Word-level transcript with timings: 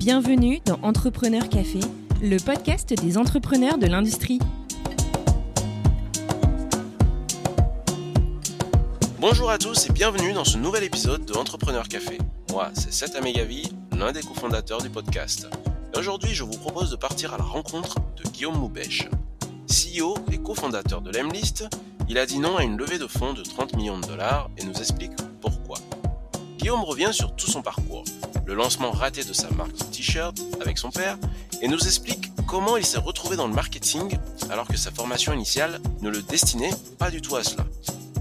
Bienvenue 0.00 0.60
dans 0.64 0.80
Entrepreneur 0.82 1.46
Café, 1.50 1.80
le 2.22 2.38
podcast 2.38 2.94
des 2.94 3.18
entrepreneurs 3.18 3.76
de 3.76 3.86
l'industrie. 3.86 4.38
Bonjour 9.18 9.50
à 9.50 9.58
tous 9.58 9.90
et 9.90 9.92
bienvenue 9.92 10.32
dans 10.32 10.46
ce 10.46 10.56
nouvel 10.56 10.84
épisode 10.84 11.26
de 11.26 11.34
Entrepreneur 11.34 11.86
Café. 11.86 12.16
Moi, 12.50 12.70
c'est 12.72 12.94
Seth 12.94 13.14
Amegavi, 13.14 13.74
l'un 13.94 14.12
des 14.12 14.22
cofondateurs 14.22 14.80
du 14.80 14.88
podcast. 14.88 15.50
Aujourd'hui, 15.94 16.32
je 16.32 16.44
vous 16.44 16.56
propose 16.56 16.90
de 16.90 16.96
partir 16.96 17.34
à 17.34 17.36
la 17.36 17.44
rencontre 17.44 17.96
de 18.16 18.22
Guillaume 18.30 18.56
Moubèche. 18.56 19.06
CEO 19.66 20.14
et 20.32 20.38
cofondateur 20.38 21.02
de 21.02 21.10
l'Emlist, 21.10 21.68
il 22.08 22.16
a 22.16 22.24
dit 22.24 22.38
non 22.38 22.56
à 22.56 22.64
une 22.64 22.78
levée 22.78 22.98
de 22.98 23.06
fonds 23.06 23.34
de 23.34 23.42
30 23.42 23.76
millions 23.76 24.00
de 24.00 24.06
dollars 24.06 24.48
et 24.56 24.64
nous 24.64 24.78
explique 24.78 25.12
pourquoi. 25.42 25.76
Guillaume 26.56 26.84
revient 26.84 27.10
sur 27.12 27.36
tout 27.36 27.50
son 27.50 27.60
parcours, 27.60 28.04
le 28.50 28.56
lancement 28.56 28.90
raté 28.90 29.22
de 29.22 29.32
sa 29.32 29.48
marque 29.52 29.76
de 29.76 29.84
t-shirt 29.84 30.36
avec 30.60 30.76
son 30.76 30.90
père, 30.90 31.16
et 31.62 31.68
nous 31.68 31.78
explique 31.78 32.32
comment 32.48 32.76
il 32.76 32.84
s'est 32.84 32.98
retrouvé 32.98 33.36
dans 33.36 33.46
le 33.46 33.54
marketing 33.54 34.18
alors 34.50 34.66
que 34.66 34.76
sa 34.76 34.90
formation 34.90 35.32
initiale 35.32 35.78
ne 36.02 36.10
le 36.10 36.20
destinait 36.20 36.74
pas 36.98 37.12
du 37.12 37.22
tout 37.22 37.36
à 37.36 37.44
cela. 37.44 37.64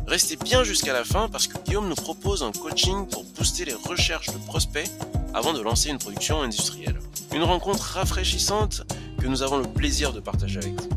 Restez 0.06 0.36
bien 0.36 0.64
jusqu'à 0.64 0.94
la 0.94 1.04
fin 1.04 1.30
parce 1.30 1.48
que 1.48 1.58
Guillaume 1.66 1.90
nous 1.90 1.96
propose 1.96 2.44
un 2.44 2.52
coaching 2.52 3.08
pour 3.08 3.24
booster 3.24 3.66
les 3.66 3.74
recherches 3.74 4.28
de 4.28 4.38
prospects 4.46 4.90
avant 5.34 5.52
de 5.52 5.62
lancer 5.62 5.90
une 5.90 5.98
production 5.98 6.44
industrielle. 6.44 7.00
Une 7.34 7.44
rencontre 7.44 7.82
rafraîchissante 7.82 8.84
que 9.20 9.26
nous 9.26 9.42
avons 9.42 9.58
le 9.58 9.68
plaisir 9.68 10.14
de 10.14 10.20
partager 10.20 10.60
avec 10.60 10.80
vous. 10.80 10.90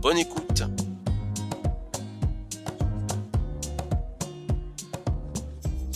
Bonne 0.00 0.16
écoute 0.16 0.62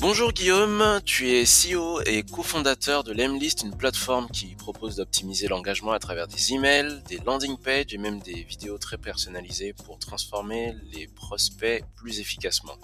Bonjour 0.08 0.32
Guillaume, 0.32 1.00
tu 1.04 1.32
es 1.32 1.42
CEO 1.42 2.00
et 2.02 2.22
cofondateur 2.22 3.02
de 3.02 3.12
l'Emlist, 3.12 3.64
une 3.64 3.76
plateforme 3.76 4.28
qui 4.28 4.54
propose 4.54 4.94
d'optimiser 4.94 5.48
l'engagement 5.48 5.90
à 5.90 5.98
travers 5.98 6.28
des 6.28 6.52
emails, 6.52 7.02
des 7.08 7.18
landing 7.26 7.58
pages 7.58 7.92
et 7.92 7.98
même 7.98 8.20
des 8.20 8.44
vidéos 8.44 8.78
très 8.78 8.98
personnalisées 8.98 9.72
pour 9.72 9.98
transformer 9.98 10.76
les 10.92 11.08
prospects 11.08 11.82
plus 11.96 12.20
efficacement. 12.20 12.76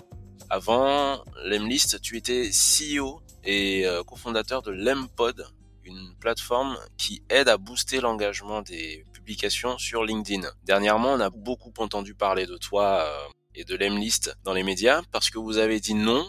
Avant 0.51 1.23
l'Emlist, 1.45 2.01
tu 2.01 2.17
étais 2.17 2.51
CEO 2.51 3.21
et 3.45 3.87
euh, 3.87 4.03
cofondateur 4.03 4.63
de 4.63 4.73
l'Empod, 4.73 5.47
une 5.85 6.17
plateforme 6.19 6.77
qui 6.99 7.23
aide 7.29 7.49
à 7.49 7.57
booster 7.57 8.01
l'engagement 8.01 8.63
des 8.63 9.07
publications 9.13 9.79
sur 9.79 10.03
LinkedIn. 10.03 10.51
Dernièrement, 10.65 11.13
on 11.13 11.21
a 11.21 11.31
beaucoup 11.31 11.73
entendu 11.79 12.17
parler 12.17 12.47
de 12.47 12.57
toi 12.57 13.05
euh, 13.07 13.29
et 13.55 13.63
de 13.63 13.77
l'Emlist 13.77 14.37
dans 14.43 14.55
les 14.55 14.65
médias 14.65 15.03
parce 15.13 15.31
que 15.31 15.39
vous 15.39 15.59
avez 15.59 15.79
dit 15.79 15.95
non 15.95 16.29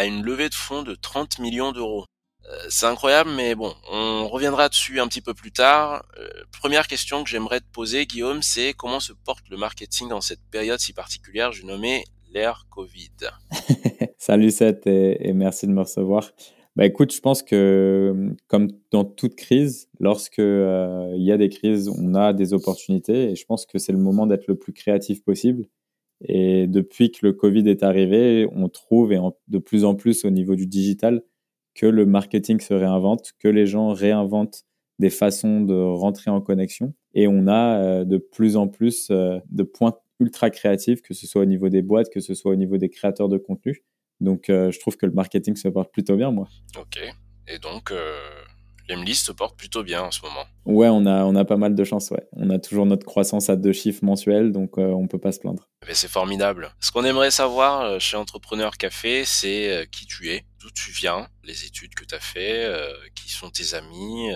à 0.00 0.06
une 0.06 0.22
levée 0.22 0.48
de 0.48 0.54
fonds 0.54 0.82
de 0.82 0.94
30 0.94 1.40
millions 1.40 1.72
d'euros. 1.72 2.06
Euh, 2.46 2.56
c'est 2.70 2.86
incroyable, 2.86 3.28
mais 3.36 3.54
bon, 3.54 3.74
on 3.92 4.28
reviendra 4.28 4.70
dessus 4.70 4.98
un 4.98 5.06
petit 5.06 5.20
peu 5.20 5.34
plus 5.34 5.52
tard. 5.52 6.06
Euh, 6.18 6.26
première 6.58 6.88
question 6.88 7.22
que 7.22 7.28
j'aimerais 7.28 7.60
te 7.60 7.70
poser, 7.70 8.06
Guillaume, 8.06 8.40
c'est 8.40 8.72
comment 8.72 8.98
se 8.98 9.12
porte 9.12 9.44
le 9.50 9.58
marketing 9.58 10.08
dans 10.08 10.22
cette 10.22 10.40
période 10.50 10.78
si 10.78 10.94
particulière, 10.94 11.52
je 11.52 11.66
nommais 11.66 12.04
l'ère 12.32 12.66
Covid? 12.70 13.10
Salut 14.18 14.50
Seth 14.50 14.86
et, 14.86 15.34
merci 15.34 15.66
de 15.66 15.72
me 15.72 15.82
recevoir. 15.82 16.30
Bah 16.76 16.86
écoute, 16.86 17.12
je 17.12 17.20
pense 17.20 17.42
que 17.42 18.34
comme 18.46 18.68
dans 18.90 19.04
toute 19.04 19.34
crise, 19.34 19.90
lorsque 19.98 20.38
euh, 20.38 21.12
il 21.14 21.24
y 21.24 21.32
a 21.32 21.36
des 21.36 21.50
crises, 21.50 21.90
on 21.90 22.14
a 22.14 22.32
des 22.32 22.54
opportunités 22.54 23.32
et 23.32 23.36
je 23.36 23.44
pense 23.44 23.66
que 23.66 23.78
c'est 23.78 23.92
le 23.92 23.98
moment 23.98 24.26
d'être 24.26 24.46
le 24.46 24.56
plus 24.56 24.72
créatif 24.72 25.22
possible 25.22 25.66
et 26.22 26.66
depuis 26.66 27.10
que 27.10 27.26
le 27.26 27.32
Covid 27.32 27.68
est 27.68 27.82
arrivé, 27.82 28.46
on 28.52 28.68
trouve, 28.68 29.12
et 29.12 29.18
de 29.48 29.58
plus 29.58 29.84
en 29.84 29.94
plus 29.94 30.24
au 30.24 30.30
niveau 30.30 30.54
du 30.54 30.66
digital, 30.66 31.22
que 31.74 31.86
le 31.86 32.04
marketing 32.04 32.60
se 32.60 32.74
réinvente, 32.74 33.32
que 33.38 33.48
les 33.48 33.66
gens 33.66 33.92
réinventent 33.92 34.64
des 34.98 35.10
façons 35.10 35.62
de 35.62 35.74
rentrer 35.74 36.30
en 36.30 36.40
connexion. 36.40 36.94
Et 37.14 37.26
on 37.26 37.46
a 37.46 37.78
euh, 37.78 38.04
de 38.04 38.18
plus 38.18 38.56
en 38.56 38.68
plus 38.68 39.08
euh, 39.10 39.38
de 39.48 39.62
points 39.62 39.96
ultra 40.18 40.50
créatifs, 40.50 41.00
que 41.00 41.14
ce 41.14 41.26
soit 41.26 41.42
au 41.42 41.46
niveau 41.46 41.70
des 41.70 41.80
boîtes, 41.80 42.10
que 42.10 42.20
ce 42.20 42.34
soit 42.34 42.52
au 42.52 42.56
niveau 42.56 42.76
des 42.76 42.90
créateurs 42.90 43.28
de 43.28 43.38
contenu. 43.38 43.82
Donc, 44.20 44.50
euh, 44.50 44.70
je 44.70 44.78
trouve 44.78 44.98
que 44.98 45.06
le 45.06 45.12
marketing 45.12 45.56
se 45.56 45.68
porte 45.68 45.90
plutôt 45.90 46.16
bien, 46.16 46.30
moi. 46.30 46.48
Ok. 46.78 47.00
Et 47.48 47.58
donc, 47.58 47.92
Lemlist 48.90 49.26
se 49.26 49.32
porte 49.32 49.56
plutôt 49.56 49.82
bien 49.82 50.02
en 50.02 50.10
ce 50.10 50.20
moment. 50.22 50.44
Ouais, 50.66 50.88
on 50.88 51.06
a, 51.06 51.24
on 51.24 51.34
a 51.36 51.44
pas 51.44 51.56
mal 51.56 51.74
de 51.74 51.84
chance, 51.84 52.10
ouais. 52.10 52.26
On 52.32 52.50
a 52.50 52.58
toujours 52.58 52.86
notre 52.86 53.06
croissance 53.06 53.48
à 53.48 53.56
deux 53.56 53.72
chiffres 53.72 54.04
mensuels, 54.04 54.52
donc 54.52 54.78
on 54.78 54.82
euh, 54.82 54.92
on 54.92 55.06
peut 55.06 55.18
pas 55.18 55.32
se 55.32 55.38
plaindre. 55.38 55.68
c'est 55.92 56.10
formidable. 56.10 56.70
Ce 56.80 56.90
qu'on 56.90 57.04
aimerait 57.04 57.30
savoir 57.30 57.82
euh, 57.82 57.98
chez 57.98 58.16
Entrepreneur 58.16 58.76
Café, 58.76 59.24
c'est 59.24 59.70
euh, 59.70 59.84
qui 59.90 60.06
tu 60.06 60.30
es, 60.30 60.44
d'où 60.60 60.70
tu 60.70 60.90
viens, 60.90 61.28
les 61.44 61.64
études 61.64 61.94
que 61.94 62.04
tu 62.04 62.14
as 62.14 62.20
fait, 62.20 62.68
qui 63.14 63.30
sont 63.30 63.50
tes 63.50 63.74
amis. 63.74 64.28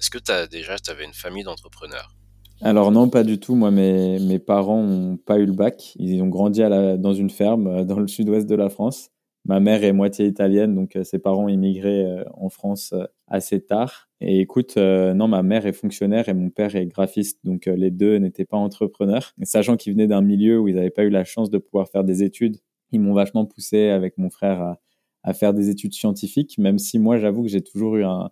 Est-ce 0.00 0.10
que 0.10 0.18
as, 0.30 0.46
déjà 0.46 0.78
tu 0.78 0.90
avais 0.90 1.04
une 1.04 1.12
famille 1.12 1.44
d'entrepreneurs? 1.44 2.14
Alors 2.62 2.92
non, 2.92 3.08
pas 3.08 3.24
du 3.24 3.38
tout. 3.38 3.54
Moi, 3.54 3.70
mes, 3.70 4.18
mes 4.20 4.38
parents 4.38 4.82
n'ont 4.82 5.16
pas 5.16 5.38
eu 5.38 5.46
le 5.46 5.52
bac. 5.52 5.92
Ils 5.96 6.22
ont 6.22 6.28
grandi 6.28 6.62
à 6.62 6.68
la, 6.68 6.96
dans 6.96 7.12
une 7.12 7.30
ferme 7.30 7.84
dans 7.84 7.98
le 7.98 8.06
sud-ouest 8.06 8.46
de 8.46 8.54
la 8.54 8.70
France. 8.70 9.10
Ma 9.44 9.60
mère 9.60 9.82
est 9.84 9.92
moitié 9.92 10.26
italienne, 10.26 10.74
donc 10.74 10.96
ses 11.02 11.18
parents 11.18 11.48
immigré 11.48 12.24
en 12.34 12.48
France 12.48 12.94
assez 13.32 13.60
tard. 13.60 14.10
Et 14.20 14.40
écoute, 14.40 14.74
euh, 14.76 15.14
non, 15.14 15.26
ma 15.26 15.42
mère 15.42 15.66
est 15.66 15.72
fonctionnaire 15.72 16.28
et 16.28 16.34
mon 16.34 16.50
père 16.50 16.76
est 16.76 16.86
graphiste, 16.86 17.40
donc 17.44 17.66
euh, 17.66 17.74
les 17.74 17.90
deux 17.90 18.18
n'étaient 18.18 18.44
pas 18.44 18.58
entrepreneurs. 18.58 19.34
sachant 19.42 19.76
qu'ils 19.76 19.94
venaient 19.94 20.06
d'un 20.06 20.20
milieu 20.20 20.60
où 20.60 20.68
ils 20.68 20.76
n'avaient 20.76 20.90
pas 20.90 21.02
eu 21.02 21.10
la 21.10 21.24
chance 21.24 21.50
de 21.50 21.58
pouvoir 21.58 21.88
faire 21.88 22.04
des 22.04 22.22
études, 22.22 22.58
ils 22.92 23.00
m'ont 23.00 23.14
vachement 23.14 23.46
poussé 23.46 23.88
avec 23.88 24.18
mon 24.18 24.30
frère 24.30 24.60
à, 24.60 24.80
à, 25.24 25.32
faire 25.32 25.54
des 25.54 25.70
études 25.70 25.94
scientifiques, 25.94 26.58
même 26.58 26.78
si 26.78 26.98
moi, 26.98 27.18
j'avoue 27.18 27.42
que 27.42 27.48
j'ai 27.48 27.62
toujours 27.62 27.96
eu 27.96 28.04
un, 28.04 28.30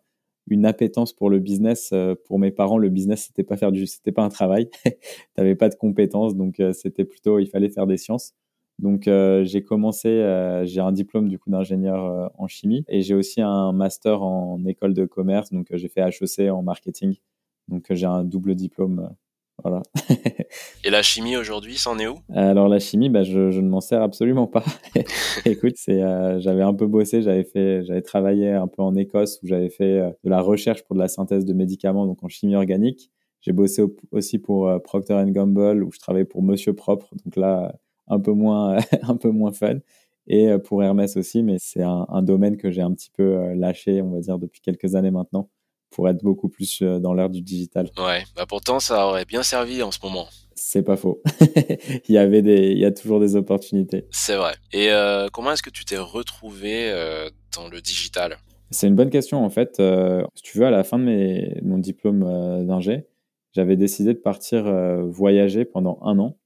une 0.48 0.66
appétence 0.66 1.12
pour 1.14 1.30
le 1.30 1.38
business. 1.38 1.90
Euh, 1.92 2.14
pour 2.26 2.38
mes 2.38 2.50
parents, 2.52 2.78
le 2.78 2.90
business, 2.90 3.24
c'était 3.26 3.42
pas 3.44 3.56
faire 3.56 3.72
du, 3.72 3.86
c'était 3.86 4.12
pas 4.12 4.22
un 4.22 4.28
travail. 4.28 4.70
T'avais 5.34 5.56
pas 5.56 5.70
de 5.70 5.74
compétences, 5.76 6.36
donc 6.36 6.62
c'était 6.72 7.04
plutôt, 7.04 7.38
il 7.38 7.46
fallait 7.48 7.70
faire 7.70 7.86
des 7.86 7.96
sciences. 7.96 8.34
Donc 8.80 9.08
euh, 9.08 9.44
j'ai 9.44 9.62
commencé, 9.62 10.08
euh, 10.08 10.64
j'ai 10.64 10.80
un 10.80 10.92
diplôme 10.92 11.28
du 11.28 11.38
coup 11.38 11.50
d'ingénieur 11.50 12.02
euh, 12.06 12.28
en 12.38 12.48
chimie 12.48 12.82
et 12.88 13.02
j'ai 13.02 13.14
aussi 13.14 13.42
un 13.42 13.72
master 13.72 14.22
en 14.22 14.64
école 14.64 14.94
de 14.94 15.04
commerce. 15.04 15.52
Donc 15.52 15.66
j'ai 15.70 15.88
fait 15.88 16.00
HEC 16.00 16.50
en 16.50 16.62
marketing. 16.62 17.16
Donc 17.68 17.86
j'ai 17.90 18.06
un 18.06 18.24
double 18.24 18.54
diplôme. 18.54 19.14
voilà. 19.62 19.82
et 20.84 20.88
la 20.88 21.02
chimie 21.02 21.36
aujourd'hui, 21.36 21.76
c'en 21.76 21.98
est 21.98 22.06
où? 22.06 22.20
Alors 22.32 22.68
la 22.68 22.78
chimie, 22.78 23.10
bah, 23.10 23.22
je, 23.22 23.50
je 23.50 23.60
ne 23.60 23.68
m'en 23.68 23.82
sers 23.82 24.00
absolument 24.00 24.46
pas. 24.46 24.64
Écoute, 25.44 25.74
c'est, 25.76 26.00
j'avais 26.40 26.62
un 26.62 26.72
peu 26.72 26.86
bossé, 26.86 27.20
j'avais 27.20 27.44
fait, 27.44 27.84
j'avais 27.84 28.02
travaillé 28.02 28.50
un 28.50 28.66
peu 28.66 28.80
en 28.80 28.96
Écosse 28.96 29.40
où 29.42 29.46
j'avais 29.46 29.68
fait 29.68 30.00
de 30.24 30.30
la 30.30 30.40
recherche 30.40 30.84
pour 30.84 30.96
de 30.96 31.00
la 31.00 31.08
synthèse 31.08 31.44
de 31.44 31.52
médicaments, 31.52 32.06
donc 32.06 32.24
en 32.24 32.28
chimie 32.28 32.56
organique. 32.56 33.10
J'ai 33.42 33.52
bossé 33.52 33.82
aussi 34.10 34.38
pour 34.38 34.70
Procter 34.82 35.22
Gamble 35.26 35.82
où 35.84 35.92
je 35.92 35.98
travaillais 35.98 36.26
pour 36.26 36.42
Monsieur 36.42 36.74
Propre. 36.74 37.08
Donc 37.24 37.36
là, 37.36 37.74
un 38.10 38.20
peu 38.20 38.32
moins, 38.32 38.76
un 39.02 39.16
peu 39.16 39.30
moins 39.30 39.52
fun. 39.52 39.78
Et 40.26 40.48
euh, 40.48 40.58
pour 40.58 40.82
Hermès 40.82 41.16
aussi, 41.16 41.42
mais 41.42 41.56
c'est 41.58 41.82
un, 41.82 42.22
domaine 42.22 42.56
que 42.56 42.70
j'ai 42.70 42.82
un 42.82 42.92
petit 42.92 43.10
peu 43.10 43.36
euh, 43.36 43.54
lâché, 43.54 44.02
on 44.02 44.10
va 44.10 44.20
dire, 44.20 44.38
depuis 44.38 44.60
quelques 44.60 44.94
années 44.94 45.10
maintenant, 45.10 45.48
pour 45.90 46.08
être 46.08 46.22
beaucoup 46.22 46.48
plus 46.48 46.82
euh, 46.82 47.00
dans 47.00 47.14
l'ère 47.14 47.30
du 47.30 47.40
digital. 47.40 47.90
Ouais, 47.98 48.22
bah 48.36 48.44
pourtant, 48.48 48.80
ça 48.80 49.06
aurait 49.06 49.24
bien 49.24 49.42
servi 49.42 49.82
en 49.82 49.90
ce 49.90 49.98
moment. 50.02 50.28
C'est 50.54 50.82
pas 50.82 50.96
faux. 50.96 51.22
il 52.08 52.14
y 52.14 52.18
avait 52.18 52.42
des, 52.42 52.68
il 52.68 52.78
y 52.78 52.84
a 52.84 52.92
toujours 52.92 53.18
des 53.18 53.34
opportunités. 53.34 54.06
C'est 54.10 54.36
vrai. 54.36 54.52
Et 54.72 54.90
comment 55.32 55.52
est-ce 55.52 55.62
que 55.62 55.70
tu 55.70 55.86
t'es 55.86 55.96
retrouvé 55.96 56.92
dans 57.56 57.66
le 57.68 57.80
digital? 57.80 58.36
C'est 58.70 58.86
une 58.86 58.94
bonne 58.94 59.08
question 59.08 59.42
en 59.42 59.48
fait. 59.48 59.80
si 60.34 60.42
tu 60.42 60.58
veux, 60.58 60.66
à 60.66 60.70
la 60.70 60.84
fin 60.84 60.98
de 60.98 61.04
mes, 61.04 61.58
mon 61.62 61.78
diplôme 61.78 62.66
d'ingé, 62.66 63.06
j'avais 63.52 63.76
décidé 63.76 64.12
de 64.12 64.18
partir 64.18 64.70
voyager 65.08 65.64
pendant 65.64 65.98
un 66.02 66.18
an 66.18 66.36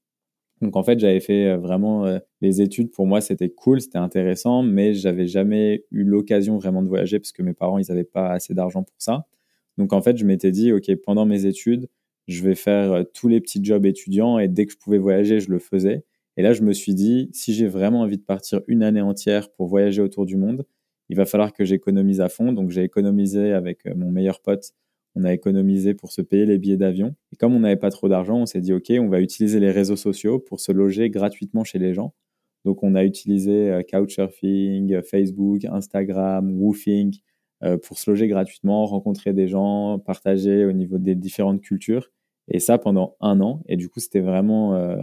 donc 0.61 0.75
en 0.75 0.83
fait, 0.83 0.99
j'avais 0.99 1.19
fait 1.19 1.47
euh, 1.47 1.57
vraiment 1.57 2.05
euh, 2.05 2.19
les 2.41 2.61
études. 2.61 2.91
Pour 2.91 3.07
moi, 3.07 3.21
c'était 3.21 3.49
cool, 3.49 3.81
c'était 3.81 3.97
intéressant, 3.97 4.63
mais 4.63 4.93
j'avais 4.93 5.27
jamais 5.27 5.85
eu 5.91 6.03
l'occasion 6.03 6.57
vraiment 6.57 6.81
de 6.81 6.87
voyager 6.87 7.19
parce 7.19 7.31
que 7.31 7.43
mes 7.43 7.53
parents, 7.53 7.77
ils 7.77 7.85
n'avaient 7.89 8.05
pas 8.05 8.31
assez 8.31 8.53
d'argent 8.53 8.83
pour 8.83 8.95
ça. 8.97 9.27
Donc 9.77 9.91
en 9.93 10.01
fait, 10.01 10.17
je 10.17 10.25
m'étais 10.25 10.51
dit, 10.51 10.71
ok, 10.71 10.89
pendant 11.03 11.25
mes 11.25 11.45
études, 11.45 11.89
je 12.27 12.43
vais 12.43 12.55
faire 12.55 12.93
euh, 12.93 13.03
tous 13.03 13.27
les 13.27 13.41
petits 13.41 13.63
jobs 13.63 13.85
étudiants 13.85 14.39
et 14.39 14.47
dès 14.47 14.65
que 14.65 14.71
je 14.71 14.77
pouvais 14.77 14.97
voyager, 14.97 15.39
je 15.41 15.51
le 15.51 15.59
faisais. 15.59 16.03
Et 16.37 16.41
là, 16.41 16.53
je 16.53 16.63
me 16.63 16.73
suis 16.73 16.93
dit, 16.95 17.29
si 17.33 17.53
j'ai 17.53 17.67
vraiment 17.67 18.01
envie 18.01 18.17
de 18.17 18.23
partir 18.23 18.61
une 18.67 18.83
année 18.83 19.01
entière 19.01 19.51
pour 19.51 19.67
voyager 19.67 20.01
autour 20.01 20.25
du 20.25 20.37
monde, 20.37 20.65
il 21.09 21.17
va 21.17 21.25
falloir 21.25 21.53
que 21.53 21.65
j'économise 21.65 22.21
à 22.21 22.29
fond. 22.29 22.53
Donc 22.53 22.71
j'ai 22.71 22.83
économisé 22.83 23.51
avec 23.53 23.85
mon 23.95 24.11
meilleur 24.11 24.41
pote 24.41 24.71
on 25.15 25.23
a 25.23 25.33
économisé 25.33 25.93
pour 25.93 26.11
se 26.11 26.21
payer 26.21 26.45
les 26.45 26.57
billets 26.57 26.77
d'avion. 26.77 27.15
Et 27.31 27.37
comme 27.37 27.55
on 27.55 27.59
n'avait 27.59 27.77
pas 27.77 27.89
trop 27.89 28.09
d'argent, 28.09 28.37
on 28.37 28.45
s'est 28.45 28.61
dit, 28.61 28.73
OK, 28.73 28.91
on 28.91 29.07
va 29.07 29.21
utiliser 29.21 29.59
les 29.59 29.71
réseaux 29.71 29.95
sociaux 29.95 30.39
pour 30.39 30.59
se 30.59 30.71
loger 30.71 31.09
gratuitement 31.09 31.63
chez 31.63 31.79
les 31.79 31.93
gens. 31.93 32.13
Donc, 32.65 32.83
on 32.83 32.95
a 32.95 33.03
utilisé 33.03 33.69
euh, 33.71 33.81
Couchsurfing, 33.83 35.01
Facebook, 35.03 35.63
Instagram, 35.65 36.51
Woofing 36.59 37.15
euh, 37.63 37.77
pour 37.77 37.97
se 37.97 38.09
loger 38.09 38.27
gratuitement, 38.27 38.85
rencontrer 38.85 39.33
des 39.33 39.47
gens, 39.47 39.99
partager 39.99 40.65
au 40.65 40.73
niveau 40.73 40.97
des 40.97 41.15
différentes 41.15 41.61
cultures. 41.61 42.11
Et 42.49 42.59
ça 42.59 42.77
pendant 42.77 43.15
un 43.21 43.39
an. 43.39 43.61
Et 43.67 43.77
du 43.77 43.87
coup, 43.87 43.99
c'était 43.99 44.19
vraiment 44.19 44.75
euh, 44.75 44.97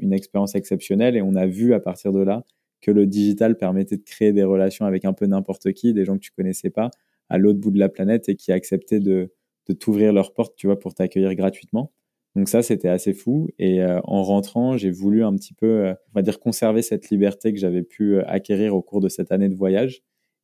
une 0.00 0.12
expérience 0.12 0.54
exceptionnelle. 0.54 1.16
Et 1.16 1.22
on 1.22 1.34
a 1.34 1.46
vu 1.46 1.74
à 1.74 1.80
partir 1.80 2.12
de 2.12 2.20
là 2.20 2.44
que 2.80 2.90
le 2.90 3.06
digital 3.06 3.58
permettait 3.58 3.98
de 3.98 4.02
créer 4.02 4.32
des 4.32 4.44
relations 4.44 4.86
avec 4.86 5.04
un 5.04 5.12
peu 5.12 5.26
n'importe 5.26 5.72
qui, 5.72 5.92
des 5.92 6.06
gens 6.06 6.14
que 6.14 6.20
tu 6.20 6.30
connaissais 6.30 6.70
pas, 6.70 6.90
à 7.28 7.36
l'autre 7.36 7.60
bout 7.60 7.70
de 7.70 7.78
la 7.78 7.90
planète 7.90 8.28
et 8.28 8.36
qui 8.36 8.52
acceptaient 8.52 9.00
de, 9.00 9.30
de 9.70 9.78
t'ouvrir 9.78 10.12
leurs 10.12 10.32
portes, 10.32 10.56
tu 10.56 10.66
vois, 10.66 10.78
pour 10.78 10.94
t'accueillir 10.94 11.34
gratuitement. 11.34 11.92
Donc 12.36 12.48
ça, 12.48 12.62
c'était 12.62 12.88
assez 12.88 13.12
fou. 13.12 13.48
Et 13.58 13.82
euh, 13.82 14.00
en 14.04 14.22
rentrant, 14.22 14.76
j'ai 14.76 14.90
voulu 14.90 15.24
un 15.24 15.34
petit 15.34 15.54
peu, 15.54 15.86
euh, 15.86 15.94
on 16.08 16.12
va 16.14 16.22
dire, 16.22 16.38
conserver 16.40 16.82
cette 16.82 17.10
liberté 17.10 17.52
que 17.52 17.58
j'avais 17.58 17.82
pu 17.82 18.16
euh, 18.16 18.22
acquérir 18.26 18.74
au 18.74 18.82
cours 18.82 19.00
de 19.00 19.08
cette 19.08 19.32
année 19.32 19.48
de 19.48 19.54
voyage. 19.54 20.02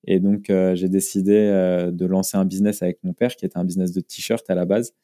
Et 0.08 0.20
donc, 0.20 0.52
j'ai 0.75 0.88
décidé 0.88 1.34
de 1.93 2.06
lancer 2.06 2.37
un 2.37 2.44
business 2.44 2.81
avec 2.81 3.02
mon 3.02 3.12
père, 3.12 3.34
qui 3.34 3.44
était 3.44 3.58
un 3.58 3.64
business 3.64 3.90
de 3.90 4.00
t-shirt 4.00 4.49
à 4.49 4.55
la 4.55 4.64
base. 4.64 4.94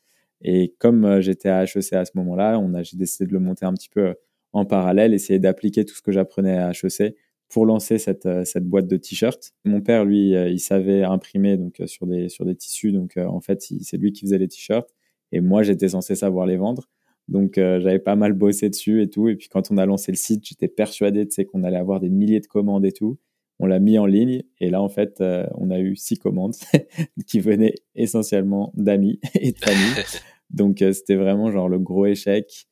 Et 0.42 0.76
comme 0.78 1.20
j'étais 1.20 1.48
à 1.48 1.64
HEC 1.64 1.94
à 1.94 2.04
ce 2.04 2.12
moment-là, 2.14 2.60
on 2.60 2.72
a, 2.74 2.84
j'ai 2.84 2.96
décidé 2.96 3.26
de 3.26 3.32
le 3.32 3.40
monter 3.40 3.66
un 3.66 3.72
petit 3.74 3.88
peu 3.88 4.14
en 4.52 4.64
parallèle, 4.64 5.12
essayer 5.12 5.40
d'appliquer 5.40 5.84
tout 5.84 5.96
ce 5.96 6.02
que 6.02 6.12
j'apprenais 6.12 6.56
à 6.56 6.70
HEC 6.70 7.16
pour 7.52 7.66
lancer 7.66 7.98
cette, 7.98 8.28
cette 8.44 8.64
boîte 8.64 8.88
de 8.88 8.96
t-shirts. 8.96 9.52
Mon 9.64 9.80
père, 9.80 10.04
lui, 10.04 10.30
il 10.30 10.60
savait 10.60 11.02
imprimer 11.02 11.56
donc 11.56 11.82
sur 11.86 12.06
des 12.06 12.28
sur 12.28 12.44
des 12.44 12.56
tissus, 12.56 12.92
donc 12.92 13.16
en 13.16 13.40
fait, 13.40 13.62
c'est 13.62 13.96
lui 13.96 14.12
qui 14.12 14.22
faisait 14.22 14.38
les 14.38 14.48
t-shirts. 14.48 14.88
Et 15.32 15.40
moi, 15.40 15.62
j'étais 15.62 15.88
censé 15.88 16.14
savoir 16.14 16.46
les 16.46 16.56
vendre. 16.56 16.88
Donc, 17.28 17.56
euh, 17.58 17.80
j'avais 17.80 17.98
pas 17.98 18.16
mal 18.16 18.34
bossé 18.34 18.68
dessus 18.68 19.02
et 19.02 19.08
tout. 19.08 19.28
Et 19.28 19.36
puis, 19.36 19.48
quand 19.48 19.70
on 19.70 19.78
a 19.78 19.86
lancé 19.86 20.12
le 20.12 20.16
site, 20.16 20.46
j'étais 20.46 20.68
persuadé 20.68 21.26
qu'on 21.50 21.64
allait 21.64 21.78
avoir 21.78 22.00
des 22.00 22.10
milliers 22.10 22.40
de 22.40 22.46
commandes 22.46 22.84
et 22.84 22.92
tout. 22.92 23.18
On 23.58 23.66
l'a 23.66 23.78
mis 23.78 23.98
en 23.98 24.06
ligne. 24.06 24.42
Et 24.60 24.70
là, 24.70 24.82
en 24.82 24.88
fait, 24.88 25.20
euh, 25.20 25.46
on 25.54 25.70
a 25.70 25.78
eu 25.78 25.96
six 25.96 26.18
commandes 26.18 26.54
qui 27.26 27.40
venaient 27.40 27.74
essentiellement 27.94 28.72
d'amis 28.76 29.20
et 29.34 29.52
de 29.52 29.58
famille. 29.58 30.04
Donc, 30.50 30.82
euh, 30.82 30.92
c'était 30.92 31.16
vraiment 31.16 31.50
genre 31.50 31.68
le 31.68 31.78
gros 31.78 32.06
échec. 32.06 32.66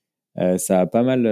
Ça 0.59 0.81
a 0.81 0.87
pas 0.87 1.03
mal, 1.03 1.27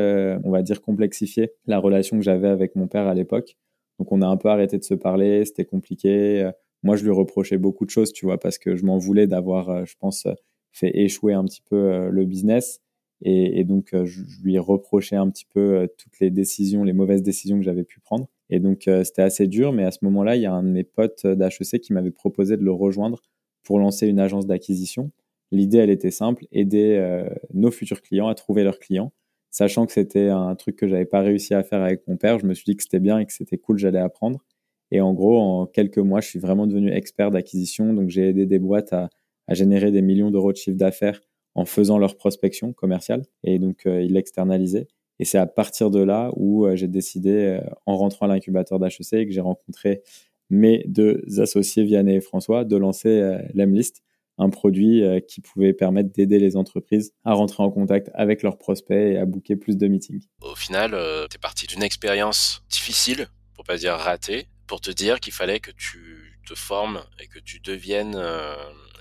on 0.45 0.51
va 0.51 0.63
dire, 0.63 0.83
complexifié 0.83 1.53
la 1.67 1.79
relation 1.79 2.17
que 2.19 2.23
j'avais 2.23 2.49
avec 2.49 2.77
mon 2.77 2.89
père 2.89 3.07
à 3.07 3.15
l'époque. 3.15 3.57
Donc, 3.99 4.13
on 4.13 4.23
a 4.23 4.27
un 4.27 4.37
peu 4.37 4.49
arrêté 4.49 4.79
de 4.79 4.85
se 4.85 4.95
parler. 4.95 5.45
C'était 5.45 5.65
compliqué. 5.65 6.51
moi, 6.83 6.97
je 6.97 7.05
lui 7.05 7.11
reprochais 7.11 7.59
beaucoup 7.59 7.85
de 7.85 7.91
choses, 7.91 8.13
tu 8.13 8.27
vois, 8.27 8.39
parce 8.39 8.59
que 8.59 8.77
je 8.77 8.85
m'en 8.85 8.99
voulais 8.99 9.27
d'avoir, 9.27 9.87
je 9.87 9.95
pense, 9.99 10.27
fait 10.73 10.97
échouer 10.97 11.35
un 11.35 11.45
petit 11.45 11.63
peu 11.63 11.77
euh, 11.77 12.11
le 12.11 12.25
business. 12.25 12.81
Et, 13.21 13.65
donc, 13.65 13.95
euh, 13.95 14.05
je, 14.05 14.23
lui 14.45 14.59
reprochais 14.61 15.17
un 15.17 15.29
petit 15.29 15.47
peu 15.53 15.61
euh, 15.61 15.87
toutes 15.99 16.21
les 16.21 16.31
décisions, 16.31 16.85
les 16.85 16.93
mauvaises 16.93 17.23
décisions 17.23 17.59
que 17.59 17.65
j'avais 17.65 17.83
pu 17.83 17.99
prendre. 17.99 18.29
Et 18.49 18.61
donc, 18.61 18.89
c'était 19.05 19.23
assez 19.23 19.47
dur. 19.47 19.73
Mais 19.73 19.85
à 19.85 19.91
ce 19.91 19.99
moment-là, 20.03 20.37
il 20.37 20.43
y 20.43 20.47
a 20.47 20.53
un 20.53 20.63
de 20.63 20.69
mes 20.69 20.85
potes 20.85 21.27
d'HEC 21.27 21.81
qui 21.83 21.93
m'avait 21.93 22.13
proposé 22.13 22.57
de 22.57 22.63
le 22.63 22.73
rejoindre 22.73 23.21
pour 23.63 23.79
lancer 23.79 24.07
une 24.07 24.21
agence 24.21 24.47
d'acquisition. 24.47 25.11
L'idée, 25.51 25.79
elle 25.79 25.91
était 25.91 26.11
simple, 26.11 26.47
aider 26.53 27.25
nos 27.55 27.71
futurs 27.71 28.03
clients 28.03 28.29
à 28.29 28.35
trouver 28.35 28.65
leurs 28.65 28.79
clients. 28.79 29.13
Sachant 29.51 29.87
que 29.87 29.93
c'était 29.93 30.29
un 30.29 30.55
truc 30.55 30.77
que 30.77 30.87
j'avais 30.87 31.07
pas 31.07 31.21
réussi 31.21 31.55
à 31.55 31.63
faire 31.63 31.83
avec 31.83 32.07
mon 32.07 32.17
père, 32.17 32.39
je 32.39 32.47
me 32.47 32.55
suis 32.55 32.65
dit 32.65 32.77
que 32.77 32.83
c'était 32.83 33.01
bien 33.01 33.19
et 33.19 33.27
que 33.27 33.33
c'était 33.33 33.57
cool, 33.57 33.79
j'allais 33.79 33.99
apprendre. 33.99 34.45
Et 34.91 35.01
en 35.01 35.13
gros, 35.13 35.39
en 35.39 35.67
quelques 35.67 35.99
mois, 35.99 36.21
je 36.21 36.29
suis 36.29 36.39
vraiment 36.39 36.67
devenu 36.67 36.93
expert 36.93 37.31
d'acquisition. 37.31 37.93
Donc, 37.93 38.09
j'ai 38.09 38.29
aidé 38.29 38.47
des 38.47 38.59
boîtes 38.59 38.93
à, 38.93 39.11
générer 39.51 39.91
des 39.91 40.03
millions 40.03 40.31
d'euros 40.31 40.53
de 40.53 40.59
chiffre 40.59 40.77
d'affaires 40.77 41.21
en 41.55 41.65
faisant 41.65 41.99
leur 41.99 42.17
prospection 42.17 42.73
commerciale. 42.73 43.23
Et 43.45 43.59
donc, 43.59 43.87
euh, 43.87 44.03
ils 44.03 44.13
l'externalisaient. 44.13 44.87
Et 45.19 45.25
c'est 45.25 45.39
à 45.39 45.47
partir 45.47 45.91
de 45.91 46.01
là 46.01 46.31
où 46.37 46.67
euh, 46.67 46.77
j'ai 46.77 46.87
décidé, 46.87 47.31
euh, 47.31 47.61
en 47.87 47.97
rentrant 47.97 48.27
à 48.27 48.29
l'incubateur 48.29 48.79
d'HEC 48.79 49.27
que 49.27 49.33
j'ai 49.33 49.41
rencontré 49.41 50.03
mes 50.51 50.85
deux 50.87 51.23
associés, 51.39 51.85
Vianney 51.85 52.17
et 52.17 52.21
François, 52.21 52.65
de 52.65 52.77
lancer 52.77 53.39
l'Emlist, 53.55 54.03
un 54.39 54.51
produit 54.51 55.03
qui 55.29 55.41
pouvait 55.41 55.73
permettre 55.73 56.11
d'aider 56.13 56.39
les 56.39 56.57
entreprises 56.57 57.13
à 57.25 57.33
rentrer 57.33 57.63
en 57.63 57.71
contact 57.71 58.11
avec 58.15 58.43
leurs 58.43 58.59
prospects 58.59 58.97
et 58.97 59.19
à 59.19 59.27
booker 59.27 59.57
plus 59.57 59.77
de 59.77 59.89
meetings. 59.89 60.25
Au 60.43 60.55
final, 60.55 60.91
tu 61.31 61.37
es 61.37 61.39
parti 61.41 61.67
d'une 61.67 61.83
expérience 61.83 62.63
difficile, 62.71 63.29
pour 63.55 63.65
pas 63.65 63.77
dire 63.77 63.95
ratée, 63.95 64.47
pour 64.67 64.81
te 64.81 64.91
dire 64.91 65.21
qu'il 65.21 65.33
fallait 65.33 65.61
que 65.61 65.71
tu 65.71 66.28
te 66.49 66.55
formes 66.55 67.03
et 67.19 67.27
que 67.29 67.39
tu 67.39 67.61
deviennes 67.61 68.17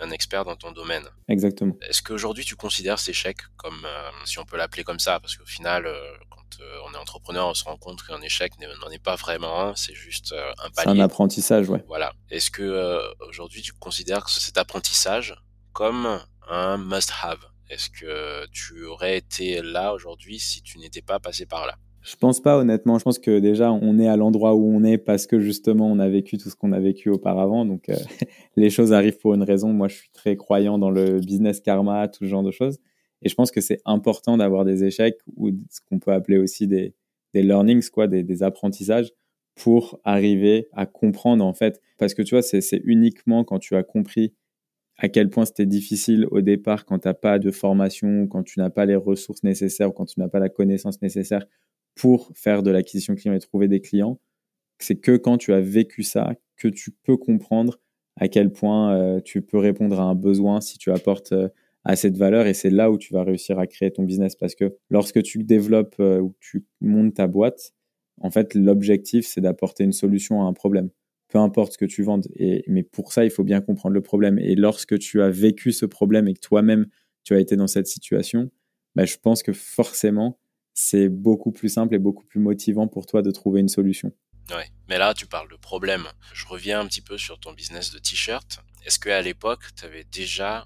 un 0.01 0.11
expert 0.11 0.45
dans 0.45 0.55
ton 0.55 0.71
domaine. 0.71 1.03
Exactement. 1.27 1.75
Est-ce 1.87 2.01
qu'aujourd'hui 2.01 2.45
tu 2.45 2.55
considères 2.55 2.99
cet 2.99 3.09
échec 3.09 3.37
comme, 3.57 3.85
euh, 3.85 4.09
si 4.25 4.39
on 4.39 4.45
peut 4.45 4.57
l'appeler 4.57 4.83
comme 4.83 4.99
ça, 4.99 5.19
parce 5.19 5.35
qu'au 5.35 5.45
final, 5.45 5.85
euh, 5.85 5.95
quand 6.29 6.61
euh, 6.61 6.79
on 6.85 6.93
est 6.93 6.97
entrepreneur, 6.97 7.47
on 7.47 7.53
se 7.53 7.63
rend 7.63 7.77
compte 7.77 8.03
qu'un 8.03 8.21
échec 8.21 8.53
n'en 8.59 8.89
est 8.89 9.03
pas 9.03 9.15
vraiment 9.15 9.61
un, 9.61 9.75
c'est 9.75 9.93
juste 9.93 10.33
un 10.33 10.69
palier. 10.69 10.73
C'est 10.75 10.89
un 10.89 10.99
apprentissage, 10.99 11.69
ouais. 11.69 11.83
Voilà. 11.87 12.13
Est-ce 12.29 12.51
que 12.51 13.01
aujourd'hui 13.27 13.61
tu 13.61 13.73
considères 13.73 14.29
cet 14.29 14.57
apprentissage 14.57 15.35
comme 15.73 16.19
un 16.47 16.77
must-have? 16.77 17.45
Est-ce 17.69 17.89
que 17.89 18.47
tu 18.51 18.85
aurais 18.85 19.17
été 19.17 19.61
là 19.61 19.93
aujourd'hui 19.93 20.39
si 20.39 20.61
tu 20.61 20.79
n'étais 20.79 21.01
pas 21.01 21.19
passé 21.19 21.45
par 21.45 21.65
là? 21.65 21.75
Je 22.07 22.15
pense 22.15 22.39
pas 22.39 22.57
honnêtement. 22.57 22.97
Je 22.97 23.03
pense 23.03 23.19
que 23.19 23.39
déjà 23.39 23.69
on 23.73 23.99
est 23.99 24.07
à 24.07 24.15
l'endroit 24.15 24.55
où 24.55 24.65
on 24.65 24.83
est 24.85 24.97
parce 24.97 25.27
que 25.27 25.41
justement 25.41 25.91
on 25.91 25.99
a 25.99 26.07
vécu 26.07 26.37
tout 26.37 26.49
ce 26.49 26.55
qu'on 26.55 26.71
a 26.71 26.79
vécu 26.79 27.09
auparavant. 27.09 27.65
Donc 27.65 27.89
euh, 27.89 27.95
les 28.55 28.69
choses 28.69 28.93
arrivent 28.93 29.17
pour 29.17 29.33
une 29.33 29.43
raison. 29.43 29.73
Moi 29.73 29.89
je 29.89 29.95
suis 29.95 30.09
très 30.13 30.37
croyant 30.37 30.77
dans 30.79 30.89
le 30.89 31.19
business 31.19 31.59
karma, 31.59 32.07
tout 32.07 32.23
ce 32.23 32.29
genre 32.29 32.43
de 32.43 32.51
choses. 32.51 32.79
Et 33.23 33.29
je 33.29 33.35
pense 33.35 33.51
que 33.51 33.59
c'est 33.59 33.81
important 33.83 34.37
d'avoir 34.37 34.63
des 34.63 34.85
échecs 34.85 35.17
ou 35.35 35.49
ce 35.69 35.81
qu'on 35.89 35.99
peut 35.99 36.13
appeler 36.13 36.37
aussi 36.37 36.65
des, 36.67 36.93
learnings, 37.33 37.89
quoi, 37.89 38.07
des, 38.07 38.23
des, 38.23 38.41
apprentissages 38.41 39.11
pour 39.55 39.99
arriver 40.05 40.69
à 40.71 40.85
comprendre 40.85 41.45
en 41.45 41.53
fait. 41.53 41.81
Parce 41.97 42.13
que 42.13 42.21
tu 42.21 42.35
vois, 42.35 42.41
c'est 42.41 42.81
uniquement 42.85 43.43
quand 43.43 43.59
tu 43.59 43.75
as 43.75 43.83
compris 43.83 44.33
à 44.97 45.09
quel 45.09 45.29
point 45.29 45.45
c'était 45.45 45.65
difficile 45.65 46.25
au 46.31 46.41
départ 46.41 46.85
quand 46.85 46.99
tu 46.99 47.07
n'as 47.07 47.13
pas 47.13 47.37
de 47.37 47.51
formation, 47.51 48.27
quand 48.27 48.43
tu 48.43 48.59
n'as 48.59 48.69
pas 48.69 48.85
les 48.85 48.95
ressources 48.95 49.43
nécessaires, 49.43 49.93
quand 49.93 50.05
tu 50.05 50.19
n'as 50.19 50.29
pas 50.29 50.39
la 50.39 50.49
connaissance 50.49 51.01
nécessaire 51.01 51.45
pour 51.97 52.31
faire 52.35 52.63
de 52.63 52.71
l'acquisition 52.71 53.15
client 53.15 53.33
et 53.33 53.39
trouver 53.39 53.67
des 53.67 53.81
clients, 53.81 54.19
c'est 54.79 54.95
que 54.95 55.17
quand 55.17 55.37
tu 55.37 55.53
as 55.53 55.59
vécu 55.59 56.03
ça 56.03 56.35
que 56.55 56.67
tu 56.67 56.91
peux 56.91 57.17
comprendre 57.17 57.79
à 58.15 58.27
quel 58.27 58.51
point 58.51 58.95
euh, 58.95 59.19
tu 59.19 59.41
peux 59.41 59.57
répondre 59.57 59.99
à 59.99 60.03
un 60.03 60.15
besoin 60.15 60.61
si 60.61 60.77
tu 60.77 60.91
apportes 60.91 61.31
euh, 61.31 61.49
assez 61.83 62.11
de 62.11 62.17
valeur 62.17 62.47
et 62.47 62.53
c'est 62.53 62.69
là 62.69 62.91
où 62.91 62.97
tu 62.97 63.13
vas 63.13 63.23
réussir 63.23 63.59
à 63.59 63.67
créer 63.67 63.91
ton 63.91 64.03
business 64.03 64.35
parce 64.35 64.55
que 64.55 64.75
lorsque 64.89 65.21
tu 65.23 65.43
développes 65.43 65.95
euh, 65.99 66.19
ou 66.19 66.35
tu 66.39 66.65
montes 66.81 67.15
ta 67.15 67.27
boîte, 67.27 67.73
en 68.19 68.31
fait, 68.31 68.55
l'objectif, 68.55 69.27
c'est 69.27 69.41
d'apporter 69.41 69.83
une 69.83 69.93
solution 69.93 70.41
à 70.41 70.45
un 70.45 70.53
problème. 70.53 70.89
Peu 71.29 71.37
importe 71.37 71.73
ce 71.73 71.77
que 71.77 71.85
tu 71.85 72.03
vendes. 72.03 72.27
Et, 72.35 72.63
mais 72.67 72.83
pour 72.83 73.13
ça, 73.13 73.25
il 73.25 73.29
faut 73.29 73.43
bien 73.43 73.61
comprendre 73.61 73.93
le 73.93 74.01
problème. 74.01 74.39
Et 74.39 74.55
lorsque 74.55 74.97
tu 74.97 75.21
as 75.21 75.29
vécu 75.29 75.71
ce 75.71 75.85
problème 75.85 76.27
et 76.27 76.33
que 76.33 76.39
toi-même, 76.39 76.87
tu 77.23 77.35
as 77.35 77.39
été 77.39 77.55
dans 77.55 77.67
cette 77.67 77.87
situation, 77.87 78.49
bah, 78.95 79.05
je 79.05 79.17
pense 79.21 79.43
que 79.43 79.53
forcément, 79.53 80.39
c'est 80.79 81.09
beaucoup 81.09 81.51
plus 81.51 81.69
simple 81.69 81.95
et 81.95 81.97
beaucoup 81.97 82.23
plus 82.23 82.39
motivant 82.39 82.87
pour 82.87 83.07
toi 83.07 83.23
de 83.23 83.31
trouver 83.31 83.61
une 83.61 83.67
solution. 83.67 84.11
Ouais, 84.51 84.67
mais 84.87 84.99
là, 84.99 85.15
tu 85.15 85.25
parles 85.25 85.49
de 85.49 85.55
problème. 85.55 86.03
Je 86.33 86.45
reviens 86.45 86.79
un 86.79 86.85
petit 86.85 87.01
peu 87.01 87.17
sur 87.17 87.39
ton 87.39 87.51
business 87.51 87.91
de 87.91 87.97
t-shirt. 87.97 88.59
Est-ce 88.85 88.99
qu'à 88.99 89.19
l'époque, 89.23 89.63
tu 89.75 89.85
avais 89.85 90.03
déjà 90.03 90.65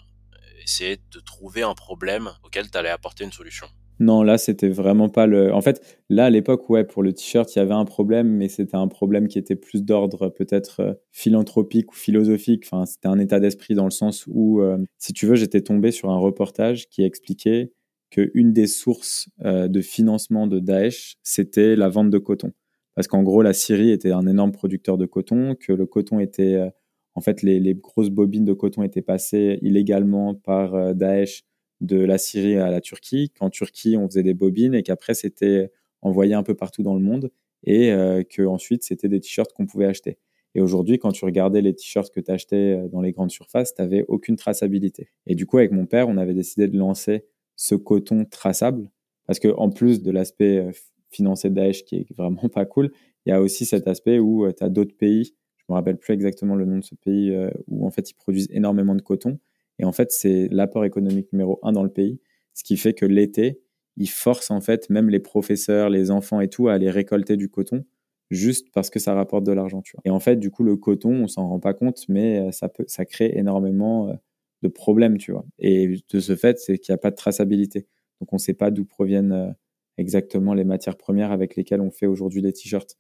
essayé 0.64 0.98
de 0.98 1.20
trouver 1.22 1.64
un 1.64 1.74
problème 1.76 2.30
auquel 2.44 2.70
tu 2.70 2.78
allais 2.78 2.90
apporter 2.90 3.24
une 3.24 3.32
solution? 3.32 3.68
Non, 4.00 4.22
là, 4.22 4.38
c'était 4.38 4.68
vraiment 4.68 5.08
pas 5.08 5.28
le. 5.28 5.54
En 5.54 5.62
fait, 5.62 6.02
là, 6.10 6.26
à 6.26 6.30
l'époque, 6.30 6.70
ouais, 6.70 6.84
pour 6.84 7.04
le 7.04 7.14
t-shirt, 7.14 7.56
il 7.56 7.60
y 7.60 7.62
avait 7.62 7.74
un 7.74 7.86
problème, 7.86 8.28
mais 8.28 8.50
c'était 8.50 8.76
un 8.76 8.90
problème 8.90 9.30
qui 9.30 9.40
était 9.40 9.56
plus 9.56 9.84
d'ordre 9.84 10.28
peut-être 10.28 10.82
euh, 10.82 10.94
philanthropique 11.12 11.94
ou 11.94 11.96
philosophique. 11.96 12.64
Enfin, 12.66 12.86
c'était 12.86 13.08
un 13.08 13.18
état 13.18 13.40
d'esprit 13.40 13.76
dans 13.76 13.86
le 13.86 13.92
sens 13.92 14.26
où, 14.28 14.60
euh, 14.62 14.78
si 14.98 15.14
tu 15.14 15.26
veux, 15.26 15.36
j'étais 15.36 15.62
tombé 15.62 15.92
sur 15.92 16.10
un 16.10 16.18
reportage 16.18 16.90
qui 16.90 17.04
expliquait 17.04 17.72
qu'une 18.12 18.52
des 18.54 18.68
sources 18.68 19.30
euh, 19.44 19.68
de 19.68 19.82
financement 19.82 20.46
de 20.46 20.60
Daesh, 20.60 21.16
c'était 21.24 21.76
la 21.76 21.90
vente 21.90 22.12
de 22.12 22.18
coton. 22.18 22.52
Parce 22.94 23.08
qu'en 23.08 23.24
gros, 23.24 23.42
la 23.42 23.54
Syrie 23.54 23.92
était 23.92 24.12
un 24.12 24.28
énorme 24.28 24.52
producteur 24.52 24.98
de 24.98 25.06
coton, 25.06 25.56
que 25.56 25.72
le 25.72 25.86
coton 25.86 26.20
était, 26.20 26.56
euh, 26.56 26.70
en 27.16 27.22
fait, 27.22 27.42
les, 27.42 27.74
grosses 27.74 28.10
bobines 28.10 28.46
de 28.46 28.54
coton 28.54 28.84
étaient 28.84 29.02
passées 29.02 29.58
illégalement 29.62 30.36
par 30.36 30.76
euh, 30.76 30.94
Daesh 30.94 31.46
de 31.80 31.98
la 31.98 32.18
Syrie 32.18 32.58
à 32.58 32.70
la 32.70 32.82
Turquie, 32.82 33.32
qu'en 33.32 33.50
Turquie, 33.50 33.96
on 33.98 34.08
faisait 34.08 34.24
des 34.24 34.34
bobines 34.34 34.76
et 34.76 34.84
qu'après, 34.84 35.14
c'était 35.14 35.72
envoyé 36.02 36.34
un 36.34 36.44
peu 36.44 36.54
partout 36.54 36.84
dans 36.84 36.94
le 36.94 37.02
monde 37.02 37.32
et 37.64 37.92
que 38.30 38.46
ensuite, 38.46 38.84
c'était 38.84 39.08
des 39.08 39.20
t-shirts 39.20 39.52
qu'on 39.54 39.68
pouvait 39.68 39.86
acheter. 39.86 40.18
Et 40.54 40.62
aujourd'hui, 40.62 41.00
quand 41.00 41.12
tu 41.12 41.26
regardais 41.26 41.62
les 41.62 41.76
t-shirts 41.76 42.12
que 42.12 42.20
tu 42.20 42.32
achetais 42.32 42.88
dans 42.92 43.02
les 43.02 43.12
grandes 43.12 43.32
surfaces, 43.32 43.74
tu 43.74 44.06
aucune 44.08 44.36
traçabilité. 44.36 45.10
Et 45.26 45.34
du 45.34 45.46
coup, 45.48 45.58
avec 45.58 45.72
mon 45.72 45.86
père, 45.88 46.08
on 46.08 46.18
avait 46.18 46.34
décidé 46.34 46.68
de 46.68 46.78
lancer 46.78 47.26
ce 47.56 47.76
coton 47.76 48.26
traçable. 48.26 48.90
Parce 49.28 49.40
que 49.40 49.48
en 49.56 49.70
plus 49.70 50.02
de 50.02 50.12
l'aspect 50.12 50.58
euh, 50.58 50.72
financier 51.10 51.50
de 51.50 51.56
Daesh 51.56 51.84
qui 51.86 51.98
est 51.98 52.14
vraiment 52.18 52.50
pas 52.54 52.66
cool, 52.66 52.92
il 53.26 53.30
y 53.30 53.32
a 53.32 53.42
aussi 53.42 53.66
cet 53.66 53.88
aspect 53.88 54.20
où 54.20 54.46
euh, 54.46 54.52
tu 54.52 54.64
as 54.64 54.70
d'autres 54.70 54.96
pays, 54.96 55.36
je 55.58 55.64
me 55.70 55.76
rappelle 55.76 55.98
plus 55.98 56.14
exactement 56.14 56.56
le 56.56 56.66
nom 56.66 56.80
de 56.80 56.84
ce 56.84 56.96
pays, 56.96 57.32
euh, 57.32 57.50
où 57.68 57.86
en 57.86 57.92
fait 57.92 58.10
ils 58.10 58.16
produisent 58.16 58.50
énormément 58.52 58.96
de 58.96 59.02
coton. 59.02 59.40
Et 59.80 59.86
en 59.86 59.92
fait, 59.92 60.12
c'est 60.12 60.48
l'apport 60.52 60.86
économique 60.86 61.32
numéro 61.32 61.60
un 61.64 61.72
dans 61.72 61.84
le 61.84 61.90
pays, 61.90 62.20
ce 62.54 62.64
qui 62.64 62.78
fait 62.78 62.94
que 62.94 63.06
l'été, 63.06 63.62
ils 63.98 64.10
forcent 64.10 64.52
en 64.52 64.62
fait 64.62 64.90
même 64.90 65.10
les 65.10 65.20
professeurs, 65.20 65.90
les 65.90 66.12
enfants 66.12 66.42
et 66.42 66.50
tout 66.50 66.68
à 66.68 66.74
aller 66.74 66.90
récolter 66.90 67.38
du 67.38 67.50
coton 67.50 67.86
juste 68.30 68.72
parce 68.74 68.90
que 68.90 69.00
ça 69.00 69.14
rapporte 69.14 69.46
de 69.46 69.52
l'argent. 69.52 69.84
Et 70.06 70.10
en 70.10 70.20
fait, 70.20 70.38
du 70.38 70.52
coup, 70.52 70.64
le 70.64 70.78
coton, 70.78 71.24
on 71.24 71.28
s'en 71.28 71.48
rend 71.48 71.60
pas 71.60 71.74
compte, 71.74 72.06
mais 72.08 72.52
ça, 72.52 72.70
peut, 72.70 72.86
ça 72.88 73.06
crée 73.06 73.32
énormément 73.36 74.18
de 74.62 74.68
problèmes, 74.68 75.18
tu 75.18 75.32
vois. 75.32 75.46
Et 75.60 75.98
de 76.10 76.20
ce 76.20 76.36
fait, 76.36 76.60
c'est 76.60 76.78
qu'il 76.78 76.94
n'y 76.94 76.96
a 76.96 77.00
pas 77.00 77.12
de 77.12 77.16
traçabilité. 77.16 77.88
Donc, 78.20 78.32
on 78.34 78.36
ne 78.36 78.42
sait 78.42 78.54
pas 78.54 78.72
d'où 78.72 78.86
proviennent 78.86 79.32
euh, 79.32 79.52
exactement 79.98 80.54
les 80.54 80.64
matières 80.64 80.98
premières 80.98 81.32
avec 81.32 81.56
lesquelles 81.56 81.82
on 81.82 81.92
fait 81.92 82.06
aujourd'hui 82.06 82.42
les 82.42 82.54
t-shirts. 82.54 82.98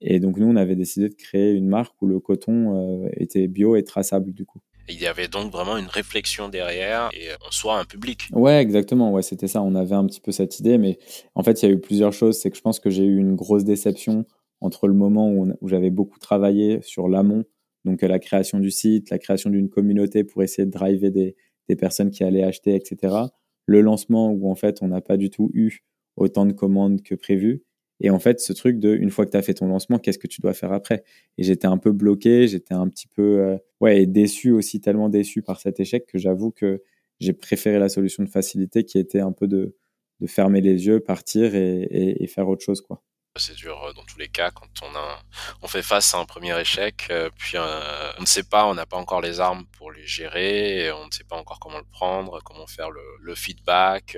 Et 0.00 0.20
donc, 0.20 0.38
nous, 0.38 0.46
on 0.46 0.56
avait 0.56 0.76
décidé 0.76 1.08
de 1.08 1.14
créer 1.14 1.52
une 1.52 1.68
marque 1.68 2.00
où 2.02 2.06
le 2.06 2.20
coton 2.20 3.04
euh, 3.04 3.08
était 3.14 3.48
bio 3.48 3.76
et 3.76 3.82
traçable, 3.82 4.32
du 4.32 4.44
coup. 4.44 4.60
Il 4.90 5.00
y 5.00 5.06
avait 5.06 5.28
donc 5.28 5.52
vraiment 5.52 5.76
une 5.76 5.86
réflexion 5.86 6.48
derrière 6.48 7.10
et 7.12 7.28
en 7.46 7.50
soi 7.50 7.78
un 7.78 7.84
public. 7.84 8.28
Ouais, 8.32 8.60
exactement. 8.60 9.12
Ouais, 9.12 9.20
c'était 9.20 9.48
ça. 9.48 9.60
On 9.60 9.74
avait 9.74 9.94
un 9.94 10.06
petit 10.06 10.20
peu 10.20 10.32
cette 10.32 10.60
idée, 10.60 10.78
mais 10.78 10.98
en 11.34 11.42
fait, 11.42 11.62
il 11.62 11.68
y 11.68 11.68
a 11.70 11.74
eu 11.74 11.80
plusieurs 11.80 12.12
choses. 12.12 12.38
C'est 12.38 12.50
que 12.50 12.56
je 12.56 12.62
pense 12.62 12.80
que 12.80 12.88
j'ai 12.88 13.04
eu 13.04 13.18
une 13.18 13.34
grosse 13.34 13.64
déception 13.64 14.24
entre 14.60 14.88
le 14.88 14.94
moment 14.94 15.30
où, 15.30 15.52
où 15.60 15.68
j'avais 15.68 15.90
beaucoup 15.90 16.18
travaillé 16.18 16.80
sur 16.82 17.08
l'amont, 17.08 17.44
donc 17.84 18.02
la 18.02 18.18
création 18.18 18.60
du 18.60 18.70
site, 18.70 19.10
la 19.10 19.18
création 19.18 19.50
d'une 19.50 19.68
communauté 19.68 20.24
pour 20.24 20.42
essayer 20.42 20.66
de 20.66 20.70
driver 20.70 21.10
des, 21.10 21.36
des 21.68 21.76
personnes 21.76 22.10
qui 22.10 22.24
allaient 22.24 22.42
acheter, 22.42 22.74
etc. 22.74 23.32
Le 23.66 23.80
lancement 23.80 24.30
où 24.30 24.50
en 24.50 24.54
fait, 24.54 24.78
on 24.82 24.88
n'a 24.88 25.00
pas 25.00 25.16
du 25.16 25.30
tout 25.30 25.50
eu 25.54 25.80
autant 26.16 26.46
de 26.46 26.52
commandes 26.52 27.02
que 27.02 27.14
prévu. 27.14 27.62
Et 28.00 28.10
en 28.10 28.18
fait, 28.20 28.40
ce 28.40 28.52
truc 28.52 28.78
de, 28.78 28.94
une 28.94 29.10
fois 29.10 29.26
que 29.26 29.30
tu 29.32 29.36
as 29.36 29.42
fait 29.42 29.54
ton 29.54 29.66
lancement, 29.66 29.98
qu'est-ce 29.98 30.18
que 30.18 30.28
tu 30.28 30.40
dois 30.40 30.54
faire 30.54 30.72
après? 30.72 31.02
Et 31.36 31.42
j'étais 31.42 31.66
un 31.66 31.78
peu 31.78 31.92
bloqué, 31.92 32.46
j'étais 32.48 32.74
un 32.74 32.88
petit 32.88 33.08
peu 33.08 33.40
euh, 33.40 33.56
ouais, 33.80 34.06
déçu 34.06 34.52
aussi, 34.52 34.80
tellement 34.80 35.08
déçu 35.08 35.42
par 35.42 35.60
cet 35.60 35.80
échec 35.80 36.06
que 36.06 36.18
j'avoue 36.18 36.50
que 36.52 36.82
j'ai 37.20 37.32
préféré 37.32 37.78
la 37.80 37.88
solution 37.88 38.22
de 38.22 38.28
facilité 38.28 38.84
qui 38.84 38.98
était 38.98 39.20
un 39.20 39.32
peu 39.32 39.48
de, 39.48 39.74
de 40.20 40.26
fermer 40.28 40.60
les 40.60 40.86
yeux, 40.86 41.00
partir 41.00 41.54
et, 41.56 41.82
et, 41.82 42.22
et 42.22 42.26
faire 42.28 42.48
autre 42.48 42.64
chose. 42.64 42.80
quoi. 42.80 43.02
C'est 43.38 43.54
dur 43.54 43.82
euh, 43.82 43.92
dans 43.92 44.04
tous 44.04 44.18
les 44.18 44.28
cas 44.28 44.50
quand 44.50 44.68
on, 44.82 44.94
a, 44.96 45.22
on 45.62 45.68
fait 45.68 45.82
face 45.82 46.14
à 46.14 46.18
un 46.18 46.24
premier 46.24 46.58
échec, 46.60 47.06
euh, 47.10 47.30
puis 47.36 47.56
on 47.58 48.20
ne 48.20 48.26
sait 48.26 48.42
pas, 48.42 48.66
on 48.66 48.74
n'a 48.74 48.86
pas 48.86 48.96
encore 48.96 49.20
les 49.20 49.40
armes 49.40 49.66
pour 49.78 49.92
les 49.92 50.06
gérer, 50.06 50.90
on 50.92 51.06
ne 51.06 51.10
sait 51.10 51.24
pas 51.24 51.36
encore 51.36 51.60
comment 51.60 51.78
le 51.78 51.84
prendre, 51.90 52.40
comment 52.44 52.66
faire 52.66 52.90
le, 52.90 53.34
feedback, 53.34 54.16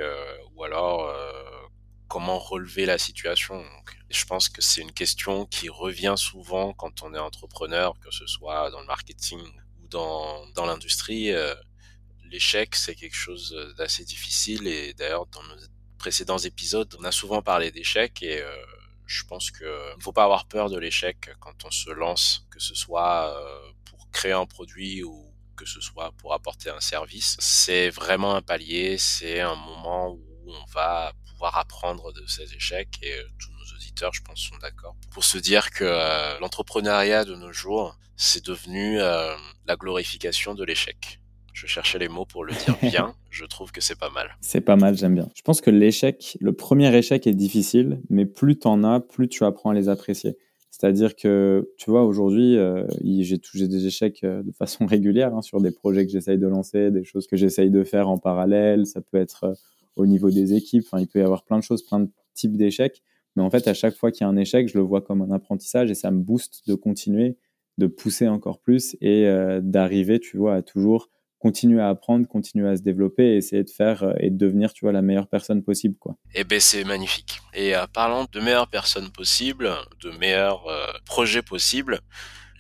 ou 0.55 0.65
alors 0.65 1.13
comment 2.11 2.41
relever 2.41 2.87
la 2.87 2.99
situation. 2.99 3.65
Je 4.11 4.25
pense 4.25 4.49
que 4.49 4.61
c'est 4.61 4.83
une 4.83 4.93
question 4.93 5.47
qui 5.47 5.69
revient 5.69 6.17
souvent 6.17 6.73
quand 6.73 7.03
on 7.05 7.15
est 7.15 7.19
entrepreneur, 7.19 7.95
que 8.01 8.11
ce 8.11 8.27
soit 8.27 8.69
dans 8.71 8.81
le 8.81 8.87
marketing 8.87 9.41
ou 9.81 9.87
dans, 9.87 10.45
dans 10.57 10.67
l'industrie. 10.67 11.33
Euh, 11.33 11.55
l'échec, 12.25 12.75
c'est 12.75 12.97
quelque 12.97 13.17
chose 13.17 13.57
d'assez 13.79 14.05
difficile 14.05 14.67
et 14.67 14.93
d'ailleurs, 14.95 15.27
dans 15.27 15.43
nos 15.45 15.55
précédents 15.99 16.39
épisodes, 16.39 16.93
on 16.99 17.05
a 17.05 17.13
souvent 17.13 17.43
parlé 17.43 17.71
d'échec 17.71 18.21
et 18.23 18.43
euh, 18.43 18.57
je 19.11 19.25
pense 19.25 19.51
qu'il 19.51 19.67
ne 19.67 20.01
faut 20.01 20.13
pas 20.13 20.25
avoir 20.25 20.47
peur 20.47 20.71
de 20.71 20.79
l'échec 20.79 21.31
quand 21.41 21.65
on 21.65 21.71
se 21.71 21.91
lance, 21.91 22.47
que 22.51 22.61
ce 22.61 22.75
soit 22.75 23.37
euh, 23.37 23.73
pour 23.85 24.09
créer 24.13 24.33
un 24.33 24.47
produit 24.47 25.03
ou 25.03 25.35
que 25.57 25.67
ce 25.67 25.81
soit 25.81 26.13
pour 26.13 26.33
apporter 26.33 26.71
un 26.71 26.81
service. 26.81 27.37
C'est 27.41 27.91
vraiment 27.91 28.35
un 28.37 28.43
palier, 28.43 28.99
c'est 28.99 29.41
un 29.41 29.57
moment 29.57 30.13
où 30.13 30.23
on 30.47 30.65
va 30.73 31.13
pouvoir 31.27 31.59
apprendre 31.59 32.13
de 32.13 32.25
ces 32.27 32.55
échecs 32.55 32.99
et 33.03 33.13
euh, 33.13 33.29
tous 33.39 33.51
nos 33.53 33.77
auditeurs, 33.77 34.15
je 34.15 34.23
pense, 34.23 34.41
sont 34.41 34.59
d'accord 34.59 34.95
pour 35.11 35.25
se 35.25 35.39
dire 35.39 35.71
que 35.71 35.85
euh, 35.85 36.39
l'entrepreneuriat 36.39 37.25
de 37.25 37.35
nos 37.35 37.53
jours, 37.53 37.99
c'est 38.17 38.45
devenu 38.45 39.01
euh, 39.01 39.37
la 39.67 39.77
glorification 39.77 40.55
de 40.55 40.65
l'échec. 40.65 41.20
Je 41.61 41.67
cherchais 41.67 41.99
les 41.99 42.09
mots 42.09 42.25
pour 42.25 42.43
le 42.43 42.55
dire 42.55 42.75
bien. 42.81 43.15
je 43.31 43.45
trouve 43.45 43.71
que 43.71 43.83
c'est 43.83 43.99
pas 43.99 44.09
mal. 44.09 44.31
C'est 44.41 44.63
pas 44.63 44.77
mal, 44.77 44.97
j'aime 44.97 45.15
bien. 45.15 45.29
Je 45.35 45.43
pense 45.43 45.61
que 45.61 45.69
l'échec, 45.69 46.39
le 46.41 46.55
premier 46.55 46.97
échec 46.97 47.27
est 47.27 47.35
difficile, 47.35 48.01
mais 48.09 48.25
plus 48.25 48.59
t'en 48.59 48.83
as, 48.83 49.01
plus 49.01 49.29
tu 49.29 49.45
apprends 49.45 49.69
à 49.69 49.75
les 49.75 49.91
apprécier. 49.91 50.39
C'est-à-dire 50.71 51.15
que, 51.15 51.71
tu 51.77 51.91
vois, 51.91 52.07
aujourd'hui, 52.07 52.57
j'ai 53.05 53.39
j'ai 53.53 53.69
des 53.69 53.87
échecs 53.87 54.23
de 54.23 54.51
façon 54.53 54.87
régulière 54.87 55.35
hein, 55.35 55.43
sur 55.43 55.61
des 55.61 55.71
projets 55.71 56.07
que 56.07 56.11
j'essaye 56.11 56.39
de 56.39 56.47
lancer, 56.47 56.91
des 56.91 57.05
choses 57.05 57.27
que 57.27 57.37
j'essaye 57.37 57.71
de 57.71 57.85
faire 57.85 58.09
en 58.09 58.17
parallèle. 58.17 58.87
Ça 58.87 59.03
peut 59.03 59.19
être 59.19 59.53
au 59.97 60.07
niveau 60.07 60.31
des 60.31 60.55
équipes. 60.55 60.85
Enfin, 60.87 60.99
il 60.99 61.09
peut 61.09 61.19
y 61.19 61.23
avoir 61.23 61.45
plein 61.45 61.59
de 61.59 61.63
choses, 61.63 61.83
plein 61.83 62.01
de 62.01 62.09
types 62.33 62.57
d'échecs. 62.57 63.03
Mais 63.37 63.43
en 63.43 63.51
fait, 63.51 63.69
à 63.69 63.75
chaque 63.75 63.97
fois 63.97 64.11
qu'il 64.11 64.25
y 64.25 64.27
a 64.27 64.31
un 64.31 64.37
échec, 64.39 64.67
je 64.67 64.79
le 64.79 64.83
vois 64.83 65.03
comme 65.03 65.21
un 65.21 65.31
apprentissage 65.31 65.91
et 65.91 65.95
ça 65.95 66.11
me 66.11 66.21
booste 66.21 66.67
de 66.67 66.75
continuer, 66.75 67.37
de 67.77 67.87
pousser 67.87 68.29
encore 68.29 68.61
plus 68.61 68.97
et 69.03 69.27
euh, 69.27 69.61
d'arriver, 69.63 70.21
tu 70.21 70.39
vois, 70.39 70.55
à 70.55 70.63
toujours 70.63 71.11
continuer 71.41 71.83
à 71.83 71.89
apprendre, 71.89 72.29
continuer 72.29 72.69
à 72.69 72.77
se 72.77 72.83
développer 72.83 73.25
et 73.25 73.37
essayer 73.37 73.65
de 73.65 73.71
faire 73.71 74.05
euh, 74.05 74.13
et 74.21 74.31
de 74.31 74.37
devenir, 74.37 74.73
tu 74.73 74.85
vois, 74.85 74.93
la 74.93 75.03
meilleure 75.03 75.27
personne 75.27 75.65
possible, 75.65 75.97
quoi. 75.99 76.17
Eh 76.35 76.45
ben, 76.45 76.61
c'est 76.61 76.85
magnifique. 76.85 77.41
Et 77.55 77.75
euh, 77.75 77.87
parlant 77.93 78.27
de 78.31 78.41
meilleure 78.41 78.69
personne 78.69 79.11
possible, 79.11 79.73
de 80.03 80.11
meilleurs 80.13 80.65
projets 81.05 81.43
possibles, 81.43 82.01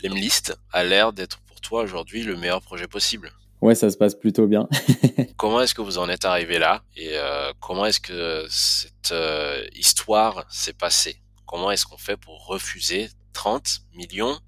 l'Emlist 0.03 0.59
a 0.73 0.83
l'air 0.83 1.13
d'être 1.13 1.39
pour 1.43 1.61
toi 1.61 1.83
aujourd'hui 1.83 2.25
le 2.25 2.37
meilleur 2.37 2.61
projet 2.61 2.89
possible. 2.89 3.31
Ouais, 3.61 3.75
ça 3.75 3.91
se 3.91 3.97
passe 3.97 4.15
plutôt 4.15 4.47
bien. 4.47 4.69
comment 5.37 5.61
est-ce 5.61 5.75
que 5.75 5.83
vous 5.83 5.99
en 5.99 6.09
êtes 6.09 6.25
arrivé 6.25 6.59
là? 6.59 6.83
Et 6.97 7.11
euh, 7.13 7.53
comment 7.61 7.85
est-ce 7.85 8.01
que 8.01 8.47
cette 8.49 9.13
euh, 9.13 9.63
histoire 9.75 10.47
s'est 10.49 10.73
passée? 10.73 11.17
Comment 11.47 11.71
est-ce 11.71 11.85
qu'on 11.85 11.99
fait 11.99 12.17
pour 12.17 12.47
refuser 12.47 13.09
30 13.35 13.83
millions 13.95 14.39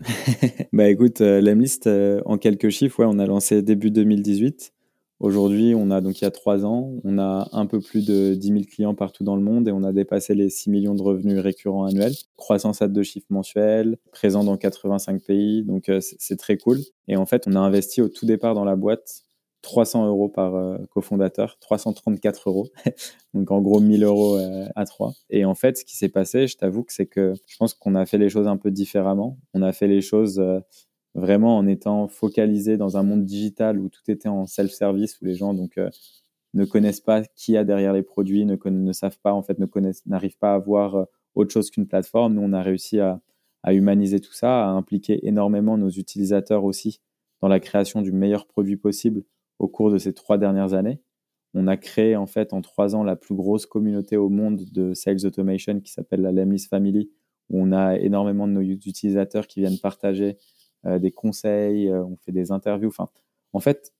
Bah 0.72 0.88
écoute, 0.88 1.20
euh, 1.20 1.40
l'Emlist, 1.40 1.88
en 2.24 2.38
quelques 2.38 2.70
chiffres, 2.70 3.00
ouais, 3.00 3.06
on 3.08 3.18
a 3.18 3.26
lancé 3.26 3.62
début 3.62 3.90
2018. 3.90 4.72
Aujourd'hui, 5.20 5.74
on 5.76 5.90
a 5.90 6.00
donc 6.00 6.18
il 6.18 6.24
y 6.24 6.26
a 6.26 6.30
trois 6.30 6.64
ans, 6.64 6.94
on 7.04 7.18
a 7.18 7.46
un 7.52 7.66
peu 7.66 7.78
plus 7.78 8.06
de 8.06 8.32
10 8.32 8.48
000 8.48 8.60
clients 8.64 8.94
partout 8.94 9.22
dans 9.22 9.36
le 9.36 9.42
monde 9.42 9.68
et 9.68 9.70
on 9.70 9.82
a 9.82 9.92
dépassé 9.92 10.34
les 10.34 10.48
6 10.48 10.70
millions 10.70 10.94
de 10.94 11.02
revenus 11.02 11.38
récurrents 11.38 11.84
annuels. 11.84 12.14
Croissance 12.38 12.80
à 12.80 12.88
deux 12.88 13.02
chiffres 13.02 13.26
mensuels, 13.28 13.98
présent 14.12 14.44
dans 14.44 14.56
85 14.56 15.22
pays, 15.22 15.62
donc 15.62 15.90
euh, 15.90 16.00
c'est 16.00 16.38
très 16.38 16.56
cool. 16.56 16.78
Et 17.06 17.18
en 17.18 17.26
fait, 17.26 17.44
on 17.46 17.54
a 17.54 17.58
investi 17.58 18.00
au 18.00 18.08
tout 18.08 18.24
départ 18.24 18.54
dans 18.54 18.64
la 18.64 18.76
boîte 18.76 19.24
300 19.62 20.06
euros 20.06 20.28
par 20.28 20.54
euh, 20.54 20.78
cofondateur, 20.90 21.58
334 21.60 22.48
euros, 22.48 22.68
donc 23.34 23.50
en 23.50 23.60
gros 23.60 23.80
1000 23.80 24.04
euros 24.04 24.38
euh, 24.38 24.66
à 24.76 24.84
trois. 24.84 25.12
Et 25.28 25.44
en 25.44 25.54
fait, 25.54 25.78
ce 25.78 25.84
qui 25.84 25.96
s'est 25.96 26.08
passé, 26.08 26.46
je 26.46 26.56
t'avoue 26.56 26.82
que 26.84 26.92
c'est 26.92 27.06
que 27.06 27.34
je 27.46 27.56
pense 27.58 27.74
qu'on 27.74 27.94
a 27.94 28.06
fait 28.06 28.18
les 28.18 28.28
choses 28.28 28.46
un 28.46 28.56
peu 28.56 28.70
différemment. 28.70 29.38
On 29.54 29.62
a 29.62 29.72
fait 29.72 29.88
les 29.88 30.00
choses 30.00 30.42
vraiment 31.14 31.56
en 31.56 31.66
étant 31.66 32.08
focalisé 32.08 32.76
dans 32.76 32.96
un 32.96 33.02
monde 33.02 33.24
digital 33.24 33.78
où 33.78 33.88
tout 33.88 34.08
était 34.08 34.28
en 34.28 34.46
self-service, 34.46 35.20
où 35.20 35.24
les 35.24 35.34
gens 35.34 35.54
donc 35.54 35.78
euh, 35.78 35.90
ne 36.54 36.64
connaissent 36.64 37.00
pas 37.00 37.22
qui 37.22 37.56
a 37.56 37.64
derrière 37.64 37.92
les 37.92 38.02
produits, 38.02 38.44
ne, 38.44 38.92
savent 38.92 39.18
pas 39.20 39.32
en 39.32 39.42
fait, 39.42 39.58
n'arrivent 40.06 40.38
pas 40.38 40.54
à 40.54 40.58
voir 40.58 40.96
euh, 40.96 41.04
autre 41.34 41.52
chose 41.52 41.70
qu'une 41.70 41.86
plateforme. 41.86 42.34
Nous, 42.34 42.42
on 42.42 42.52
a 42.52 42.62
réussi 42.62 43.00
à, 43.00 43.20
humaniser 43.68 44.20
tout 44.20 44.32
ça, 44.32 44.64
à 44.64 44.68
impliquer 44.68 45.26
énormément 45.26 45.76
nos 45.76 45.90
utilisateurs 45.90 46.64
aussi 46.64 47.00
dans 47.42 47.48
la 47.48 47.60
création 47.60 48.00
du 48.02 48.12
meilleur 48.12 48.46
produit 48.46 48.76
possible 48.76 49.22
au 49.60 49.68
cours 49.68 49.92
de 49.92 49.98
ces 49.98 50.12
trois 50.12 50.38
dernières 50.38 50.74
années. 50.74 51.00
On 51.54 51.66
a 51.66 51.76
créé 51.76 52.16
en 52.16 52.26
fait 52.26 52.52
en 52.52 52.62
trois 52.62 52.96
ans 52.96 53.04
la 53.04 53.14
plus 53.14 53.34
grosse 53.34 53.66
communauté 53.66 54.16
au 54.16 54.28
monde 54.28 54.64
de 54.72 54.94
sales 54.94 55.26
automation 55.26 55.80
qui 55.80 55.92
s'appelle 55.92 56.22
la 56.22 56.32
Lemlist 56.32 56.68
Family, 56.68 57.10
où 57.50 57.62
on 57.62 57.72
a 57.72 57.96
énormément 57.98 58.48
de 58.48 58.52
nos 58.52 58.62
utilisateurs 58.62 59.46
qui 59.46 59.60
viennent 59.60 59.78
partager 59.78 60.38
euh, 60.86 60.98
des 60.98 61.10
conseils, 61.10 61.88
euh, 61.88 62.04
on 62.04 62.16
fait 62.16 62.32
des 62.32 62.52
interviews. 62.52 62.88
Enfin, 62.88 63.10
en 63.52 63.60
fait, 63.60 63.92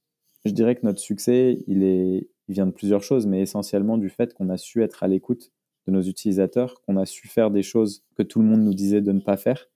je 0.45 0.53
dirais 0.53 0.77
que 0.77 0.87
notre 0.87 1.01
succès, 1.01 1.59
il, 1.67 2.27
vient 2.49 2.67
de 2.67 2.73
plusieurs 2.73 3.03
choses, 3.03 3.27
mais 3.27 3.43
essentiellement 3.43 3.97
du 3.97 4.09
fait 4.09 4.35
qu'on 4.35 4.49
a 4.49 4.57
su 4.57 4.83
être 4.83 5.05
à 5.05 5.09
l'écoute 5.09 5.53
de 5.87 5.93
nos 5.93 6.03
utilisateurs, 6.03 6.81
qu'on 6.83 6.97
a 6.97 7.07
su 7.07 7.29
faire 7.29 7.51
des 7.51 7.63
choses 7.63 8.03
que 8.17 8.25
tout 8.25 8.41
le 8.41 8.47
monde 8.47 8.63
nous 8.63 8.75
disait 8.75 9.03
de 9.03 9.13
ne 9.13 9.21
pas 9.21 9.37
faire, 9.37 9.69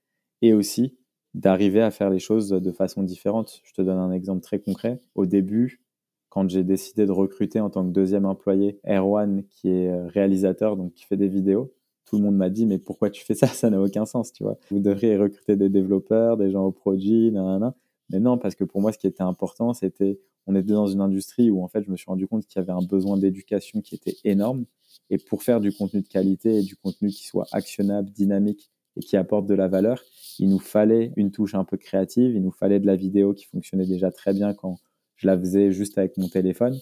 et 0.42 0.54
aussi 0.54 0.96
d'arriver 1.34 1.82
à 1.82 1.90
faire 1.90 2.10
les 2.10 2.18
choses 2.18 2.48
de 2.48 2.72
façon 2.72 3.02
différente. 3.02 3.60
Je 3.64 3.74
te 3.74 3.82
donne 3.82 3.98
un 3.98 4.12
exemple 4.12 4.40
très 4.40 4.60
concret. 4.60 5.00
Au 5.14 5.26
début, 5.26 5.82
quand 6.28 6.48
j'ai 6.48 6.64
décidé 6.64 7.06
de 7.06 7.12
recruter 7.12 7.60
en 7.60 7.70
tant 7.70 7.84
que 7.84 7.92
deuxième 7.92 8.24
employé 8.24 8.78
Erwan, 8.84 9.44
qui 9.50 9.68
est 9.68 9.88
euh, 9.88 10.06
réalisateur, 10.08 10.76
donc 10.76 10.92
qui 10.94 11.04
fait 11.04 11.16
des 11.16 11.28
vidéos, 11.28 11.72
tout 12.04 12.16
le 12.16 12.22
monde 12.22 12.36
m'a 12.36 12.50
dit 12.50 12.66
mais 12.66 12.78
pourquoi 12.78 13.10
tu 13.10 13.24
fais 13.24 13.34
ça? 13.34 13.46
Ça 13.46 13.70
n'a 13.70 13.80
aucun 13.80 14.06
sens, 14.06 14.32
tu 14.32 14.44
vois. 14.44 14.58
Vous 14.70 14.80
devriez 14.80 15.16
recruter 15.16 15.56
des 15.56 15.68
développeurs, 15.68 16.36
des 16.36 16.50
gens 16.50 16.64
au 16.64 16.72
produit, 16.72 17.30
nanana. 17.30 17.74
Mais 18.10 18.20
non, 18.20 18.38
parce 18.38 18.54
que 18.54 18.64
pour 18.64 18.80
moi, 18.80 18.92
ce 18.92 18.98
qui 18.98 19.06
était 19.06 19.22
important, 19.22 19.72
c'était 19.74 20.20
on 20.46 20.54
était 20.54 20.72
dans 20.72 20.86
une 20.86 21.00
industrie 21.00 21.50
où 21.50 21.62
en 21.62 21.68
fait, 21.68 21.82
je 21.84 21.90
me 21.90 21.96
suis 21.96 22.06
rendu 22.06 22.26
compte 22.26 22.46
qu'il 22.46 22.60
y 22.60 22.62
avait 22.62 22.72
un 22.72 22.84
besoin 22.84 23.16
d'éducation 23.16 23.80
qui 23.80 23.94
était 23.94 24.16
énorme. 24.24 24.66
Et 25.10 25.18
pour 25.18 25.42
faire 25.42 25.60
du 25.60 25.72
contenu 25.72 26.02
de 26.02 26.08
qualité 26.08 26.58
et 26.58 26.62
du 26.62 26.76
contenu 26.76 27.08
qui 27.08 27.26
soit 27.26 27.46
actionnable, 27.52 28.10
dynamique 28.10 28.70
et 28.96 29.00
qui 29.00 29.16
apporte 29.16 29.46
de 29.46 29.54
la 29.54 29.68
valeur, 29.68 30.02
il 30.38 30.48
nous 30.48 30.58
fallait 30.58 31.12
une 31.16 31.30
touche 31.30 31.54
un 31.54 31.64
peu 31.64 31.76
créative. 31.76 32.34
Il 32.34 32.42
nous 32.42 32.52
fallait 32.52 32.80
de 32.80 32.86
la 32.86 32.96
vidéo 32.96 33.34
qui 33.34 33.44
fonctionnait 33.46 33.86
déjà 33.86 34.10
très 34.10 34.32
bien 34.32 34.54
quand 34.54 34.78
je 35.16 35.26
la 35.26 35.38
faisais 35.38 35.70
juste 35.70 35.98
avec 35.98 36.16
mon 36.16 36.28
téléphone. 36.28 36.78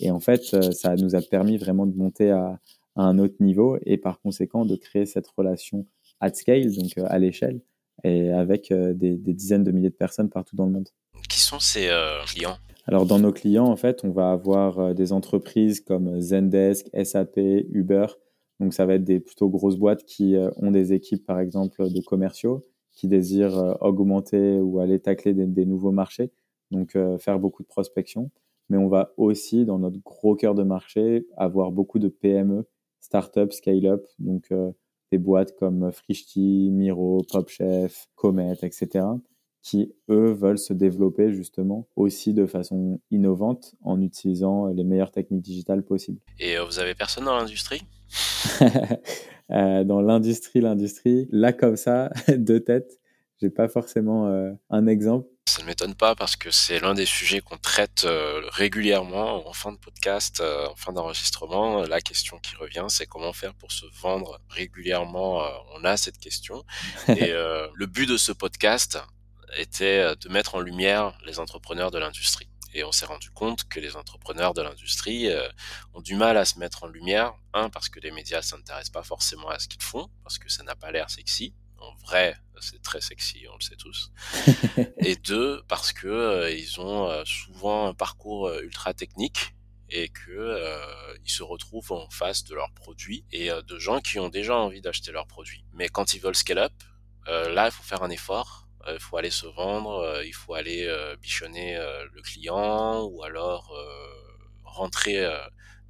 Et 0.00 0.10
en 0.10 0.20
fait, 0.20 0.42
euh, 0.54 0.72
ça 0.72 0.96
nous 0.96 1.14
a 1.14 1.22
permis 1.22 1.56
vraiment 1.56 1.86
de 1.86 1.96
monter 1.96 2.30
à, 2.30 2.58
à 2.96 3.02
un 3.02 3.18
autre 3.18 3.36
niveau 3.40 3.78
et 3.84 3.98
par 3.98 4.20
conséquent 4.20 4.64
de 4.64 4.74
créer 4.74 5.06
cette 5.06 5.28
relation 5.28 5.86
at 6.20 6.34
scale, 6.34 6.74
donc 6.74 6.96
euh, 6.98 7.04
à 7.08 7.18
l'échelle, 7.18 7.60
et 8.04 8.30
avec 8.30 8.70
euh, 8.70 8.94
des, 8.94 9.16
dizaines 9.16 9.64
de 9.64 9.70
milliers 9.70 9.90
de 9.90 9.94
personnes 9.94 10.30
partout 10.30 10.56
dans 10.56 10.66
le 10.66 10.72
monde. 10.72 10.88
Qui 11.28 11.40
sont 11.40 11.60
ces 11.60 11.88
euh, 11.88 12.22
clients? 12.26 12.56
Alors 12.86 13.06
dans 13.06 13.18
nos 13.18 13.32
clients, 13.32 13.66
en 13.66 13.76
fait, 13.76 14.04
on 14.04 14.10
va 14.10 14.30
avoir 14.30 14.94
des 14.94 15.12
entreprises 15.12 15.80
comme 15.80 16.20
Zendesk, 16.20 16.86
SAP, 17.04 17.38
Uber. 17.72 18.06
Donc 18.60 18.74
ça 18.74 18.86
va 18.86 18.94
être 18.94 19.04
des 19.04 19.20
plutôt 19.20 19.48
grosses 19.48 19.76
boîtes 19.76 20.04
qui 20.04 20.36
ont 20.56 20.70
des 20.70 20.92
équipes, 20.92 21.26
par 21.26 21.40
exemple, 21.40 21.92
de 21.92 22.00
commerciaux, 22.00 22.66
qui 22.92 23.08
désirent 23.08 23.76
augmenter 23.80 24.60
ou 24.60 24.80
aller 24.80 24.98
tacler 24.98 25.34
des, 25.34 25.66
nouveaux 25.66 25.92
marchés, 25.92 26.30
donc 26.70 26.96
faire 27.18 27.38
beaucoup 27.38 27.62
de 27.62 27.68
prospection. 27.68 28.30
Mais 28.70 28.78
on 28.78 28.88
va 28.88 29.12
aussi, 29.18 29.66
dans 29.66 29.78
notre 29.78 29.98
gros 30.02 30.34
cœur 30.34 30.54
de 30.54 30.62
marché, 30.62 31.26
avoir 31.36 31.70
beaucoup 31.70 31.98
de 31.98 32.08
PME 32.08 32.66
startup, 33.06 33.52
scale-up, 33.52 34.04
donc 34.18 34.48
euh, 34.50 34.72
des 35.12 35.18
boîtes 35.18 35.56
comme 35.56 35.92
Frishti, 35.92 36.70
Miro, 36.72 37.22
PopChef, 37.30 38.08
Comet, 38.16 38.58
etc., 38.62 39.04
qui, 39.66 39.92
eux, 40.08 40.30
veulent 40.32 40.60
se 40.60 40.72
développer 40.72 41.32
justement 41.32 41.88
aussi 41.96 42.32
de 42.32 42.46
façon 42.46 43.00
innovante 43.10 43.74
en 43.82 44.00
utilisant 44.00 44.68
les 44.68 44.84
meilleures 44.84 45.10
techniques 45.10 45.42
digitales 45.42 45.82
possibles. 45.82 46.20
Et 46.38 46.56
vous 46.58 46.78
avez 46.78 46.94
personne 46.94 47.24
dans 47.24 47.36
l'industrie? 47.36 47.82
Dans 49.48 50.00
l'industrie, 50.00 50.60
l'industrie, 50.60 51.28
là 51.30 51.52
comme 51.52 51.76
ça, 51.76 52.10
de 52.28 52.58
tête, 52.58 53.00
j'ai 53.40 53.50
pas 53.50 53.68
forcément 53.68 54.26
un 54.70 54.86
exemple. 54.86 55.28
Ça 55.48 55.62
ne 55.62 55.66
m'étonne 55.66 55.94
pas 55.94 56.14
parce 56.14 56.36
que 56.36 56.50
c'est 56.50 56.80
l'un 56.80 56.94
des 56.94 57.06
sujets 57.06 57.40
qu'on 57.40 57.56
traite 57.56 58.04
euh, 58.04 58.42
régulièrement 58.50 59.48
en 59.48 59.52
fin 59.52 59.72
de 59.72 59.78
podcast, 59.78 60.40
euh, 60.40 60.66
en 60.68 60.74
fin 60.74 60.92
d'enregistrement. 60.92 61.82
La 61.82 62.00
question 62.00 62.38
qui 62.40 62.56
revient, 62.56 62.86
c'est 62.88 63.06
comment 63.06 63.32
faire 63.32 63.54
pour 63.54 63.70
se 63.70 63.86
vendre 64.00 64.40
régulièrement. 64.48 65.42
Euh, 65.44 65.48
on 65.76 65.84
a 65.84 65.96
cette 65.96 66.18
question. 66.18 66.64
Et 67.08 67.32
le 67.32 67.86
but 67.86 68.08
de 68.08 68.16
ce 68.16 68.32
podcast 68.32 68.98
était 69.56 70.16
de 70.16 70.28
mettre 70.28 70.54
en 70.54 70.60
lumière 70.60 71.18
les 71.24 71.38
entrepreneurs 71.38 71.90
de 71.90 71.98
l'industrie. 71.98 72.48
Et 72.74 72.84
on 72.84 72.92
s'est 72.92 73.06
rendu 73.06 73.30
compte 73.30 73.64
que 73.68 73.80
les 73.80 73.96
entrepreneurs 73.96 74.52
de 74.52 74.60
l'industrie 74.60 75.28
ont 75.94 76.00
du 76.00 76.14
mal 76.14 76.36
à 76.36 76.44
se 76.44 76.58
mettre 76.58 76.84
en 76.84 76.88
lumière. 76.88 77.32
Un, 77.54 77.70
parce 77.70 77.88
que 77.88 78.00
les 78.00 78.10
médias 78.10 78.42
s'intéressent 78.42 78.90
pas 78.90 79.02
forcément 79.02 79.48
à 79.48 79.58
ce 79.58 79.68
qu'ils 79.68 79.82
font, 79.82 80.10
parce 80.24 80.38
que 80.38 80.50
ça 80.50 80.62
n'a 80.62 80.74
pas 80.74 80.90
l'air 80.90 81.08
sexy 81.08 81.54
en 81.78 81.94
vrai, 82.06 82.36
c'est 82.60 82.82
très 82.82 83.00
sexy, 83.00 83.46
on 83.50 83.56
le 83.56 83.62
sait 83.62 83.76
tous. 83.76 84.10
et 84.98 85.16
deux, 85.16 85.62
parce 85.68 85.92
que 85.92 86.06
euh, 86.06 86.50
ils 86.50 86.80
ont 86.80 87.08
euh, 87.08 87.24
souvent 87.24 87.88
un 87.88 87.94
parcours 87.94 88.48
euh, 88.48 88.62
ultra 88.62 88.94
technique 88.94 89.54
et 89.88 90.08
que 90.08 90.60
ils 91.24 91.30
se 91.30 91.44
retrouvent 91.44 91.92
en 91.92 92.10
face 92.10 92.42
de 92.42 92.56
leurs 92.56 92.72
produits 92.72 93.24
et 93.30 93.50
de 93.50 93.78
gens 93.78 94.00
qui 94.00 94.18
ont 94.18 94.28
déjà 94.28 94.56
envie 94.56 94.80
d'acheter 94.80 95.12
leurs 95.12 95.28
produits. 95.28 95.64
Mais 95.74 95.88
quand 95.88 96.12
ils 96.12 96.20
veulent 96.20 96.34
scale 96.34 96.58
up, 96.58 96.72
là, 97.28 97.66
il 97.66 97.70
faut 97.70 97.84
faire 97.84 98.02
un 98.02 98.10
effort. 98.10 98.65
Il 98.92 99.00
faut 99.00 99.16
aller 99.16 99.30
se 99.30 99.46
vendre, 99.46 100.22
il 100.24 100.32
faut 100.32 100.54
aller 100.54 100.86
bichonner 101.20 101.76
le 101.76 102.22
client 102.22 103.02
ou 103.04 103.22
alors 103.22 103.72
rentrer 104.64 105.26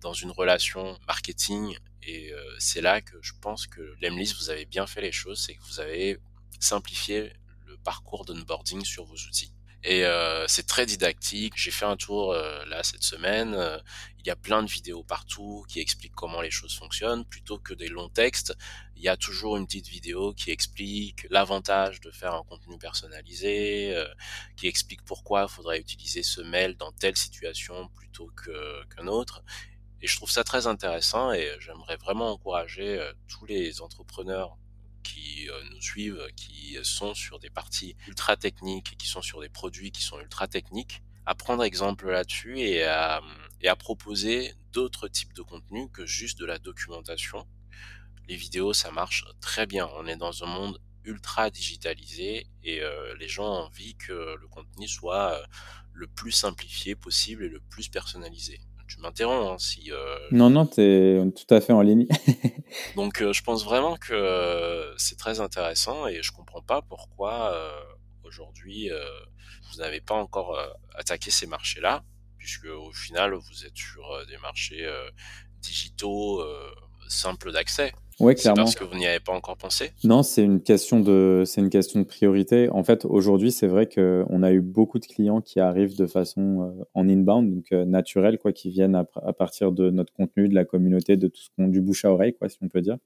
dans 0.01 0.13
une 0.13 0.31
relation 0.31 0.99
marketing 1.07 1.77
et 2.07 2.33
euh, 2.33 2.57
c'est 2.61 2.81
là 2.81 3.01
que 3.01 3.17
je 3.21 3.33
pense 3.41 3.67
que 3.67 3.97
l'Emlist, 4.01 4.37
vous 4.37 4.51
avez 4.51 4.65
bien 4.65 4.87
fait 4.87 5.01
les 5.01 5.11
choses, 5.11 5.43
c'est 5.45 5.55
que 5.55 5.63
vous 5.65 5.81
avez 5.81 6.19
simplifié 6.61 7.33
le 7.67 7.77
parcours 7.79 8.25
d'onboarding 8.25 8.85
sur 8.85 9.05
vos 9.05 9.17
outils. 9.17 9.53
Et 9.89 10.05
euh, 10.05 10.47
c'est 10.49 10.67
très 10.67 10.85
didactique. 10.85 11.55
J'ai 11.57 11.71
fait 11.71 11.85
un 11.85 11.97
tour 11.97 12.33
euh, 12.33 12.65
là 12.67 12.83
cette 12.83 13.05
semaine. 13.05 13.57
il 14.19 14.27
y 14.27 14.31
a 14.31 14.37
plein 14.37 14.63
de 14.65 14.69
vidéos 14.69 15.05
partout 15.05 15.65
qui 15.69 15.79
expliquent 15.81 16.15
comment 16.15 16.41
les 16.41 16.51
choses 16.51 16.77
fonctionnent. 16.77 17.25
Plutôt 17.25 17.59
que 17.59 17.73
des 17.73 17.89
longs 17.89 18.09
textes, 18.09 18.55
il 18.97 19.03
y 19.03 19.09
a 19.09 19.17
toujours 19.17 19.57
une 19.57 19.67
petite 19.67 19.89
vidéo 19.89 20.33
qui 20.35 20.51
explique 20.51 21.27
l'avantage 21.31 22.01
de 22.01 22.11
faire 22.11 22.35
un 22.35 22.43
contenu 22.43 22.79
personnalisé, 22.79 23.95
qui 24.57 24.67
explique 24.67 25.05
pourquoi 25.05 25.47
il 25.49 25.55
faudrait 25.55 25.79
utiliser 25.79 26.25
ce 26.25 26.41
mail 26.41 26.77
dans 26.77 26.91
telle 26.91 27.17
situation 27.17 27.89
plutôt 27.97 28.31
qu'un 28.45 29.07
autre. 29.07 29.45
Et 30.03 30.07
je 30.07 30.17
trouve 30.17 30.31
ça 30.31 30.45
très 30.45 30.67
intéressant 30.67 31.33
et 31.33 31.51
j'aimerais 31.59 31.97
vraiment 31.97 32.31
encourager 32.31 32.99
euh, 32.99 33.13
tous 33.29 33.47
les 33.47 33.81
entrepreneurs 33.81 34.57
qui 35.07 35.49
euh, 35.49 35.63
nous 35.71 35.81
suivent, 35.81 36.27
qui 36.37 36.77
sont 36.83 37.15
sur 37.15 37.39
des 37.39 37.51
parties 37.51 37.97
ultra 38.09 38.37
techniques, 38.37 38.97
qui 38.99 39.07
sont 39.07 39.23
sur 39.23 39.41
des 39.41 39.49
produits 39.49 39.93
qui 39.93 40.03
sont 40.03 40.19
ultra 40.19 40.49
techniques, 40.49 41.03
à 41.27 41.35
prendre 41.35 41.63
exemple 41.63 42.11
là-dessus 42.11 42.59
et 42.59 42.85
à, 42.85 43.23
et 43.61 43.69
à 43.69 43.77
proposer 43.77 44.55
d'autres 44.73 45.09
types 45.09 45.33
de 45.33 45.43
contenus 45.43 45.89
que 45.93 46.07
juste 46.07 46.39
de 46.39 46.47
la 46.47 46.59
documentation. 46.59 47.47
Les 48.29 48.37
vidéos, 48.37 48.73
ça 48.73 48.91
marche 48.91 49.25
très 49.41 49.67
bien. 49.67 49.89
On 49.95 50.07
est 50.07 50.17
dans 50.17 50.43
un 50.43 50.47
monde 50.47 50.81
ultra 51.05 51.51
digitalisé 51.51 52.49
et 52.65 52.83
euh, 52.83 53.15
les 53.17 53.29
gens 53.29 53.47
ont 53.47 53.67
envie 53.67 53.95
que 53.95 54.35
le 54.41 54.49
contenu 54.49 54.89
soit 54.89 55.41
le 55.93 56.09
plus 56.09 56.33
simplifié 56.33 56.97
possible 56.97 57.45
et 57.45 57.49
le 57.49 57.61
plus 57.61 57.89
personnalisé 57.89 58.61
tu 58.87 59.01
m'interromps 59.01 59.53
hein, 59.53 59.59
si. 59.59 59.91
Euh, 59.93 60.17
non, 60.31 60.51
non, 60.51 60.67
tu 60.67 60.81
es 60.81 61.21
tout 61.33 61.55
à 61.55 61.61
fait 61.61 61.73
en 61.73 61.83
ligne. 61.83 62.07
Donc, 62.97 63.21
euh, 63.21 63.33
je 63.33 63.43
pense 63.43 63.65
vraiment 63.65 63.97
que 63.97 64.13
euh, 64.13 64.97
c'est 64.97 65.19
très 65.19 65.41
intéressant 65.41 66.07
et 66.07 66.23
je 66.23 66.33
comprends 66.33 66.63
pas 66.63 66.83
pourquoi 66.83 67.55
aujourd'hui 68.25 68.91
vous 69.71 69.79
n'avez 69.79 70.01
pas 70.01 70.15
encore 70.15 70.59
attaqué 70.95 71.31
ces 71.31 71.47
marchés-là, 71.47 72.05
puisque 72.39 72.67
au 72.67 72.93
final 72.93 73.35
vous 73.35 73.65
êtes 73.65 73.77
sur 73.77 74.27
des 74.27 74.39
marchés 74.39 74.87
digitaux 75.61 76.43
simples 77.09 77.53
d'accès. 77.53 77.93
Oui, 78.19 78.35
clairement. 78.35 78.65
parce 78.65 78.75
que 78.75 78.85
vous 78.85 78.97
n'y 78.97 79.07
avez 79.07 79.21
pas 79.21 79.35
encore 79.35 79.59
pensé 79.59 79.91
Non, 80.03 80.23
c'est 80.23 80.43
une 80.43 80.63
question 80.63 81.01
de, 81.01 81.43
c'est 81.45 81.61
une 81.61 81.69
question 81.69 82.01
de 82.01 82.07
priorité. 82.07 82.71
En 82.71 82.83
fait, 82.83 83.05
aujourd'hui, 83.05 83.53
c'est 83.53 83.67
vrai 83.67 83.87
qu'on 83.87 84.43
a 84.43 84.53
eu 84.53 84.63
beaucoup 84.63 84.99
de 84.99 85.05
clients 85.05 85.43
qui 85.43 85.61
arrivent 85.61 85.97
de 85.99 86.07
façon 86.07 86.63
euh, 86.63 86.85
en 86.95 87.09
inbound, 87.09 87.55
donc 87.55 87.73
euh, 87.73 87.85
naturel, 87.85 88.39
quoi, 88.39 88.53
qui 88.53 88.71
viennent 88.71 88.95
à, 88.95 89.05
partir 89.35 89.71
de 89.71 89.91
notre 89.91 90.15
contenu, 90.15 90.49
de 90.49 90.55
la 90.55 90.65
communauté, 90.65 91.19
de 91.19 91.29
tout 91.29 91.43
ce 91.43 91.51
qu'on, 91.57 91.69
du 91.69 91.83
bouche 91.83 92.07
à 92.07 92.13
oreille, 92.13 92.33
quoi, 92.33 92.49
si 92.49 92.57
on 92.63 92.69
peut 92.69 92.81
dire. 92.81 92.97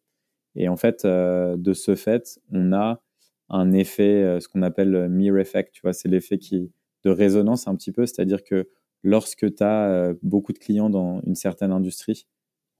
Et 0.54 0.68
en 0.68 0.76
fait, 0.76 1.04
euh, 1.04 1.56
de 1.56 1.72
ce 1.72 1.96
fait, 1.96 2.38
on 2.52 2.72
a 2.72 3.02
un 3.48 3.72
effet, 3.72 4.38
ce 4.40 4.46
qu'on 4.46 4.62
appelle 4.62 5.08
mirror 5.08 5.40
effect, 5.40 5.72
tu 5.72 5.80
vois, 5.82 5.92
c'est 5.92 6.08
l'effet 6.08 6.38
qui, 6.38 6.70
de 7.02 7.10
résonance 7.10 7.66
un 7.66 7.74
petit 7.74 7.90
peu, 7.90 8.06
c'est-à-dire 8.06 8.44
que 8.44 8.68
lorsque 9.02 9.52
tu 9.52 9.64
as 9.64 10.12
beaucoup 10.22 10.52
de 10.52 10.58
clients 10.58 10.88
dans 10.88 11.20
une 11.26 11.34
certaine 11.34 11.72
industrie, 11.72 12.28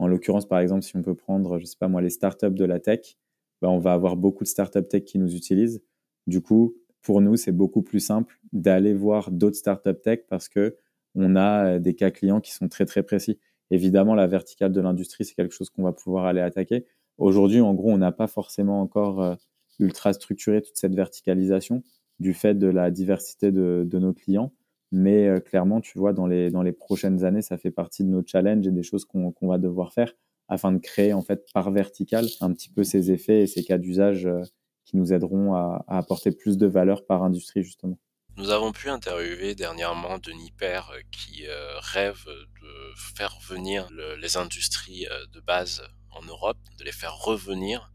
en 0.01 0.09
l'occurrence, 0.09 0.49
par 0.49 0.61
exemple, 0.61 0.83
si 0.83 0.97
on 0.97 1.03
peut 1.03 1.15
prendre, 1.15 1.59
je 1.59 1.67
sais 1.67 1.77
pas 1.79 1.87
moi, 1.87 2.01
les 2.01 2.09
startups 2.09 2.51
de 2.51 2.65
la 2.65 2.81
tech, 2.81 3.19
ben, 3.61 3.69
on 3.69 3.79
va 3.79 3.93
avoir 3.93 4.17
beaucoup 4.17 4.45
de 4.45 4.49
startups 4.49 4.89
tech 4.89 5.05
qui 5.05 5.19
nous 5.19 5.37
utilisent. 5.37 5.83
Du 6.27 6.41
coup, 6.41 6.75
pour 7.03 7.21
nous, 7.21 7.37
c'est 7.37 7.53
beaucoup 7.53 7.83
plus 7.83 8.01
simple 8.01 8.41
d'aller 8.55 8.95
voir 8.95 9.31
d'autres 9.31 9.59
startups 9.59 10.01
tech 10.03 10.21
parce 10.27 10.49
que 10.49 10.79
on 11.15 11.37
a 11.37 11.75
euh, 11.75 11.79
des 11.79 11.95
cas 11.95 12.11
clients 12.11 12.41
qui 12.41 12.53
sont 12.53 12.67
très 12.67 12.87
très 12.87 13.03
précis. 13.03 13.39
Évidemment, 13.71 14.15
la 14.15 14.27
verticale 14.27 14.73
de 14.73 14.81
l'industrie, 14.81 15.27
c'est 15.27 15.35
quelque 15.35 15.55
chose 15.55 15.69
qu'on 15.69 15.83
va 15.83 15.93
pouvoir 15.93 16.25
aller 16.25 16.41
attaquer. 16.41 16.87
Aujourd'hui, 17.19 17.61
en 17.61 17.75
gros, 17.75 17.91
on 17.91 17.99
n'a 17.99 18.13
pas 18.13 18.27
forcément 18.27 18.81
encore 18.81 19.23
euh, 19.23 19.35
ultra 19.81 20.15
structuré 20.15 20.63
toute 20.63 20.79
cette 20.79 20.95
verticalisation 20.95 21.83
du 22.21 22.33
fait 22.33 22.55
de 22.55 22.69
la 22.69 22.91
diversité 22.91 23.53
de 23.53 23.99
nos 23.99 24.15
clients. 24.15 24.53
Mais 24.93 25.29
euh, 25.29 25.41
clairement, 25.41 25.81
tu 25.81 25.99
vois, 25.99 26.13
dans 26.13 26.27
les, 26.27 26.51
dans 26.51 26.63
les 26.63 26.73
prochaines 26.73 27.25
années, 27.25 27.43
ça 27.43 27.59
fait 27.59 27.71
partie 27.71 28.05
de 28.05 28.09
nos 28.09 28.23
challenges 28.27 28.67
et 28.67 28.73
des 28.73 28.83
choses 28.83 29.05
qu'on 29.05 29.35
va 29.43 29.59
devoir 29.59 29.93
faire 29.93 30.13
afin 30.49 30.73
de 30.73 30.79
créer, 30.79 31.13
en 31.13 31.23
fait, 31.23 31.47
par 31.55 31.71
vertical, 31.71 32.27
un 32.41 32.53
petit 32.53 32.71
peu 32.71 32.83
ces 32.83 33.13
effets 33.13 33.43
et 33.43 33.47
ces 33.47 33.63
cas 33.63 33.79
d'usage 33.79 34.27
euh, 34.27 34.43
qui 34.85 34.97
nous 34.97 35.13
aideront 35.13 35.55
à, 35.55 35.85
apporter 35.87 36.33
plus 36.33 36.59
de 36.59 36.67
valeur 36.67 37.07
par 37.07 37.23
industrie, 37.23 37.63
justement. 37.63 37.97
Nous 38.37 38.51
avons 38.51 38.73
pu 38.73 38.89
interviewer 38.89 39.55
dernièrement 39.55 40.19
Denis 40.19 40.51
Père 40.51 40.91
euh, 40.93 41.01
qui 41.13 41.45
rêve 41.93 42.25
de 42.27 42.95
faire 43.15 43.39
venir 43.49 43.89
les 44.21 44.37
industries 44.37 45.07
de 45.33 45.41
base 45.41 45.83
en 46.11 46.23
Europe, 46.23 46.59
de 46.79 46.85
les 46.85 46.93
faire 46.93 47.17
revenir. 47.17 47.93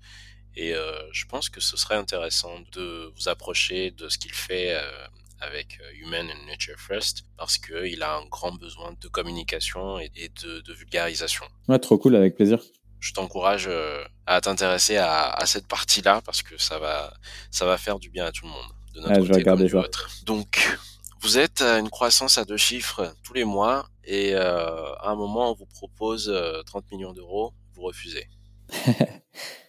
Et 0.56 0.74
je 1.12 1.26
pense 1.26 1.50
que 1.50 1.60
ce 1.60 1.76
serait 1.76 1.96
intéressant 1.96 2.62
de 2.72 3.12
vous 3.16 3.28
approcher 3.28 3.92
de 3.92 4.08
ce 4.08 4.18
qu'il 4.18 4.32
fait 4.32 4.74
avec 5.40 5.80
euh, 5.82 5.92
Human 5.96 6.28
and 6.30 6.46
Nature 6.48 6.80
First 6.80 7.26
parce 7.38 7.58
qu'il 7.58 8.02
a 8.04 8.18
un 8.18 8.26
grand 8.26 8.54
besoin 8.54 8.96
de 9.02 9.08
communication 9.08 10.00
et 10.00 10.10
de, 10.44 10.74
vulgarisation. 10.74 11.46
Ouais, 11.68 11.80
trop 11.80 11.98
cool, 11.98 12.16
avec 12.16 12.36
plaisir. 12.36 12.60
Je 13.00 13.14
t'encourage 13.14 13.68
euh, 13.68 14.04
à 14.26 14.42
t'intéresser 14.42 14.98
à, 14.98 15.44
cette 15.46 15.68
partie-là 15.68 16.22
parce 16.26 16.42
que 16.42 16.58
ça 16.58 16.80
va, 16.80 17.14
ça 17.52 17.66
va 17.66 17.78
faire 17.78 18.00
du 18.00 18.10
bien 18.10 18.26
à 18.26 18.32
tout 18.32 18.46
le 18.46 18.52
monde. 18.52 18.72
De 18.94 19.02
notre 19.02 19.24
je 19.26 19.32
côté 19.32 19.44
comme 19.44 19.68
ça. 19.68 19.84
Donc, 20.26 20.80
vous 21.22 21.38
êtes 21.38 21.62
à 21.62 21.80
une 21.80 21.90
croissance 21.90 22.38
à 22.38 22.46
deux 22.46 22.58
chiffres 22.58 23.14
tous 23.24 23.34
les 23.34 23.44
mois 23.44 23.90
et 24.06 24.34
euh, 24.34 24.94
à 24.96 25.10
un 25.10 25.16
moment 25.16 25.52
on 25.52 25.56
vous 25.56 25.66
propose 25.66 26.34
30 26.66 26.92
millions 26.92 27.14
d'euros, 27.14 27.54
vous 27.74 27.82
refusez. 27.82 28.28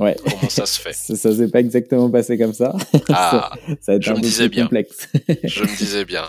Ouais. 0.00 0.16
Comment 0.24 0.48
ça 0.48 0.66
se 0.66 0.80
fait 0.80 0.92
Ça, 1.16 1.34
s'est 1.34 1.50
pas 1.50 1.60
exactement 1.60 2.10
passé 2.10 2.38
comme 2.38 2.52
ça. 2.52 2.74
Ah, 3.08 3.52
ça, 3.80 3.92
va 3.92 3.96
être 3.96 4.08
un 4.10 4.14
peu 4.20 4.48
bien. 4.48 4.64
complexe. 4.64 5.08
je 5.44 5.62
me 5.62 5.76
disais 5.76 6.04
bien. 6.04 6.24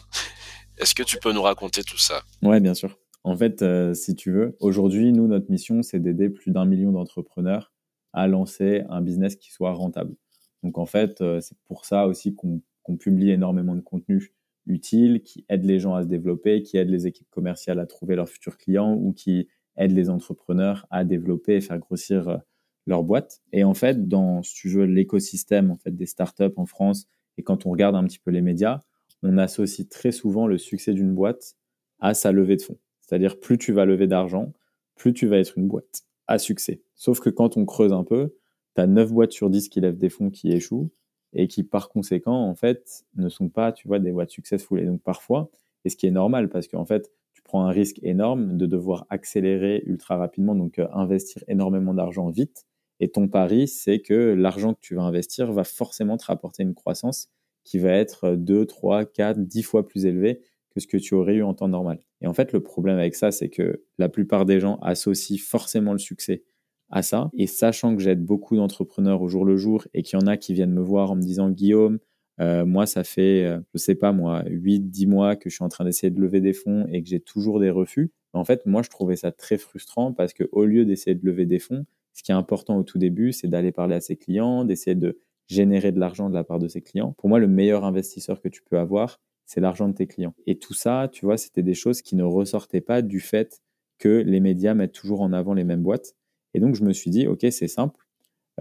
Est-ce 0.77 0.93
que 0.93 1.03
tu 1.03 1.17
peux 1.17 1.31
nous 1.31 1.41
raconter 1.41 1.83
tout 1.83 1.97
ça? 1.97 2.21
Ouais, 2.41 2.59
bien 2.59 2.73
sûr. 2.73 2.97
En 3.23 3.35
fait, 3.35 3.61
euh, 3.61 3.93
si 3.93 4.15
tu 4.15 4.31
veux, 4.31 4.55
aujourd'hui, 4.59 5.11
nous, 5.11 5.27
notre 5.27 5.49
mission, 5.49 5.81
c'est 5.81 5.99
d'aider 5.99 6.29
plus 6.29 6.51
d'un 6.51 6.65
million 6.65 6.91
d'entrepreneurs 6.91 7.73
à 8.13 8.27
lancer 8.27 8.83
un 8.89 9.01
business 9.01 9.35
qui 9.35 9.51
soit 9.51 9.73
rentable. 9.73 10.15
Donc, 10.63 10.77
en 10.77 10.85
fait, 10.85 11.21
euh, 11.21 11.41
c'est 11.41 11.57
pour 11.65 11.85
ça 11.85 12.07
aussi 12.07 12.35
qu'on 12.35 12.97
publie 12.97 13.31
énormément 13.31 13.75
de 13.75 13.81
contenu 13.81 14.31
utile, 14.67 15.21
qui 15.21 15.45
aide 15.49 15.63
les 15.65 15.79
gens 15.79 15.95
à 15.95 16.03
se 16.03 16.07
développer, 16.07 16.61
qui 16.61 16.77
aide 16.77 16.89
les 16.89 17.07
équipes 17.07 17.29
commerciales 17.29 17.79
à 17.79 17.85
trouver 17.85 18.15
leurs 18.15 18.29
futurs 18.29 18.57
clients 18.57 18.93
ou 18.93 19.13
qui 19.13 19.47
aide 19.77 19.91
les 19.91 20.09
entrepreneurs 20.09 20.85
à 20.89 21.03
développer 21.03 21.55
et 21.55 21.61
faire 21.61 21.79
grossir 21.79 22.29
euh, 22.29 22.37
leur 22.85 23.03
boîte. 23.03 23.41
Et 23.51 23.63
en 23.63 23.73
fait, 23.73 24.07
dans, 24.07 24.43
si 24.43 24.53
tu 24.53 24.69
veux, 24.69 24.85
l'écosystème 24.85 25.71
en 25.71 25.75
fait, 25.75 25.91
des 25.91 26.05
startups 26.05 26.53
en 26.55 26.65
France, 26.65 27.07
et 27.37 27.43
quand 27.43 27.65
on 27.65 27.71
regarde 27.71 27.95
un 27.95 28.03
petit 28.05 28.19
peu 28.19 28.31
les 28.31 28.41
médias, 28.41 28.81
on 29.23 29.37
associe 29.37 29.87
très 29.89 30.11
souvent 30.11 30.47
le 30.47 30.57
succès 30.57 30.93
d'une 30.93 31.13
boîte 31.13 31.55
à 31.99 32.13
sa 32.13 32.31
levée 32.31 32.57
de 32.57 32.61
fonds. 32.61 32.77
C'est-à-dire, 33.01 33.39
plus 33.39 33.57
tu 33.57 33.71
vas 33.71 33.85
lever 33.85 34.07
d'argent, 34.07 34.53
plus 34.95 35.13
tu 35.13 35.27
vas 35.27 35.37
être 35.37 35.57
une 35.57 35.67
boîte 35.67 36.03
à 36.27 36.39
succès. 36.39 36.81
Sauf 36.95 37.19
que 37.19 37.29
quand 37.29 37.57
on 37.57 37.65
creuse 37.65 37.93
un 37.93 38.03
peu, 38.03 38.35
tu 38.75 38.81
as 38.81 38.87
9 38.87 39.11
boîtes 39.11 39.31
sur 39.31 39.49
10 39.49 39.69
qui 39.69 39.81
lèvent 39.81 39.97
des 39.97 40.09
fonds 40.09 40.29
qui 40.29 40.51
échouent 40.51 40.89
et 41.33 41.47
qui, 41.47 41.63
par 41.63 41.89
conséquent, 41.89 42.47
en 42.47 42.55
fait, 42.55 43.05
ne 43.15 43.29
sont 43.29 43.49
pas, 43.49 43.71
tu 43.71 43.87
vois, 43.87 43.99
des 43.99 44.11
boîtes 44.11 44.29
successful. 44.29 44.79
Et 44.79 44.85
donc, 44.85 45.01
parfois, 45.01 45.49
et 45.83 45.89
ce 45.89 45.95
qui 45.95 46.07
est 46.07 46.11
normal, 46.11 46.49
parce 46.49 46.67
qu'en 46.67 46.85
fait, 46.85 47.11
tu 47.33 47.41
prends 47.41 47.65
un 47.65 47.71
risque 47.71 47.99
énorme 48.01 48.57
de 48.57 48.65
devoir 48.65 49.05
accélérer 49.09 49.83
ultra 49.85 50.17
rapidement, 50.17 50.55
donc 50.55 50.79
euh, 50.79 50.87
investir 50.93 51.43
énormément 51.47 51.93
d'argent 51.93 52.29
vite. 52.29 52.65
Et 52.99 53.09
ton 53.09 53.27
pari, 53.27 53.67
c'est 53.67 53.99
que 53.99 54.33
l'argent 54.33 54.73
que 54.73 54.79
tu 54.81 54.95
vas 54.95 55.03
investir 55.03 55.51
va 55.51 55.63
forcément 55.63 56.17
te 56.17 56.25
rapporter 56.25 56.63
une 56.63 56.73
croissance 56.73 57.29
qui 57.63 57.79
va 57.79 57.91
être 57.91 58.35
2, 58.35 58.65
3, 58.65 59.05
4, 59.05 59.39
10 59.39 59.63
fois 59.63 59.85
plus 59.87 60.05
élevée 60.05 60.41
que 60.73 60.79
ce 60.79 60.87
que 60.87 60.97
tu 60.97 61.13
aurais 61.13 61.35
eu 61.35 61.43
en 61.43 61.53
temps 61.53 61.67
normal. 61.67 61.99
Et 62.21 62.27
en 62.27 62.33
fait, 62.33 62.53
le 62.53 62.61
problème 62.61 62.97
avec 62.97 63.15
ça, 63.15 63.31
c'est 63.31 63.49
que 63.49 63.83
la 63.97 64.09
plupart 64.09 64.45
des 64.45 64.59
gens 64.59 64.77
associent 64.81 65.37
forcément 65.37 65.93
le 65.93 65.99
succès 65.99 66.43
à 66.89 67.01
ça. 67.01 67.29
Et 67.33 67.47
sachant 67.47 67.95
que 67.95 68.01
j'aide 68.01 68.23
beaucoup 68.23 68.55
d'entrepreneurs 68.55 69.21
au 69.21 69.27
jour 69.27 69.45
le 69.45 69.57
jour 69.57 69.87
et 69.93 70.03
qu'il 70.03 70.19
y 70.19 70.23
en 70.23 70.27
a 70.27 70.37
qui 70.37 70.53
viennent 70.53 70.73
me 70.73 70.81
voir 70.81 71.11
en 71.11 71.15
me 71.15 71.21
disant 71.21 71.49
Guillaume, 71.49 71.99
euh, 72.41 72.65
moi, 72.65 72.85
ça 72.85 73.03
fait, 73.03 73.45
euh, 73.45 73.59
je 73.73 73.79
sais 73.79 73.95
pas 73.95 74.11
moi, 74.11 74.43
8, 74.47 74.89
10 74.89 75.07
mois 75.07 75.35
que 75.35 75.49
je 75.49 75.55
suis 75.55 75.63
en 75.63 75.69
train 75.69 75.85
d'essayer 75.85 76.11
de 76.11 76.19
lever 76.19 76.41
des 76.41 76.53
fonds 76.53 76.85
et 76.91 77.01
que 77.01 77.09
j'ai 77.09 77.21
toujours 77.21 77.59
des 77.59 77.69
refus. 77.69 78.11
En 78.33 78.43
fait, 78.43 78.65
moi, 78.65 78.81
je 78.81 78.89
trouvais 78.89 79.15
ça 79.15 79.31
très 79.31 79.57
frustrant 79.57 80.11
parce 80.11 80.33
que 80.33 80.43
au 80.51 80.65
lieu 80.65 80.85
d'essayer 80.85 81.15
de 81.15 81.25
lever 81.25 81.45
des 81.45 81.59
fonds, 81.59 81.85
ce 82.15 82.23
qui 82.23 82.31
est 82.31 82.35
important 82.35 82.77
au 82.77 82.83
tout 82.83 82.97
début, 82.97 83.33
c'est 83.33 83.47
d'aller 83.47 83.73
parler 83.73 83.93
à 83.93 84.01
ses 84.01 84.15
clients, 84.15 84.63
d'essayer 84.63 84.95
de 84.95 85.19
générer 85.47 85.91
de 85.91 85.99
l'argent 85.99 86.29
de 86.29 86.33
la 86.33 86.45
part 86.45 86.59
de 86.59 86.67
ses 86.67 86.81
clients. 86.81 87.13
Pour 87.17 87.29
moi, 87.29 87.39
le 87.39 87.47
meilleur 87.47 87.83
investisseur 87.83 88.41
que 88.41 88.47
tu 88.47 88.63
peux 88.63 88.79
avoir, 88.79 89.19
c'est 89.45 89.59
l'argent 89.59 89.89
de 89.89 89.93
tes 89.93 90.07
clients. 90.07 90.33
Et 90.47 90.57
tout 90.57 90.73
ça, 90.73 91.09
tu 91.11 91.25
vois, 91.25 91.37
c'était 91.37 91.61
des 91.61 91.73
choses 91.73 92.01
qui 92.01 92.15
ne 92.15 92.23
ressortaient 92.23 92.81
pas 92.81 93.01
du 93.01 93.19
fait 93.19 93.61
que 93.99 94.23
les 94.25 94.39
médias 94.39 94.73
mettent 94.73 94.93
toujours 94.93 95.21
en 95.21 95.33
avant 95.33 95.53
les 95.53 95.65
mêmes 95.65 95.83
boîtes. 95.83 96.15
Et 96.53 96.59
donc, 96.59 96.75
je 96.75 96.83
me 96.83 96.93
suis 96.93 97.11
dit, 97.11 97.27
OK, 97.27 97.45
c'est 97.51 97.67
simple. 97.67 98.05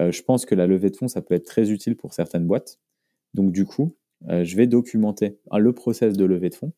Euh, 0.01 0.11
je 0.11 0.23
pense 0.23 0.47
que 0.47 0.57
la 0.57 0.67
levée 0.67 0.90
de 0.90 0.97
fonds, 0.97 1.09
ça 1.09 1.23
peut 1.23 1.35
être 1.35 1.47
très 1.47 1.71
utile 1.71 1.97
pour 1.97 2.12
certaines 2.12 2.47
boîtes. 2.47 2.81
Donc, 3.35 3.53
du 3.53 3.64
coup, 3.64 3.97
euh, 4.29 4.45
je 4.45 4.57
vais 4.57 4.67
documenter 4.67 5.38
le 5.57 5.73
process 5.73 6.17
de 6.17 6.25
levée 6.25 6.51
de 6.51 6.57
fonds. 6.57 6.73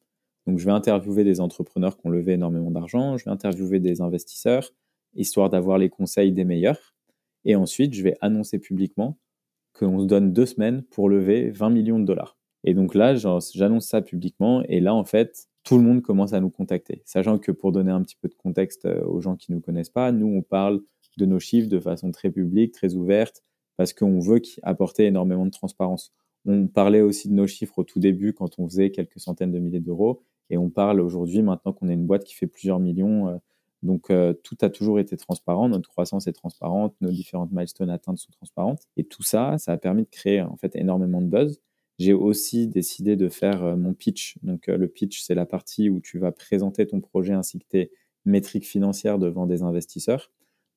Donc, 0.47 0.59
je 0.59 0.67
vais 0.67 0.73
interviewer 0.73 1.25
des 1.25 1.41
entrepreneurs 1.41 1.97
qui 1.97 2.07
ont 2.07 2.11
levé 2.11 2.35
énormément 2.35 2.71
d'argent. 2.71 3.17
Je 3.17 3.25
vais 3.25 3.31
interviewer 3.31 3.81
des 3.81 4.03
investisseurs, 4.03 4.73
histoire 5.16 5.50
d'avoir 5.50 5.79
les 5.79 5.88
conseils 5.88 6.33
des 6.33 6.44
meilleurs. 6.44 6.94
Et 7.44 7.57
ensuite, 7.57 7.94
je 7.94 8.02
vais 8.02 8.16
annoncer 8.20 8.59
publiquement 8.59 9.18
qu'on 9.72 10.00
se 10.00 10.07
donne 10.07 10.33
deux 10.33 10.46
semaines 10.46 10.83
pour 10.83 11.09
lever 11.09 11.50
20 11.50 11.70
millions 11.70 11.98
de 11.98 12.05
dollars. 12.05 12.38
Et 12.64 12.74
donc 12.74 12.94
là, 12.94 13.14
j'annonce 13.14 13.87
ça 13.87 14.02
publiquement 14.02 14.62
et 14.68 14.81
là, 14.81 14.94
en 14.94 15.05
fait, 15.05 15.46
tout 15.62 15.76
le 15.76 15.83
monde 15.83 16.02
commence 16.02 16.33
à 16.33 16.40
nous 16.40 16.50
contacter. 16.50 17.02
Sachant 17.05 17.38
que 17.38 17.52
pour 17.52 17.72
donner 17.72 17.90
un 17.90 18.02
petit 18.02 18.16
peu 18.20 18.29
de 18.29 18.35
contexte 18.35 18.87
euh, 18.87 19.05
aux 19.05 19.20
gens 19.20 19.37
qui 19.37 19.50
ne 19.50 19.57
nous 19.57 19.62
connaissent 19.62 19.90
pas, 19.90 20.12
nous, 20.12 20.26
on 20.26 20.42
parle 20.42 20.81
de 21.16 21.26
nos 21.26 21.40
chiffres 21.40 21.68
de 21.68 21.81
façon 21.81 22.11
très 22.11 22.31
publique, 22.31 22.72
très 22.72 22.94
ouverte, 22.94 23.42
parce 23.76 23.92
qu'on 23.92 24.20
veut 24.20 24.40
apporter 24.62 25.07
énormément 25.07 25.44
de 25.44 25.50
transparence. 25.50 26.12
On 26.44 26.66
parlait 26.66 27.00
aussi 27.00 27.29
de 27.29 27.35
nos 27.35 27.46
chiffres 27.46 27.79
au 27.79 27.85
tout 27.85 27.98
début 27.98 28.33
quand 28.33 28.59
on 28.59 28.68
faisait 28.68 28.90
quelques 28.90 29.18
centaines 29.18 29.52
de 29.52 29.59
milliers 29.59 29.81
d'euros 29.81 30.22
et 30.50 30.57
on 30.57 30.70
parle 30.70 31.00
aujourd'hui 31.00 31.42
maintenant 31.42 31.72
qu'on 31.72 31.88
est 31.88 31.94
une 31.94 32.07
boîte 32.07 32.24
qui 32.24 32.35
fait 32.35 32.46
plusieurs 32.46 32.79
millions. 32.79 33.40
Donc 33.83 34.11
euh, 34.11 34.33
tout 34.33 34.57
a 34.62 34.71
toujours 34.71 34.99
été 34.99 35.17
transparent, 35.17 35.69
notre 35.69 35.89
croissance 35.89 36.27
est 36.27 36.33
transparente, 36.33 36.95
nos 37.01 37.11
différentes 37.11 37.53
milestones 37.53 37.91
atteintes 37.91 38.19
sont 38.19 38.33
transparentes 38.33 38.83
et 38.97 39.05
tout 39.05 39.23
ça, 39.23 39.59
ça 39.59 39.73
a 39.73 39.77
permis 39.77 40.05
de 40.05 40.11
créer 40.11 40.41
en 40.43 40.57
fait 40.57 40.75
énormément 40.77 41.21
de 41.21 41.29
buzz 41.29 41.61
j'ai 41.99 42.12
aussi 42.12 42.69
décidé 42.69 43.17
de 43.17 43.29
faire 43.29 43.65
euh, 43.65 43.77
mon 43.77 43.95
pitch. 43.95 44.37
Donc, 44.43 44.69
euh, 44.69 44.77
le 44.77 44.89
pitch, 44.89 45.23
c'est 45.23 45.35
la 45.35 45.47
partie 45.47 45.89
où 45.89 46.01
tu 46.01 46.19
vas 46.19 46.33
présenter 46.33 46.87
ton 46.87 47.01
projet 47.01 47.33
ainsi 47.33 47.59
que 47.59 47.65
tes 47.67 47.91
métriques 48.25 48.67
financières 48.67 49.19
devant 49.19 49.47
des 49.47 49.62
investisseurs. 49.62 50.31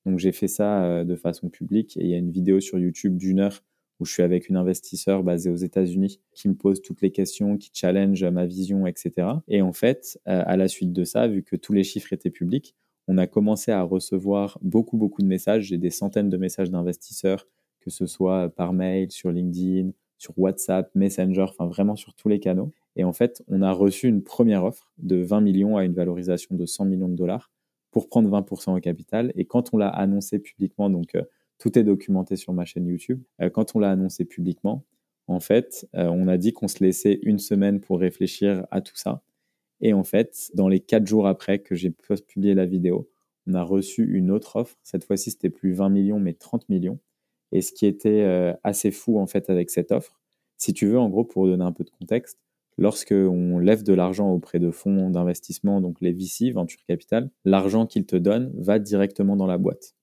Donc, 0.05 0.19
j'ai 0.19 0.31
fait 0.31 0.47
ça 0.47 1.03
de 1.03 1.15
façon 1.15 1.49
publique 1.49 1.97
et 1.97 2.03
il 2.03 2.09
y 2.09 2.13
a 2.13 2.17
une 2.17 2.31
vidéo 2.31 2.61
sur 2.61 2.79
YouTube 2.79 3.17
d'une 3.17 3.39
heure 3.39 3.63
où 3.99 4.05
je 4.05 4.13
suis 4.13 4.23
avec 4.23 4.47
une 4.47 4.55
investisseur 4.55 5.23
basée 5.23 5.49
aux 5.49 5.57
États-Unis 5.57 6.21
qui 6.33 6.47
me 6.47 6.53
pose 6.53 6.81
toutes 6.81 7.01
les 7.01 7.11
questions, 7.11 7.57
qui 7.57 7.69
challenge 7.73 8.23
ma 8.23 8.45
vision, 8.45 8.87
etc. 8.87 9.27
Et 9.49 9.61
en 9.61 9.73
fait, 9.73 10.17
à 10.23 10.55
la 10.55 10.69
suite 10.69 10.93
de 10.93 11.03
ça, 11.03 11.27
vu 11.27 11.43
que 11.43 11.57
tous 11.57 11.73
les 11.73 11.83
chiffres 11.83 12.13
étaient 12.13 12.29
publics, 12.29 12.75
on 13.11 13.17
a 13.17 13.25
commencé 13.25 13.71
à 13.71 13.81
recevoir 13.81 14.59
beaucoup, 14.61 14.95
beaucoup 14.95 15.23
de 15.23 15.27
messages. 15.27 15.63
J'ai 15.63 15.79
des 15.79 15.89
centaines 15.89 16.29
de 16.29 16.37
messages 16.37 16.69
d'investisseurs, 16.69 17.47
que 17.79 17.89
ce 17.89 18.05
soit 18.05 18.49
par 18.49 18.71
mail, 18.71 19.09
sur 19.11 19.31
LinkedIn, 19.31 19.89
sur 20.19 20.37
WhatsApp, 20.37 20.93
Messenger, 20.93 21.47
enfin 21.49 21.65
vraiment 21.65 21.95
sur 21.95 22.13
tous 22.13 22.29
les 22.29 22.39
canaux. 22.39 22.71
Et 22.95 23.03
en 23.03 23.11
fait, 23.11 23.43
on 23.47 23.63
a 23.63 23.71
reçu 23.71 24.07
une 24.07 24.21
première 24.21 24.63
offre 24.63 24.91
de 24.99 25.15
20 25.15 25.41
millions 25.41 25.75
à 25.75 25.85
une 25.85 25.93
valorisation 25.93 26.55
de 26.55 26.67
100 26.67 26.85
millions 26.85 27.09
de 27.09 27.15
dollars 27.15 27.49
pour 27.89 28.09
prendre 28.09 28.29
20% 28.29 28.77
au 28.77 28.79
capital. 28.79 29.31
Et 29.35 29.45
quand 29.45 29.73
on 29.73 29.77
l'a 29.77 29.89
annoncé 29.89 30.37
publiquement, 30.37 30.91
donc 30.91 31.15
euh, 31.15 31.23
tout 31.57 31.79
est 31.79 31.83
documenté 31.83 32.35
sur 32.35 32.53
ma 32.53 32.65
chaîne 32.65 32.85
YouTube, 32.85 33.23
euh, 33.41 33.49
quand 33.49 33.75
on 33.75 33.79
l'a 33.79 33.89
annoncé 33.89 34.23
publiquement, 34.23 34.85
en 35.25 35.39
fait, 35.39 35.89
euh, 35.95 36.09
on 36.09 36.27
a 36.27 36.37
dit 36.37 36.53
qu'on 36.53 36.67
se 36.67 36.83
laissait 36.83 37.17
une 37.23 37.39
semaine 37.39 37.79
pour 37.79 37.99
réfléchir 37.99 38.67
à 38.69 38.81
tout 38.81 38.95
ça. 38.95 39.23
Et 39.81 39.93
en 39.93 40.03
fait, 40.03 40.51
dans 40.53 40.67
les 40.67 40.79
quatre 40.79 41.07
jours 41.07 41.27
après 41.27 41.59
que 41.59 41.75
j'ai 41.75 41.91
publié 42.27 42.53
la 42.53 42.65
vidéo, 42.65 43.09
on 43.47 43.53
a 43.53 43.63
reçu 43.63 44.03
une 44.03 44.31
autre 44.31 44.57
offre. 44.57 44.77
Cette 44.83 45.05
fois-ci, 45.05 45.31
c'était 45.31 45.49
plus 45.49 45.73
20 45.73 45.89
millions, 45.89 46.19
mais 46.19 46.33
30 46.33 46.69
millions. 46.69 46.99
Et 47.51 47.61
ce 47.61 47.71
qui 47.71 47.85
était 47.85 48.21
euh, 48.21 48.53
assez 48.63 48.91
fou 48.91 49.19
en 49.19 49.25
fait 49.25 49.49
avec 49.49 49.69
cette 49.69 49.91
offre, 49.91 50.19
si 50.57 50.73
tu 50.73 50.87
veux, 50.87 50.99
en 50.99 51.09
gros, 51.09 51.23
pour 51.23 51.47
donner 51.47 51.63
un 51.63 51.71
peu 51.71 51.83
de 51.83 51.89
contexte, 51.89 52.37
lorsque 52.77 53.13
on 53.13 53.57
lève 53.59 53.83
de 53.83 53.93
l'argent 53.93 54.29
auprès 54.31 54.59
de 54.59 54.71
fonds 54.71 55.09
d'investissement, 55.09 55.81
donc 55.81 55.99
les 56.01 56.11
VC, 56.11 56.51
Venture 56.51 56.81
Capital, 56.85 57.31
l'argent 57.45 57.85
qu'ils 57.85 58.05
te 58.05 58.15
donnent 58.15 58.51
va 58.55 58.77
directement 58.77 59.35
dans 59.35 59.47
la 59.47 59.57
boîte. 59.57 59.95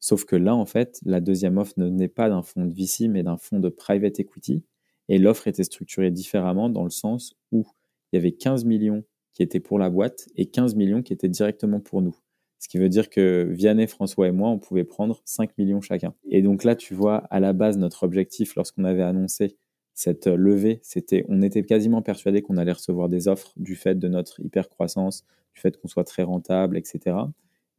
Sauf 0.00 0.24
que 0.24 0.36
là, 0.36 0.54
en 0.54 0.66
fait, 0.66 1.00
la 1.04 1.20
deuxième 1.20 1.58
offre 1.58 1.74
ne 1.76 1.88
n'est 1.88 2.08
pas 2.08 2.28
d'un 2.28 2.42
fonds 2.42 2.64
de 2.64 2.72
VC, 2.72 3.08
mais 3.08 3.22
d'un 3.22 3.36
fonds 3.36 3.58
de 3.58 3.68
private 3.68 4.20
equity. 4.20 4.64
Et 5.08 5.18
l'offre 5.18 5.48
était 5.48 5.64
structurée 5.64 6.10
différemment 6.10 6.68
dans 6.68 6.84
le 6.84 6.90
sens 6.90 7.34
où 7.50 7.66
il 8.12 8.16
y 8.16 8.18
avait 8.18 8.32
15 8.32 8.64
millions 8.64 9.04
qui 9.34 9.42
étaient 9.42 9.60
pour 9.60 9.78
la 9.78 9.90
boîte 9.90 10.28
et 10.36 10.46
15 10.46 10.74
millions 10.74 11.02
qui 11.02 11.12
étaient 11.12 11.28
directement 11.28 11.80
pour 11.80 12.02
nous. 12.02 12.16
Ce 12.58 12.68
qui 12.68 12.78
veut 12.78 12.88
dire 12.88 13.08
que 13.08 13.46
Vianney, 13.50 13.86
François 13.86 14.26
et 14.26 14.32
moi, 14.32 14.48
on 14.48 14.58
pouvait 14.58 14.84
prendre 14.84 15.22
5 15.24 15.56
millions 15.58 15.80
chacun. 15.80 16.14
Et 16.28 16.42
donc 16.42 16.64
là, 16.64 16.74
tu 16.74 16.92
vois, 16.92 17.18
à 17.30 17.38
la 17.38 17.52
base, 17.52 17.78
notre 17.78 18.02
objectif, 18.02 18.56
lorsqu'on 18.56 18.84
avait 18.84 19.02
annoncé 19.02 19.56
cette 19.94 20.26
levée, 20.26 20.80
c'était, 20.82 21.24
on 21.28 21.42
était 21.42 21.62
quasiment 21.62 22.02
persuadé 22.02 22.42
qu'on 22.42 22.56
allait 22.56 22.72
recevoir 22.72 23.08
des 23.08 23.28
offres 23.28 23.52
du 23.56 23.76
fait 23.76 23.96
de 23.96 24.08
notre 24.08 24.40
hyper 24.40 24.68
croissance, 24.68 25.24
du 25.54 25.60
fait 25.60 25.76
qu'on 25.76 25.88
soit 25.88 26.04
très 26.04 26.24
rentable, 26.24 26.76
etc. 26.76 27.16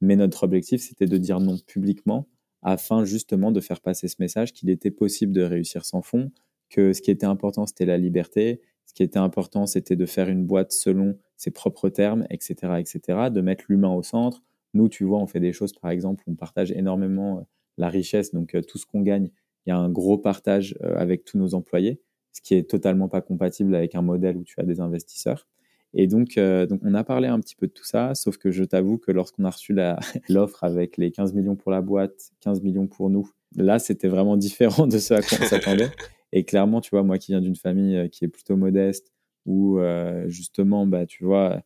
Mais 0.01 0.15
notre 0.15 0.43
objectif, 0.43 0.81
c'était 0.81 1.07
de 1.07 1.17
dire 1.17 1.39
non 1.39 1.57
publiquement 1.65 2.27
afin 2.61 3.05
justement 3.05 3.51
de 3.51 3.61
faire 3.61 3.81
passer 3.81 4.07
ce 4.07 4.17
message 4.19 4.53
qu'il 4.53 4.69
était 4.69 4.91
possible 4.91 5.31
de 5.31 5.43
réussir 5.43 5.85
sans 5.85 6.01
fonds, 6.01 6.31
que 6.69 6.93
ce 6.93 7.01
qui 7.01 7.11
était 7.11 7.25
important, 7.25 7.65
c'était 7.65 7.85
la 7.85 7.97
liberté, 7.97 8.61
ce 8.89 8.93
qui 8.95 9.03
était 9.03 9.19
important, 9.19 9.67
c'était 9.67 9.95
de 9.95 10.07
faire 10.07 10.29
une 10.29 10.47
boîte 10.47 10.71
selon 10.71 11.15
ses 11.37 11.51
propres 11.51 11.89
termes, 11.89 12.25
etc., 12.31 12.55
etc., 12.79 13.29
de 13.31 13.39
mettre 13.39 13.65
l'humain 13.69 13.93
au 13.93 14.01
centre, 14.01 14.41
nous, 14.73 14.89
tu 14.89 15.03
vois, 15.03 15.19
on 15.19 15.27
fait 15.27 15.39
des 15.39 15.53
choses, 15.53 15.73
par 15.73 15.91
exemple, 15.91 16.23
on 16.25 16.33
partage 16.33 16.71
énormément 16.71 17.37
euh, 17.37 17.41
la 17.77 17.87
richesse, 17.87 18.33
donc 18.33 18.55
euh, 18.55 18.63
tout 18.63 18.79
ce 18.79 18.87
qu'on 18.87 19.01
gagne, 19.01 19.29
il 19.67 19.69
y 19.69 19.71
a 19.71 19.77
un 19.77 19.91
gros 19.91 20.17
partage 20.17 20.75
euh, 20.81 20.97
avec 20.97 21.23
tous 21.23 21.37
nos 21.37 21.53
employés, 21.53 22.01
ce 22.31 22.41
qui 22.41 22.55
est 22.55 22.67
totalement 22.67 23.07
pas 23.09 23.21
compatible 23.21 23.75
avec 23.75 23.93
un 23.93 24.01
modèle 24.01 24.37
où 24.37 24.43
tu 24.43 24.59
as 24.59 24.63
des 24.63 24.79
investisseurs. 24.79 25.47
Et 25.93 26.07
donc, 26.07 26.35
donc 26.35 26.81
on 26.83 26.95
a 26.95 27.03
parlé 27.03 27.27
un 27.27 27.39
petit 27.39 27.55
peu 27.55 27.67
de 27.67 27.71
tout 27.71 27.85
ça, 27.85 28.15
sauf 28.15 28.37
que 28.37 28.49
je 28.49 28.63
t'avoue 28.63 28.97
que 28.97 29.11
lorsqu'on 29.11 29.43
a 29.43 29.51
reçu 29.51 29.75
l'offre 30.29 30.63
avec 30.63 30.97
les 30.97 31.11
15 31.11 31.33
millions 31.33 31.55
pour 31.55 31.71
la 31.71 31.81
boîte, 31.81 32.31
15 32.39 32.63
millions 32.63 32.87
pour 32.87 33.11
nous, 33.11 33.31
là, 33.55 33.77
c'était 33.77 34.07
vraiment 34.07 34.35
différent 34.35 34.87
de 34.87 34.97
ce 34.97 35.13
à 35.13 35.21
quoi 35.21 35.37
on 35.41 35.45
s'attendait. 35.45 35.89
Et 36.31 36.43
clairement, 36.43 36.81
tu 36.81 36.91
vois, 36.91 37.03
moi 37.03 37.17
qui 37.17 37.31
viens 37.31 37.41
d'une 37.41 37.55
famille 37.55 38.09
qui 38.09 38.25
est 38.25 38.29
plutôt 38.29 38.55
modeste, 38.55 39.11
où 39.45 39.79
justement, 40.27 40.85
bah, 40.85 41.05
tu 41.05 41.23
vois, 41.23 41.63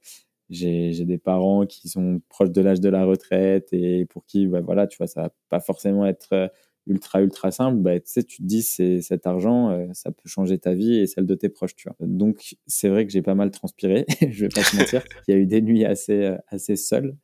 j'ai 0.53 1.05
des 1.05 1.17
parents 1.17 1.65
qui 1.65 1.89
sont 1.89 2.21
proches 2.29 2.51
de 2.51 2.61
l'âge 2.61 2.79
de 2.79 2.89
la 2.89 3.05
retraite 3.05 3.69
et 3.73 4.05
pour 4.05 4.25
qui, 4.25 4.47
bah, 4.47 4.61
voilà, 4.61 4.87
tu 4.87 4.97
vois, 4.97 5.07
ça 5.07 5.23
va 5.23 5.33
pas 5.49 5.59
forcément 5.59 6.05
être 6.05 6.29
euh, 6.33 6.47
ultra, 6.87 7.21
ultra 7.21 7.51
simple. 7.51 7.79
Bah, 7.81 7.99
tu 7.99 8.05
sais, 8.11 8.23
tu 8.23 8.37
te 8.37 8.43
dis, 8.43 8.61
cet 8.61 9.25
argent, 9.25 9.71
euh, 9.71 9.87
ça 9.93 10.11
peut 10.11 10.27
changer 10.27 10.57
ta 10.57 10.73
vie 10.73 10.95
et 10.99 11.07
celle 11.07 11.25
de 11.25 11.35
tes 11.35 11.49
proches, 11.49 11.75
tu 11.75 11.89
vois. 11.89 12.07
Donc, 12.07 12.55
c'est 12.67 12.89
vrai 12.89 13.05
que 13.05 13.11
j'ai 13.11 13.21
pas 13.21 13.35
mal 13.35 13.51
transpiré, 13.51 14.05
je 14.29 14.45
vais 14.45 14.49
pas 14.49 14.61
te 14.61 14.75
mentir. 14.75 15.03
Il 15.27 15.33
y 15.33 15.37
a 15.37 15.39
eu 15.39 15.45
des 15.45 15.61
nuits 15.61 15.85
assez, 15.85 16.23
euh, 16.23 16.37
assez 16.47 16.75
seules, 16.75 17.15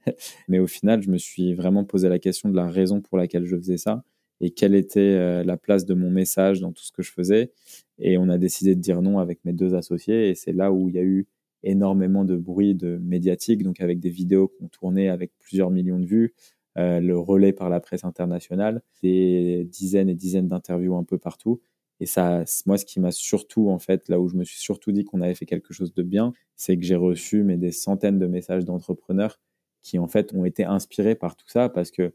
mais 0.47 0.59
au 0.59 0.67
final, 0.67 1.01
je 1.01 1.09
me 1.09 1.17
suis 1.17 1.53
vraiment 1.53 1.83
posé 1.83 2.09
la 2.09 2.19
question 2.19 2.49
de 2.49 2.55
la 2.55 2.67
raison 2.67 3.01
pour 3.01 3.17
laquelle 3.17 3.45
je 3.45 3.55
faisais 3.55 3.77
ça 3.77 4.03
et 4.41 4.51
quelle 4.51 4.75
était 4.75 5.43
la 5.43 5.57
place 5.57 5.85
de 5.85 5.93
mon 5.93 6.09
message 6.09 6.61
dans 6.61 6.71
tout 6.71 6.83
ce 6.83 6.91
que 6.91 7.01
je 7.01 7.11
faisais. 7.11 7.51
Et 7.97 8.17
on 8.17 8.29
a 8.29 8.37
décidé 8.37 8.75
de 8.75 8.79
dire 8.79 9.01
non 9.01 9.19
avec 9.19 9.43
mes 9.45 9.53
deux 9.53 9.75
associés 9.75 10.29
et 10.29 10.35
c'est 10.35 10.53
là 10.53 10.71
où 10.71 10.89
il 10.89 10.95
y 10.95 10.99
a 10.99 11.03
eu 11.03 11.27
énormément 11.63 12.25
de 12.25 12.37
bruit 12.37 12.75
de 12.75 12.97
médiatique, 12.97 13.63
donc 13.63 13.81
avec 13.81 13.99
des 13.99 14.09
vidéos 14.09 14.47
qu'on 14.47 14.67
tournait 14.67 15.09
avec 15.09 15.31
plusieurs 15.39 15.69
millions 15.69 15.99
de 15.99 16.05
vues, 16.05 16.33
euh, 16.77 16.99
le 16.99 17.17
relais 17.17 17.53
par 17.53 17.69
la 17.69 17.79
presse 17.79 18.03
internationale, 18.03 18.81
des 19.03 19.65
dizaines 19.65 20.09
et 20.09 20.15
dizaines 20.15 20.47
d'interviews 20.47 20.95
un 20.95 21.03
peu 21.03 21.17
partout. 21.17 21.59
Et 21.99 22.05
ça, 22.05 22.43
moi, 22.65 22.77
ce 22.77 22.85
qui 22.85 22.99
m'a 23.01 23.11
surtout, 23.11 23.69
en 23.69 23.79
fait, 23.79 24.07
là 24.07 24.19
où 24.19 24.29
je 24.29 24.35
me 24.35 24.45
suis 24.45 24.59
surtout 24.59 24.91
dit 24.93 25.03
qu'on 25.03 25.21
avait 25.21 25.35
fait 25.35 25.45
quelque 25.45 25.73
chose 25.73 25.93
de 25.93 26.03
bien, 26.03 26.31
c'est 26.55 26.77
que 26.77 26.85
j'ai 26.85 26.95
reçu 26.95 27.43
mais 27.43 27.57
des 27.57 27.71
centaines 27.71 28.19
de 28.19 28.27
messages 28.27 28.63
d'entrepreneurs 28.63 29.39
qui, 29.81 29.99
en 29.99 30.07
fait, 30.07 30.33
ont 30.33 30.45
été 30.45 30.63
inspirés 30.63 31.15
par 31.15 31.35
tout 31.35 31.49
ça 31.49 31.67
parce 31.67 31.91
que 31.91 32.13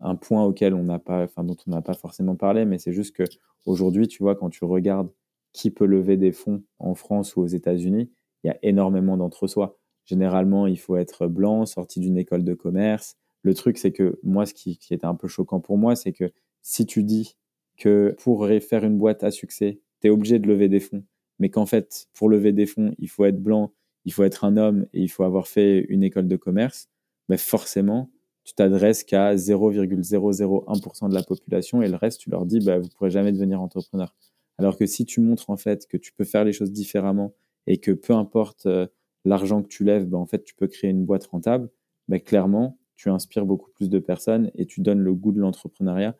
un 0.00 0.16
point 0.16 0.44
auquel 0.44 0.74
on 0.74 0.84
n'a 0.84 0.98
pas, 0.98 1.24
enfin, 1.24 1.44
dont 1.44 1.56
on 1.66 1.70
n'a 1.70 1.82
pas 1.82 1.94
forcément 1.94 2.36
parlé, 2.36 2.64
mais 2.64 2.78
c'est 2.78 2.92
juste 2.92 3.14
que 3.14 3.24
aujourd'hui, 3.66 4.08
tu 4.08 4.22
vois, 4.22 4.34
quand 4.34 4.50
tu 4.50 4.64
regardes 4.64 5.10
qui 5.52 5.70
peut 5.70 5.86
lever 5.86 6.16
des 6.16 6.32
fonds 6.32 6.62
en 6.78 6.94
France 6.94 7.36
ou 7.36 7.40
aux 7.42 7.46
États-Unis, 7.46 8.10
il 8.42 8.48
y 8.48 8.50
a 8.50 8.58
énormément 8.62 9.16
d'entre-soi. 9.16 9.78
Généralement, 10.04 10.66
il 10.66 10.78
faut 10.78 10.96
être 10.96 11.26
blanc, 11.28 11.64
sorti 11.64 12.00
d'une 12.00 12.18
école 12.18 12.44
de 12.44 12.54
commerce. 12.54 13.16
Le 13.42 13.54
truc, 13.54 13.78
c'est 13.78 13.92
que 13.92 14.18
moi, 14.22 14.46
ce 14.46 14.54
qui, 14.54 14.78
qui 14.78 14.92
était 14.92 15.06
un 15.06 15.14
peu 15.14 15.28
choquant 15.28 15.60
pour 15.60 15.78
moi, 15.78 15.96
c'est 15.96 16.12
que 16.12 16.30
si 16.62 16.86
tu 16.86 17.04
dis 17.04 17.36
que 17.76 18.14
pour 18.18 18.46
faire 18.60 18.84
une 18.84 18.98
boîte 18.98 19.24
à 19.24 19.30
succès, 19.30 19.80
tu 20.00 20.08
es 20.08 20.10
obligé 20.10 20.38
de 20.38 20.46
lever 20.46 20.68
des 20.68 20.80
fonds, 20.80 21.04
mais 21.38 21.50
qu'en 21.50 21.66
fait, 21.66 22.08
pour 22.14 22.28
lever 22.28 22.52
des 22.52 22.66
fonds, 22.66 22.94
il 22.98 23.08
faut 23.08 23.24
être 23.24 23.40
blanc, 23.40 23.72
il 24.04 24.12
faut 24.12 24.24
être 24.24 24.44
un 24.44 24.56
homme 24.56 24.86
et 24.92 25.00
il 25.00 25.08
faut 25.08 25.24
avoir 25.24 25.46
fait 25.46 25.86
une 25.88 26.02
école 26.02 26.28
de 26.28 26.36
commerce, 26.36 26.88
ben 27.28 27.38
forcément, 27.38 28.10
tu 28.44 28.54
t'adresses 28.54 29.04
qu'à 29.04 29.34
0,001% 29.34 31.08
de 31.08 31.14
la 31.14 31.22
population 31.22 31.82
et 31.82 31.88
le 31.88 31.96
reste, 31.96 32.20
tu 32.20 32.30
leur 32.30 32.46
dis, 32.46 32.60
bah, 32.60 32.78
vous 32.78 32.88
pourrez 32.88 33.10
jamais 33.10 33.32
devenir 33.32 33.60
entrepreneur. 33.60 34.14
Alors 34.58 34.76
que 34.76 34.86
si 34.86 35.04
tu 35.04 35.20
montres 35.20 35.50
en 35.50 35.56
fait 35.56 35.86
que 35.86 35.96
tu 35.96 36.12
peux 36.12 36.24
faire 36.24 36.44
les 36.44 36.52
choses 36.52 36.70
différemment 36.70 37.34
et 37.66 37.78
que 37.78 37.90
peu 37.90 38.12
importe 38.12 38.66
euh, 38.66 38.86
l'argent 39.24 39.62
que 39.62 39.68
tu 39.68 39.84
lèves, 39.84 40.06
ben, 40.06 40.18
en 40.18 40.26
fait, 40.26 40.44
tu 40.44 40.54
peux 40.54 40.66
créer 40.66 40.90
une 40.90 41.04
boîte 41.04 41.26
rentable, 41.26 41.70
ben, 42.08 42.20
clairement, 42.20 42.78
tu 42.94 43.08
inspires 43.08 43.46
beaucoup 43.46 43.70
plus 43.70 43.88
de 43.88 43.98
personnes 43.98 44.50
et 44.54 44.66
tu 44.66 44.80
donnes 44.80 45.00
le 45.00 45.14
goût 45.14 45.32
de 45.32 45.40
l'entrepreneuriat 45.40 46.16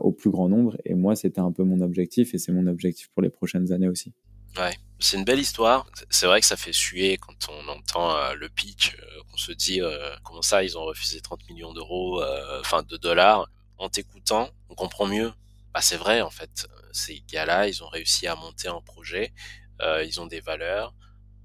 au 0.00 0.12
plus 0.12 0.30
grand 0.30 0.48
nombre. 0.48 0.78
Et 0.86 0.94
moi, 0.94 1.14
c'était 1.14 1.40
un 1.40 1.52
peu 1.52 1.62
mon 1.62 1.82
objectif 1.82 2.32
et 2.32 2.38
c'est 2.38 2.52
mon 2.52 2.66
objectif 2.68 3.10
pour 3.10 3.20
les 3.20 3.28
prochaines 3.28 3.70
années 3.70 3.88
aussi. 3.88 4.14
C'est 5.00 5.16
une 5.16 5.24
belle 5.24 5.38
histoire. 5.38 5.86
C'est 6.10 6.26
vrai 6.26 6.40
que 6.40 6.46
ça 6.46 6.56
fait 6.56 6.72
suer 6.72 7.18
quand 7.18 7.48
on 7.48 7.68
entend 7.68 8.16
euh, 8.16 8.34
le 8.34 8.48
pitch, 8.48 8.96
euh, 8.96 9.22
qu'on 9.30 9.36
se 9.36 9.52
dit 9.52 9.80
euh, 9.80 10.14
comment 10.24 10.42
ça, 10.42 10.64
ils 10.64 10.76
ont 10.76 10.84
refusé 10.84 11.20
30 11.20 11.48
millions 11.48 11.72
d'euros, 11.72 12.22
enfin 12.60 12.82
de 12.82 12.96
dollars. 12.96 13.48
En 13.78 13.88
t'écoutant, 13.88 14.50
on 14.68 14.74
comprend 14.74 15.06
mieux. 15.06 15.32
Bah, 15.72 15.80
c'est 15.80 15.96
vrai 15.96 16.20
en 16.20 16.30
fait. 16.30 16.66
Ces 16.92 17.22
gars-là, 17.30 17.68
ils 17.68 17.84
ont 17.84 17.88
réussi 17.88 18.26
à 18.26 18.34
monter 18.34 18.68
un 18.68 18.80
projet, 18.80 19.32
ils 19.80 20.20
ont 20.20 20.26
des 20.26 20.40
valeurs, 20.40 20.94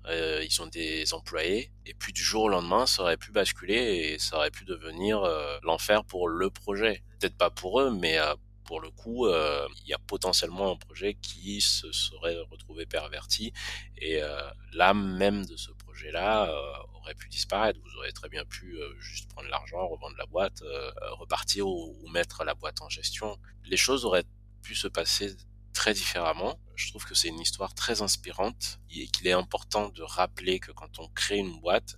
ils 0.10 0.62
ont 0.62 0.68
des 0.68 1.14
employés, 1.14 1.72
et 1.86 1.94
puis 1.94 2.14
du 2.14 2.24
jour 2.24 2.44
au 2.44 2.50
lendemain, 2.50 2.88
ça 2.88 3.04
aurait 3.04 3.18
pu 3.18 3.32
basculer 3.32 3.76
et 3.76 4.20
ça 4.20 4.38
aurait 4.38 4.52
pu 4.52 4.64
devenir 4.66 5.22
l'enfer 5.62 6.06
pour 6.06 6.28
le 6.28 6.50
projet. 6.50 7.04
Peut-être 7.20 7.38
pas 7.38 7.52
pour 7.52 7.82
eux, 7.82 7.92
mais 7.92 8.18
pour 8.64 8.80
le 8.82 8.90
coup, 8.92 9.28
euh, 9.28 9.68
il 9.84 9.90
y 9.90 9.94
a 9.94 10.00
potentiellement 10.00 10.72
un 10.72 10.76
projet 10.76 11.16
qui 11.16 11.62
se 11.62 11.92
serait 11.92 12.38
retrouvé 12.50 12.86
perverti 12.86 13.54
et 13.98 14.22
euh, 14.22 14.42
l'âme 14.74 15.18
même 15.18 15.46
de 15.46 15.56
ce 15.56 15.72
projet-là 15.72 16.50
euh, 16.50 16.98
aurait 17.00 17.16
pu 17.16 17.30
disparaître. 17.30 17.80
Vous 17.84 17.98
auriez 17.98 18.14
très 18.14 18.30
bien 18.30 18.46
pu 18.46 18.78
juste 19.00 19.30
prendre 19.30 19.50
l'argent, 19.50 19.88
revendre 19.88 20.16
la 20.18 20.26
boîte, 20.26 20.64
repartir 21.12 21.68
ou, 21.68 22.08
mettre 22.10 22.44
la 22.44 22.54
boîte 22.54 22.82
en 22.82 22.90
gestion. 22.90 23.38
Les 23.66 23.78
choses 23.78 24.06
auraient 24.06 24.26
pu 24.62 24.76
se 24.76 24.88
passer 24.88 25.36
très 25.74 25.94
différemment. 25.94 26.60
Je 26.76 26.90
trouve 26.90 27.06
que 27.06 27.16
c'est 27.16 27.28
une 27.28 27.40
histoire 27.40 27.74
très 27.74 28.02
inspirante 28.02 28.80
et 28.90 29.08
qu'il 29.08 29.28
est 29.28 29.34
important 29.34 29.90
de 29.90 30.04
rappeler 30.04 30.60
que 30.60 30.72
quand 30.72 31.00
on 31.00 31.08
crée 31.10 31.38
une 31.38 31.60
boîte, 31.60 31.98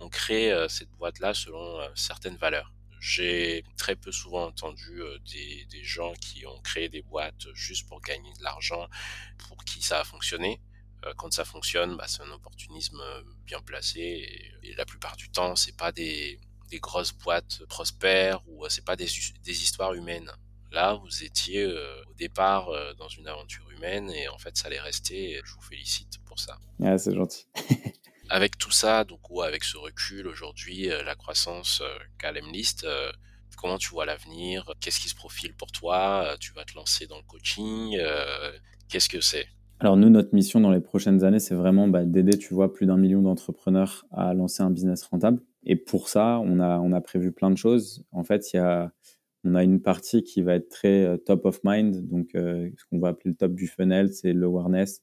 on 0.00 0.08
crée 0.08 0.52
cette 0.68 0.90
boîte-là 0.90 1.34
selon 1.34 1.80
certaines 1.94 2.36
valeurs. 2.36 2.72
J'ai 3.00 3.64
très 3.76 3.96
peu 3.96 4.12
souvent 4.12 4.46
entendu 4.46 5.02
euh, 5.02 5.18
des, 5.30 5.84
gens 5.84 6.12
qui 6.20 6.44
ont 6.46 6.60
créé 6.60 6.88
des 6.88 7.02
boîtes 7.02 7.46
juste 7.54 7.88
pour 7.88 8.00
gagner 8.00 8.32
de 8.34 8.42
l'argent, 8.42 8.88
pour 9.48 9.64
qui 9.64 9.82
ça 9.82 10.00
a 10.00 10.04
fonctionné. 10.04 10.60
Euh, 11.04 11.12
quand 11.16 11.32
ça 11.32 11.44
fonctionne, 11.44 11.96
bah, 11.96 12.06
c'est 12.08 12.22
un 12.22 12.30
opportunisme 12.30 13.00
euh, 13.00 13.22
bien 13.46 13.60
placé 13.60 14.52
et, 14.62 14.74
la 14.74 14.84
plupart 14.84 15.16
du 15.16 15.28
temps, 15.30 15.56
c'est 15.56 15.76
pas 15.76 15.92
des, 15.92 16.40
grosses 16.74 17.12
boîtes 17.12 17.64
prospères 17.68 18.42
ou 18.46 18.68
c'est 18.68 18.84
pas 18.84 18.96
des, 18.96 19.08
histoires 19.46 19.94
humaines. 19.94 20.30
Là, 20.70 20.94
vous 20.94 21.24
étiez 21.24 21.66
au 21.66 22.14
départ 22.14 22.68
dans 22.96 23.08
une 23.08 23.26
aventure 23.26 23.68
humaine 23.70 24.10
et 24.10 24.28
en 24.28 24.36
fait, 24.36 24.56
ça 24.56 24.66
allait 24.66 24.78
rester. 24.78 25.40
je 25.42 25.54
vous 25.54 25.62
félicite 25.62 26.18
pour 26.26 26.38
ça. 26.38 26.58
Ah, 26.84 26.98
c'est 26.98 27.14
gentil. 27.14 27.46
avec 28.30 28.58
tout 28.58 28.70
ça, 28.70 29.04
donc 29.04 29.30
ou 29.30 29.42
avec 29.42 29.64
ce 29.64 29.76
recul 29.76 30.26
aujourd'hui, 30.26 30.90
euh, 30.90 31.02
la 31.02 31.14
croissance 31.14 31.80
euh, 31.82 31.98
qu'a 32.18 32.32
l'Emlist, 32.32 32.84
euh, 32.84 33.10
comment 33.56 33.78
tu 33.78 33.90
vois 33.90 34.06
l'avenir? 34.06 34.70
Qu'est-ce 34.80 35.00
qui 35.00 35.08
se 35.08 35.14
profile 35.14 35.54
pour 35.54 35.72
toi? 35.72 36.36
Tu 36.40 36.52
vas 36.52 36.64
te 36.64 36.74
lancer 36.74 37.06
dans 37.06 37.16
le 37.16 37.24
coaching 37.24 37.98
Qu'est-ce 38.88 39.08
que 39.08 39.20
c'est? 39.20 39.46
Alors 39.80 39.96
nous, 39.96 40.10
notre 40.10 40.34
mission 40.34 40.60
dans 40.60 40.70
les 40.70 40.80
prochaines 40.80 41.24
années, 41.24 41.40
c'est 41.40 41.54
vraiment 41.54 41.88
bah, 41.88 42.04
d'aider, 42.04 42.38
tu 42.38 42.54
vois, 42.54 42.72
plus 42.72 42.86
d'un 42.86 42.96
million 42.96 43.20
d'entrepreneurs 43.20 44.06
à 44.12 44.32
lancer 44.34 44.62
un 44.62 44.70
business 44.70 45.02
rentable. 45.04 45.40
Et 45.64 45.74
pour 45.74 46.08
ça, 46.08 46.40
on 46.44 46.60
a, 46.60 46.78
on 46.78 46.92
a 46.92 47.00
prévu 47.00 47.32
plein 47.32 47.50
de 47.50 47.56
choses. 47.56 48.04
En 48.12 48.22
fait, 48.22 48.52
il 48.52 48.56
y 48.56 48.60
a, 48.60 48.92
on 49.44 49.56
a 49.56 49.64
une 49.64 49.82
partie 49.82 50.22
qui 50.22 50.42
va 50.42 50.54
être 50.54 50.68
très 50.68 51.18
top 51.26 51.44
of 51.44 51.60
mind, 51.64 52.08
donc 52.08 52.28
ce 52.34 52.84
qu'on 52.90 53.00
va 53.00 53.08
appeler 53.08 53.30
le 53.30 53.36
top 53.36 53.54
du 53.54 53.66
funnel, 53.66 54.12
c'est 54.12 54.32
l'awareness, 54.32 55.02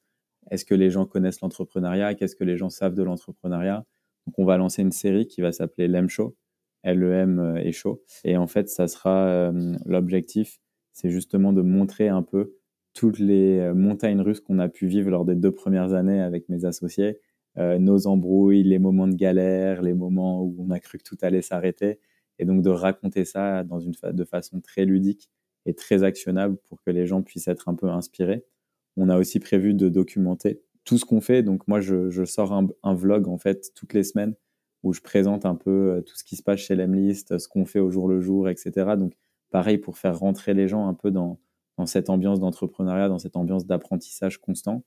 est-ce 0.52 0.66
que 0.66 0.76
les 0.76 0.90
gens 0.90 1.06
connaissent 1.06 1.42
l'entrepreneuriat? 1.42 2.16
Qu'est-ce 2.16 2.36
que 2.36 2.44
les 2.44 2.58
gens 2.58 2.70
savent 2.70 2.94
de 2.94 3.04
l'entrepreneuriat? 3.04 3.86
Donc, 4.28 4.40
on 4.40 4.46
va 4.46 4.58
lancer 4.58 4.82
une 4.82 4.92
série 4.92 5.28
qui 5.28 5.42
va 5.42 5.52
s'appeler 5.52 5.88
LEM 5.88 6.10
Show, 6.10 6.36
L-E-M 6.84 7.40
euh, 7.40 7.56
et 7.58 7.72
Show. 7.72 8.04
Et 8.24 8.38
en 8.38 8.48
fait, 8.48 8.70
ça 8.70 8.88
sera 8.88 9.28
euh, 9.28 9.76
l'objectif, 9.86 10.60
c'est 10.94 11.10
justement 11.10 11.54
de 11.54 11.62
montrer 11.62 12.10
un 12.10 12.24
peu 12.24 12.54
toutes 12.94 13.20
les 13.20 13.60
euh, 13.60 13.74
montagnes 13.74 14.22
russes 14.22 14.40
qu'on 14.40 14.60
a 14.60 14.70
pu 14.70 14.88
vivre 14.88 15.10
lors 15.10 15.26
des 15.26 15.36
deux 15.36 15.52
premières 15.52 15.94
années 15.94 16.22
avec 16.22 16.50
mes 16.50 16.66
associés, 16.66 17.20
nos 17.58 18.06
embrouilles, 18.06 18.64
les 18.64 18.80
moments 18.80 19.08
de 19.08 19.16
galère, 19.16 19.82
les 19.82 19.94
moments 19.94 20.44
où 20.44 20.58
on 20.60 20.72
a 20.72 20.80
cru 20.82 20.98
que 20.98 21.04
tout 21.04 21.16
allait 21.22 21.42
s'arrêter, 21.42 22.02
et 22.38 22.44
donc 22.44 22.62
de 22.62 22.70
raconter 22.70 23.24
ça 23.24 23.64
dans 23.64 23.80
une 23.80 23.94
de 24.04 24.24
façon 24.26 24.60
très 24.60 24.84
ludique 24.84 25.30
et 25.66 25.74
très 25.74 26.04
actionnable 26.04 26.58
pour 26.68 26.82
que 26.84 26.92
les 26.92 27.08
gens 27.08 27.22
puissent 27.22 27.48
être 27.48 27.70
un 27.70 27.76
peu 27.76 27.88
inspirés. 27.88 28.44
On 28.98 29.10
a 29.10 29.18
aussi 29.18 29.40
prévu 29.40 29.74
de 29.74 29.90
documenter 29.90 30.62
tout 30.86 30.98
ce 30.98 31.06
qu'on 31.06 31.20
fait. 31.22 31.44
Donc 31.44 31.68
moi, 31.68 31.82
je, 31.82 32.24
sors 32.26 32.54
un, 32.54 32.94
vlog 32.94 33.28
en 33.28 33.38
fait 33.38 33.72
toutes 33.76 33.94
les 33.94 34.04
semaines 34.04 34.36
où 34.84 34.94
je 34.94 35.02
présente 35.02 35.46
un 35.46 35.56
peu 35.56 35.72
euh, 35.72 36.02
tout 36.02 36.16
ce 36.16 36.24
qui 36.24 36.36
se 36.36 36.44
passe 36.44 36.60
chez 36.60 36.76
Lemlist, 36.76 37.40
ce 37.40 37.48
qu'on 37.48 37.66
fait 37.66 37.80
au 37.80 37.90
jour 37.90 38.08
le 38.08 38.22
jour, 38.22 38.48
etc. 38.48 38.72
Donc 38.98 39.14
pareil 39.50 39.80
pour 39.80 39.98
faire 39.98 40.18
rentrer 40.18 40.54
les 40.54 40.68
gens 40.68 40.88
un 40.88 40.94
peu 40.94 41.10
dans, 41.10 41.40
cette 41.86 42.10
ambiance 42.10 42.40
d'entrepreneuriat, 42.40 43.10
dans 43.10 43.18
cette 43.18 43.36
ambiance 43.36 43.66
d'apprentissage 43.66 44.38
constant. 44.40 44.84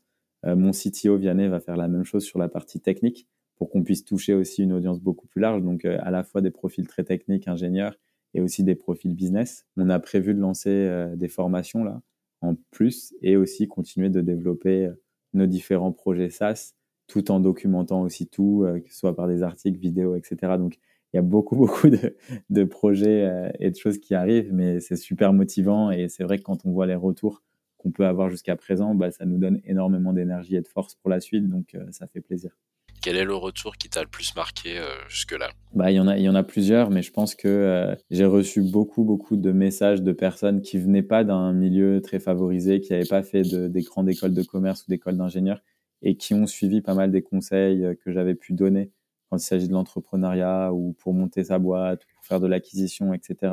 Euh, 0.47 0.55
mon 0.55 0.71
CTO 0.71 1.17
Vianney 1.17 1.49
va 1.49 1.59
faire 1.59 1.77
la 1.77 1.89
même 1.89 2.05
chose 2.05 2.23
sur 2.23 2.39
la 2.39 2.49
partie 2.49 2.81
technique 2.81 3.27
pour 3.57 3.71
qu'on 3.71 3.83
puisse 3.83 4.05
toucher 4.05 4.35
aussi 4.35 4.63
une 4.63 4.73
audience 4.73 5.01
beaucoup 5.01 5.27
plus 5.27 5.41
large, 5.41 5.63
donc 5.63 5.85
euh, 5.85 5.99
à 6.03 6.13
la 6.13 6.23
fois 6.23 6.41
des 6.41 6.53
profils 6.53 6.87
très 6.87 7.03
techniques, 7.03 7.49
ingénieurs, 7.49 7.99
et 8.35 8.41
aussi 8.41 8.63
des 8.63 8.77
profils 8.77 9.15
business. 9.15 9.67
On 9.77 9.91
a 9.91 9.99
prévu 9.99 10.33
de 10.33 10.39
lancer 10.39 11.09
des 11.17 11.29
formations 11.29 11.83
là 11.83 12.03
en 12.41 12.55
plus 12.71 13.15
et 13.23 13.37
aussi 13.37 13.69
continuer 13.69 14.11
de 14.11 14.21
développer 14.21 14.87
euh, 14.87 14.95
nos 15.35 15.47
différents 15.47 15.93
projets 15.93 16.31
SaaS 16.31 16.75
tout 17.07 17.31
en 17.31 17.41
documentant 17.41 18.03
aussi 18.03 18.27
tout, 18.29 18.65
euh, 18.65 18.81
que 18.81 18.91
ce 18.91 18.99
soit 18.99 19.17
par 19.17 19.29
des 19.29 19.43
articles, 19.43 19.79
vidéos, 19.79 20.15
etc. 20.15 20.59
Donc, 20.59 20.79
il 21.13 21.17
y 21.17 21.19
a 21.19 21.23
beaucoup, 21.23 21.57
beaucoup 21.57 21.89
de, 21.89 22.17
de 22.51 22.65
projets 22.65 23.25
euh, 23.27 23.51
et 23.61 23.71
de 23.71 23.77
choses 23.77 23.99
qui 23.99 24.15
arrivent, 24.15 24.53
mais 24.53 24.81
c'est 24.81 24.97
super 24.97 25.33
motivant 25.33 25.91
et 25.91 26.09
c'est 26.09 26.25
vrai 26.25 26.39
que 26.39 26.43
quand 26.43 26.67
on 26.67 26.73
voit 26.73 26.87
les 26.87 26.95
retours 26.95 27.43
qu'on 27.79 27.93
peut 27.93 28.07
avoir 28.07 28.29
jusqu'à 28.31 28.57
présent, 28.57 28.95
bah, 28.95 29.11
ça 29.11 29.25
nous 29.25 29.39
donne 29.39 29.61
énormément 29.65 30.13
d'énergie 30.13 30.57
et 30.57 30.61
de 30.61 30.69
force 30.69 30.97
pour 30.97 31.11
la 31.11 31.21
suite, 31.21 31.49
donc 31.49 31.77
ça 31.93 32.09
fait 32.09 32.21
plaisir. 32.21 32.59
Quel 33.01 33.17
est 33.17 33.25
le 33.25 33.35
retour 33.35 33.77
qui 33.77 33.89
t'a 33.89 34.03
le 34.03 34.09
plus 34.09 34.35
marqué 34.35 34.79
euh, 34.79 34.87
jusque-là? 35.09 35.51
Bah, 35.75 35.91
il, 35.91 35.97
y 35.97 36.01
en 36.01 36.09
a, 36.09 36.17
il 36.17 36.23
y 36.25 36.29
en 36.29 36.35
a 36.35 36.43
plusieurs, 36.43 36.91
mais 36.91 37.03
je 37.03 37.13
pense 37.13 37.35
que 37.35 37.49
euh, 37.49 37.95
j'ai 38.11 38.25
reçu 38.25 38.63
beaucoup, 38.63 39.05
beaucoup 39.05 39.37
de 39.37 39.53
messages 39.53 40.03
de 40.03 40.13
personnes 40.13 40.63
qui 40.63 40.79
venaient 40.79 41.03
pas 41.03 41.25
d'un 41.25 41.53
milieu 41.53 42.01
très 42.01 42.19
favorisé, 42.19 42.81
qui 42.81 42.93
n'avaient 42.93 43.07
pas 43.07 43.23
fait 43.23 43.43
de, 43.43 43.69
des 43.69 43.83
grandes 43.83 44.09
écoles 44.09 44.35
de 44.35 44.43
commerce 44.43 44.83
ou 44.83 44.91
d'écoles 44.91 45.17
d'ingénieurs 45.17 45.61
et 46.03 46.17
qui 46.17 46.35
ont 46.35 46.47
suivi 46.47 46.81
pas 46.81 46.95
mal 46.95 47.11
des 47.11 47.23
conseils 47.23 47.85
euh, 47.85 47.95
que 47.95 48.13
j'avais 48.13 48.35
pu 48.35 48.53
donner 48.53 48.91
quand 49.31 49.37
il 49.37 49.45
s'agit 49.45 49.69
de 49.69 49.73
l'entrepreneuriat 49.75 50.73
ou 50.73 50.95
pour 50.95 51.13
monter 51.13 51.45
sa 51.45 51.59
boîte, 51.59 52.05
ou 52.05 52.07
pour 52.15 52.25
faire 52.25 52.41
de 52.41 52.47
l'acquisition, 52.47 53.13
etc. 53.13 53.53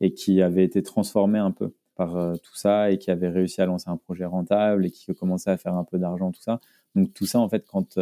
Et 0.00 0.14
qui 0.14 0.40
avaient 0.40 0.64
été 0.64 0.82
transformés 0.82 1.38
un 1.38 1.50
peu 1.50 1.74
par 1.94 2.32
tout 2.42 2.56
ça 2.56 2.90
et 2.90 2.96
qui 2.96 3.10
avaient 3.10 3.28
réussi 3.28 3.60
à 3.60 3.66
lancer 3.66 3.90
un 3.90 3.98
projet 3.98 4.24
rentable 4.24 4.86
et 4.86 4.90
qui 4.90 5.14
commençaient 5.14 5.50
à 5.50 5.58
faire 5.58 5.74
un 5.74 5.84
peu 5.84 5.98
d'argent, 5.98 6.32
tout 6.32 6.40
ça. 6.40 6.58
Donc 6.94 7.12
tout 7.12 7.26
ça, 7.26 7.38
en 7.38 7.50
fait, 7.50 7.66
quand 7.66 7.98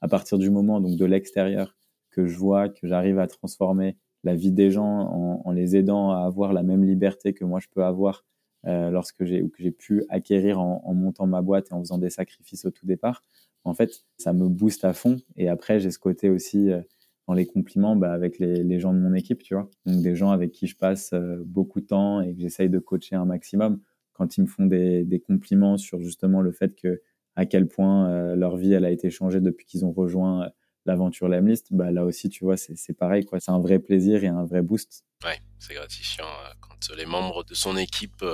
à 0.00 0.08
partir 0.08 0.38
du 0.38 0.50
moment 0.50 0.80
donc 0.80 0.96
de 0.96 1.04
l'extérieur 1.04 1.76
que 2.10 2.26
je 2.26 2.36
vois 2.36 2.68
que 2.68 2.86
j'arrive 2.86 3.18
à 3.18 3.26
transformer 3.26 3.96
la 4.24 4.34
vie 4.34 4.52
des 4.52 4.70
gens 4.70 5.40
en, 5.44 5.50
les 5.52 5.76
aidant 5.76 6.10
à 6.10 6.24
avoir 6.24 6.52
la 6.52 6.62
même 6.62 6.84
liberté 6.84 7.32
que 7.32 7.44
moi 7.44 7.60
je 7.60 7.68
peux 7.72 7.84
avoir 7.84 8.24
euh, 8.66 8.90
lorsque 8.90 9.24
j'ai 9.24 9.42
ou 9.42 9.48
que 9.48 9.62
j'ai 9.62 9.70
pu 9.70 10.04
acquérir 10.10 10.60
en, 10.60 10.94
montant 10.94 11.26
ma 11.26 11.40
boîte 11.40 11.70
et 11.70 11.74
en 11.74 11.80
faisant 11.80 11.98
des 11.98 12.10
sacrifices 12.10 12.66
au 12.66 12.70
tout 12.70 12.86
départ. 12.86 13.24
En 13.64 13.74
fait, 13.74 14.04
ça 14.18 14.32
me 14.32 14.48
booste 14.48 14.84
à 14.84 14.92
fond. 14.92 15.18
Et 15.36 15.48
après, 15.48 15.80
j'ai 15.80 15.90
ce 15.90 15.98
côté 15.98 16.28
aussi 16.28 16.70
euh, 16.70 16.80
dans 17.26 17.34
les 17.34 17.46
compliments 17.46 17.96
bah, 17.96 18.12
avec 18.12 18.38
les, 18.38 18.62
les, 18.62 18.78
gens 18.78 18.92
de 18.92 18.98
mon 18.98 19.14
équipe, 19.14 19.42
tu 19.42 19.54
vois. 19.54 19.68
Donc 19.86 20.02
des 20.02 20.14
gens 20.14 20.30
avec 20.30 20.52
qui 20.52 20.66
je 20.66 20.76
passe 20.76 21.12
euh, 21.14 21.42
beaucoup 21.46 21.80
de 21.80 21.86
temps 21.86 22.20
et 22.20 22.34
que 22.34 22.40
j'essaye 22.40 22.68
de 22.68 22.78
coacher 22.78 23.16
un 23.16 23.24
maximum. 23.24 23.80
Quand 24.12 24.36
ils 24.36 24.42
me 24.42 24.46
font 24.46 24.66
des, 24.66 25.04
des 25.04 25.20
compliments 25.20 25.78
sur 25.78 26.00
justement 26.02 26.42
le 26.42 26.52
fait 26.52 26.74
que 26.74 27.00
à 27.40 27.46
quel 27.46 27.66
point 27.66 28.10
euh, 28.10 28.36
leur 28.36 28.58
vie 28.58 28.74
elle 28.74 28.84
a 28.84 28.90
été 28.90 29.08
changée 29.08 29.40
depuis 29.40 29.64
qu'ils 29.64 29.86
ont 29.86 29.92
rejoint 29.92 30.44
euh, 30.44 30.48
l'aventure 30.84 31.26
Lemlist, 31.26 31.68
bah 31.70 31.90
là 31.90 32.04
aussi, 32.04 32.28
tu 32.28 32.44
vois, 32.44 32.58
c'est 32.58 32.92
pareil, 32.92 33.24
quoi. 33.24 33.40
C'est 33.40 33.50
un 33.50 33.58
vrai 33.60 33.78
plaisir 33.78 34.24
et 34.24 34.28
un 34.28 34.44
vrai 34.44 34.60
boost. 34.60 35.04
Ouais, 35.24 35.38
c'est 35.58 35.72
gratifiant 35.72 36.26
euh, 36.26 36.52
quand 36.60 36.94
les 36.94 37.06
membres 37.06 37.42
de 37.44 37.54
son 37.54 37.78
équipe 37.78 38.24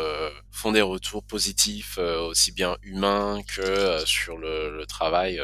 font 0.50 0.72
des 0.72 0.82
retours 0.82 1.22
positifs, 1.22 1.98
aussi 1.98 2.50
bien 2.50 2.76
humains 2.82 3.40
que 3.46 4.04
sur 4.04 4.38
le 4.38 4.84
travail 4.86 5.40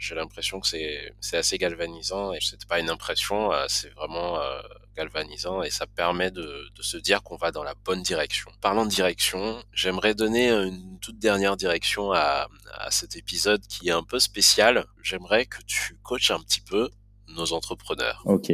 j'ai 0.00 0.14
l'impression 0.14 0.60
que 0.60 0.66
c'est 0.66 1.14
c'est 1.20 1.36
assez 1.36 1.58
galvanisant 1.58 2.32
et 2.32 2.38
c'est 2.40 2.64
pas 2.64 2.80
une 2.80 2.88
impression, 2.88 3.52
euh, 3.52 3.66
c'est 3.68 3.90
vraiment 3.90 4.40
euh, 4.40 4.62
galvanisant 4.96 5.62
et 5.62 5.68
ça 5.68 5.86
permet 5.86 6.30
de, 6.30 6.70
de 6.74 6.82
se 6.82 6.96
dire 6.96 7.22
qu'on 7.22 7.36
va 7.36 7.52
dans 7.52 7.62
la 7.62 7.74
bonne 7.74 8.02
direction. 8.02 8.50
Parlant 8.62 8.86
de 8.86 8.90
direction, 8.90 9.62
j'aimerais 9.72 10.14
donner 10.14 10.48
une 10.50 10.98
toute 11.00 11.18
dernière 11.18 11.56
direction 11.56 12.12
à, 12.12 12.48
à 12.72 12.90
cet 12.90 13.14
épisode 13.16 13.60
qui 13.66 13.88
est 13.88 13.92
un 13.92 14.02
peu 14.02 14.18
spécial. 14.18 14.86
J'aimerais 15.02 15.44
que 15.44 15.62
tu 15.66 15.98
coaches 16.02 16.30
un 16.30 16.40
petit 16.40 16.62
peu 16.62 16.88
nos 17.28 17.52
entrepreneurs. 17.52 18.22
Ok. 18.24 18.52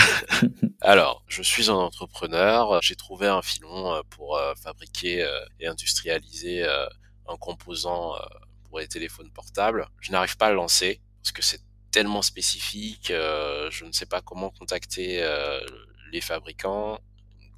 Alors, 0.82 1.24
je 1.28 1.42
suis 1.42 1.70
un 1.70 1.74
entrepreneur, 1.74 2.78
j'ai 2.82 2.94
trouvé 2.96 3.26
un 3.26 3.40
filon 3.40 3.94
euh, 3.94 4.02
pour 4.10 4.38
fabriquer 4.62 5.26
et 5.60 5.66
industrialiser 5.66 6.64
un 7.26 7.36
composant 7.38 8.14
pour 8.72 8.80
les 8.80 8.88
téléphones 8.88 9.30
portables. 9.30 9.86
Je 10.00 10.12
n'arrive 10.12 10.38
pas 10.38 10.46
à 10.46 10.50
le 10.50 10.56
lancer 10.56 11.02
parce 11.22 11.30
que 11.30 11.42
c'est 11.42 11.60
tellement 11.90 12.22
spécifique. 12.22 13.10
Euh, 13.10 13.68
je 13.70 13.84
ne 13.84 13.92
sais 13.92 14.06
pas 14.06 14.22
comment 14.22 14.48
contacter 14.48 15.22
euh, 15.22 15.60
les 16.10 16.22
fabricants. 16.22 16.98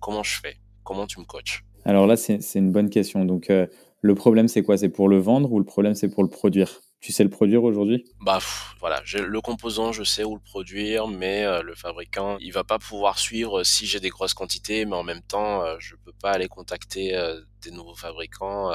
Comment 0.00 0.24
je 0.24 0.40
fais? 0.40 0.56
Comment 0.82 1.06
tu 1.06 1.20
me 1.20 1.24
coaches? 1.24 1.64
Alors 1.84 2.08
là, 2.08 2.16
c'est 2.16 2.40
une 2.56 2.72
bonne 2.72 2.90
question. 2.90 3.24
Donc, 3.24 3.48
euh, 3.48 3.68
le 4.00 4.16
problème, 4.16 4.48
c'est 4.48 4.64
quoi? 4.64 4.76
C'est 4.76 4.88
pour 4.88 5.08
le 5.08 5.18
vendre 5.18 5.52
ou 5.52 5.60
le 5.60 5.64
problème, 5.64 5.94
c'est 5.94 6.08
pour 6.08 6.24
le 6.24 6.28
produire? 6.28 6.80
Tu 6.98 7.12
sais 7.12 7.22
le 7.22 7.30
produire 7.30 7.62
aujourd'hui? 7.62 8.04
Bah 8.20 8.40
voilà, 8.80 9.00
le 9.14 9.40
composant, 9.40 9.92
je 9.92 10.02
sais 10.02 10.24
où 10.24 10.34
le 10.34 10.40
produire, 10.40 11.06
mais 11.06 11.44
le 11.62 11.74
fabricant, 11.74 12.38
il 12.40 12.50
va 12.50 12.64
pas 12.64 12.78
pouvoir 12.78 13.18
suivre 13.18 13.62
si 13.62 13.84
j'ai 13.84 14.00
des 14.00 14.08
grosses 14.08 14.32
quantités, 14.32 14.86
mais 14.86 14.96
en 14.96 15.02
même 15.02 15.20
temps, 15.20 15.62
je 15.78 15.96
peux 16.02 16.14
pas 16.18 16.30
aller 16.30 16.48
contacter 16.48 17.14
des 17.60 17.70
nouveaux 17.72 17.94
fabricants 17.94 18.70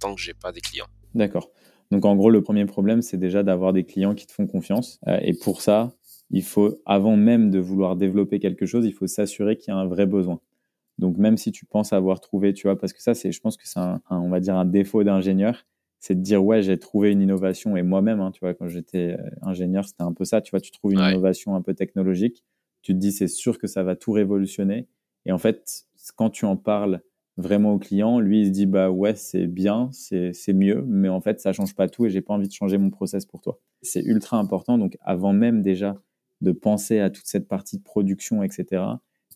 tant 0.00 0.16
que 0.16 0.20
j'ai 0.20 0.34
pas 0.34 0.50
des 0.50 0.60
clients. 0.60 0.88
D'accord. 1.14 1.50
Donc 1.90 2.04
en 2.04 2.16
gros, 2.16 2.30
le 2.30 2.42
premier 2.42 2.66
problème, 2.66 3.02
c'est 3.02 3.16
déjà 3.16 3.42
d'avoir 3.42 3.72
des 3.72 3.84
clients 3.84 4.14
qui 4.14 4.26
te 4.26 4.32
font 4.32 4.46
confiance. 4.46 5.00
Euh, 5.08 5.18
et 5.22 5.34
pour 5.34 5.62
ça, 5.62 5.92
il 6.30 6.42
faut, 6.42 6.78
avant 6.84 7.16
même 7.16 7.50
de 7.50 7.58
vouloir 7.58 7.96
développer 7.96 8.38
quelque 8.38 8.66
chose, 8.66 8.84
il 8.84 8.92
faut 8.92 9.06
s'assurer 9.06 9.56
qu'il 9.56 9.72
y 9.72 9.76
a 9.76 9.78
un 9.78 9.86
vrai 9.86 10.06
besoin. 10.06 10.40
Donc 10.98 11.16
même 11.16 11.36
si 11.36 11.52
tu 11.52 11.64
penses 11.64 11.92
avoir 11.92 12.20
trouvé, 12.20 12.52
tu 12.52 12.66
vois, 12.66 12.78
parce 12.78 12.92
que 12.92 13.02
ça, 13.02 13.14
c'est, 13.14 13.32
je 13.32 13.40
pense 13.40 13.56
que 13.56 13.66
c'est 13.66 13.78
un, 13.78 14.00
on 14.10 14.28
va 14.28 14.40
dire 14.40 14.56
un 14.56 14.64
défaut 14.64 15.04
d'ingénieur, 15.04 15.64
c'est 16.00 16.14
de 16.14 16.20
dire 16.20 16.44
ouais, 16.44 16.62
j'ai 16.62 16.78
trouvé 16.78 17.12
une 17.12 17.22
innovation. 17.22 17.76
Et 17.76 17.82
moi-même, 17.82 18.20
hein, 18.20 18.30
tu 18.32 18.40
vois, 18.40 18.54
quand 18.54 18.68
j'étais 18.68 19.16
euh, 19.18 19.30
ingénieur, 19.42 19.84
c'était 19.84 20.02
un 20.02 20.12
peu 20.12 20.24
ça. 20.24 20.40
Tu 20.40 20.50
vois, 20.50 20.60
tu 20.60 20.70
trouves 20.70 20.92
une 20.92 21.00
innovation 21.00 21.54
un 21.54 21.62
peu 21.62 21.74
technologique, 21.74 22.44
tu 22.82 22.92
te 22.92 22.98
dis 22.98 23.12
c'est 23.12 23.28
sûr 23.28 23.58
que 23.58 23.66
ça 23.66 23.82
va 23.82 23.96
tout 23.96 24.12
révolutionner. 24.12 24.86
Et 25.24 25.32
en 25.32 25.38
fait, 25.38 25.86
quand 26.16 26.30
tu 26.30 26.44
en 26.44 26.56
parles 26.56 27.00
vraiment 27.38 27.72
au 27.72 27.78
client. 27.78 28.20
Lui, 28.20 28.42
il 28.42 28.46
se 28.46 28.50
dit 28.50 28.66
bah 28.66 28.90
ouais, 28.90 29.14
c'est 29.14 29.46
bien, 29.46 29.88
c'est 29.92 30.52
mieux, 30.52 30.84
mais 30.86 31.08
en 31.08 31.20
fait, 31.20 31.40
ça 31.40 31.52
change 31.52 31.74
pas 31.74 31.88
tout 31.88 32.04
et 32.04 32.10
j'ai 32.10 32.20
pas 32.20 32.34
envie 32.34 32.48
de 32.48 32.52
changer 32.52 32.76
mon 32.76 32.90
process 32.90 33.24
pour 33.24 33.40
toi. 33.40 33.58
C'est 33.80 34.02
ultra 34.02 34.36
important. 34.36 34.76
Donc, 34.76 34.98
avant 35.00 35.32
même 35.32 35.62
déjà 35.62 35.96
de 36.40 36.52
penser 36.52 36.98
à 37.00 37.10
toute 37.10 37.26
cette 37.26 37.48
partie 37.48 37.78
de 37.78 37.82
production, 37.82 38.42
etc., 38.42 38.82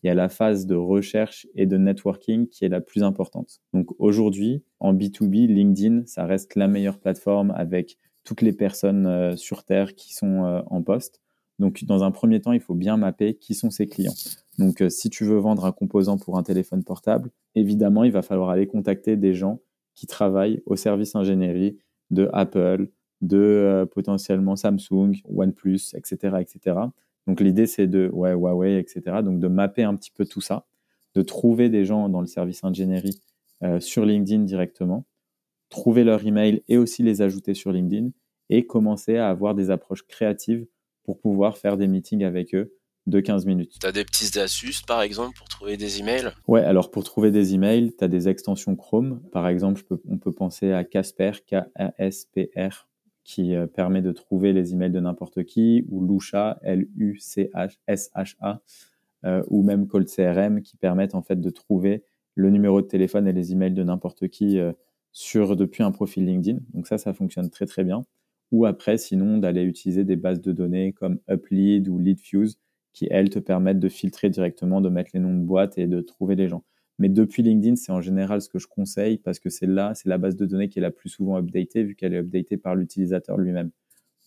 il 0.03 0.07
y 0.07 0.09
a 0.09 0.13
la 0.13 0.27
phase 0.27 0.65
de 0.65 0.75
recherche 0.75 1.47
et 1.55 1.65
de 1.65 1.77
networking 1.77 2.49
qui 2.49 2.65
est 2.65 2.69
la 2.69 2.81
plus 2.81 3.03
importante. 3.03 3.61
Donc, 3.71 3.87
aujourd'hui, 3.99 4.61
en 4.81 4.93
B2B, 4.93 5.47
LinkedIn, 5.47 6.03
ça 6.05 6.25
reste 6.25 6.55
la 6.55 6.67
meilleure 6.67 6.99
plateforme 6.99 7.51
avec 7.55 7.97
toutes 8.25 8.41
les 8.41 8.51
personnes 8.51 9.05
euh, 9.05 9.35
sur 9.37 9.63
Terre 9.63 9.95
qui 9.95 10.13
sont 10.13 10.43
euh, 10.43 10.61
en 10.67 10.81
poste. 10.81 11.21
Donc, 11.59 11.83
dans 11.85 12.03
un 12.03 12.11
premier 12.11 12.41
temps, 12.41 12.51
il 12.51 12.59
faut 12.59 12.73
bien 12.73 12.97
mapper 12.97 13.35
qui 13.35 13.53
sont 13.53 13.69
ses 13.69 13.87
clients. 13.87 14.13
Donc, 14.57 14.81
euh, 14.81 14.89
si 14.89 15.09
tu 15.09 15.23
veux 15.23 15.37
vendre 15.37 15.65
un 15.65 15.71
composant 15.71 16.17
pour 16.17 16.37
un 16.37 16.43
téléphone 16.43 16.83
portable, 16.83 17.29
évidemment, 17.55 18.03
il 18.03 18.11
va 18.11 18.21
falloir 18.21 18.49
aller 18.49 18.67
contacter 18.67 19.17
des 19.17 19.33
gens 19.33 19.59
qui 19.95 20.07
travaillent 20.07 20.61
au 20.65 20.75
service 20.75 21.15
ingénierie 21.15 21.77
de 22.09 22.29
Apple, 22.33 22.89
de 23.21 23.37
euh, 23.37 23.85
potentiellement 23.85 24.55
Samsung, 24.55 25.13
OnePlus, 25.25 25.93
etc., 25.93 26.37
etc. 26.39 26.77
Donc, 27.27 27.39
l'idée, 27.39 27.67
c'est 27.67 27.87
de, 27.87 28.09
ouais, 28.11 28.33
Huawei, 28.33 28.79
etc. 28.79 29.17
Donc, 29.23 29.39
de 29.39 29.47
mapper 29.47 29.83
un 29.83 29.95
petit 29.95 30.11
peu 30.11 30.25
tout 30.25 30.41
ça, 30.41 30.65
de 31.15 31.21
trouver 31.21 31.69
des 31.69 31.85
gens 31.85 32.09
dans 32.09 32.21
le 32.21 32.27
service 32.27 32.63
ingénierie 32.63 33.21
euh, 33.63 33.79
sur 33.79 34.05
LinkedIn 34.05 34.43
directement, 34.43 35.05
trouver 35.69 36.03
leur 36.03 36.25
email 36.25 36.63
et 36.67 36.77
aussi 36.77 37.03
les 37.03 37.21
ajouter 37.21 37.53
sur 37.53 37.71
LinkedIn 37.71 38.09
et 38.49 38.65
commencer 38.65 39.17
à 39.17 39.29
avoir 39.29 39.55
des 39.55 39.69
approches 39.71 40.05
créatives 40.05 40.67
pour 41.03 41.19
pouvoir 41.19 41.57
faire 41.57 41.77
des 41.77 41.87
meetings 41.87 42.23
avec 42.23 42.55
eux 42.55 42.73
de 43.07 43.19
15 43.19 43.45
minutes. 43.45 43.77
Tu 43.81 43.87
as 43.87 43.91
des 43.91 44.05
petites 44.05 44.37
astuces, 44.37 44.81
par 44.81 45.01
exemple, 45.01 45.37
pour 45.37 45.49
trouver 45.49 45.75
des 45.77 45.99
emails? 45.99 46.31
Ouais, 46.47 46.61
alors 46.61 46.89
pour 46.89 47.03
trouver 47.03 47.31
des 47.31 47.53
emails, 47.53 47.93
tu 47.97 48.03
as 48.03 48.07
des 48.07 48.29
extensions 48.29 48.75
Chrome. 48.75 49.21
Par 49.31 49.47
exemple, 49.47 49.83
on 50.07 50.17
peut 50.17 50.31
penser 50.31 50.71
à 50.71 50.83
Casper, 50.83 51.31
K-A-S-P-R, 51.45 52.87
qui 53.23 53.55
euh, 53.55 53.67
permet 53.67 54.01
de 54.01 54.11
trouver 54.11 54.53
les 54.53 54.73
emails 54.73 54.91
de 54.91 54.99
n'importe 54.99 55.43
qui, 55.43 55.85
ou 55.89 56.05
Lusha, 56.05 56.59
L-U-C-H-S-H-A, 56.63 58.61
euh, 59.25 59.43
ou 59.49 59.63
même 59.63 59.87
Cold 59.87 60.07
CRM, 60.07 60.61
qui 60.61 60.77
permettent 60.77 61.15
en 61.15 61.21
fait 61.21 61.39
de 61.39 61.49
trouver 61.49 62.03
le 62.35 62.49
numéro 62.49 62.81
de 62.81 62.87
téléphone 62.87 63.27
et 63.27 63.33
les 63.33 63.51
emails 63.51 63.73
de 63.73 63.83
n'importe 63.83 64.27
qui 64.27 64.59
euh, 64.59 64.71
sur 65.11 65.55
depuis 65.55 65.83
un 65.83 65.91
profil 65.91 66.25
LinkedIn. 66.25 66.59
Donc 66.73 66.87
ça, 66.87 66.97
ça 66.97 67.13
fonctionne 67.13 67.49
très 67.49 67.65
très 67.65 67.83
bien. 67.83 68.03
Ou 68.53 68.65
après, 68.65 68.99
sinon, 68.99 69.39
d'aller 69.39 69.63
utiliser 69.63 70.05
des 70.05 70.15
bases 70.15 70.39
de 70.39 70.51
données 70.51 70.93
comme 70.93 71.19
UpLead 71.27 71.87
ou 71.89 71.97
LeadFuse 71.97 72.59
qui, 72.93 73.07
elles, 73.09 73.31
te 73.31 73.39
permettent 73.39 73.79
de 73.79 73.89
filtrer 73.89 74.29
directement, 74.29 74.79
de 74.79 74.89
mettre 74.89 75.09
les 75.15 75.19
noms 75.19 75.33
de 75.33 75.43
boîtes 75.43 75.79
et 75.79 75.87
de 75.87 76.01
trouver 76.01 76.35
les 76.35 76.47
gens. 76.47 76.63
Mais 76.99 77.09
depuis 77.09 77.41
LinkedIn, 77.41 77.75
c'est 77.75 77.91
en 77.91 77.99
général 77.99 78.43
ce 78.43 78.49
que 78.49 78.59
je 78.59 78.67
conseille 78.67 79.17
parce 79.17 79.39
que 79.39 79.49
c'est 79.49 79.65
là, 79.65 79.95
c'est 79.95 80.07
la 80.07 80.19
base 80.19 80.35
de 80.35 80.45
données 80.45 80.69
qui 80.69 80.77
est 80.77 80.83
la 80.83 80.91
plus 80.91 81.09
souvent 81.09 81.39
updatée 81.39 81.83
vu 81.83 81.95
qu'elle 81.95 82.13
est 82.13 82.19
updatée 82.19 82.57
par 82.57 82.75
l'utilisateur 82.75 83.39
lui-même. 83.39 83.71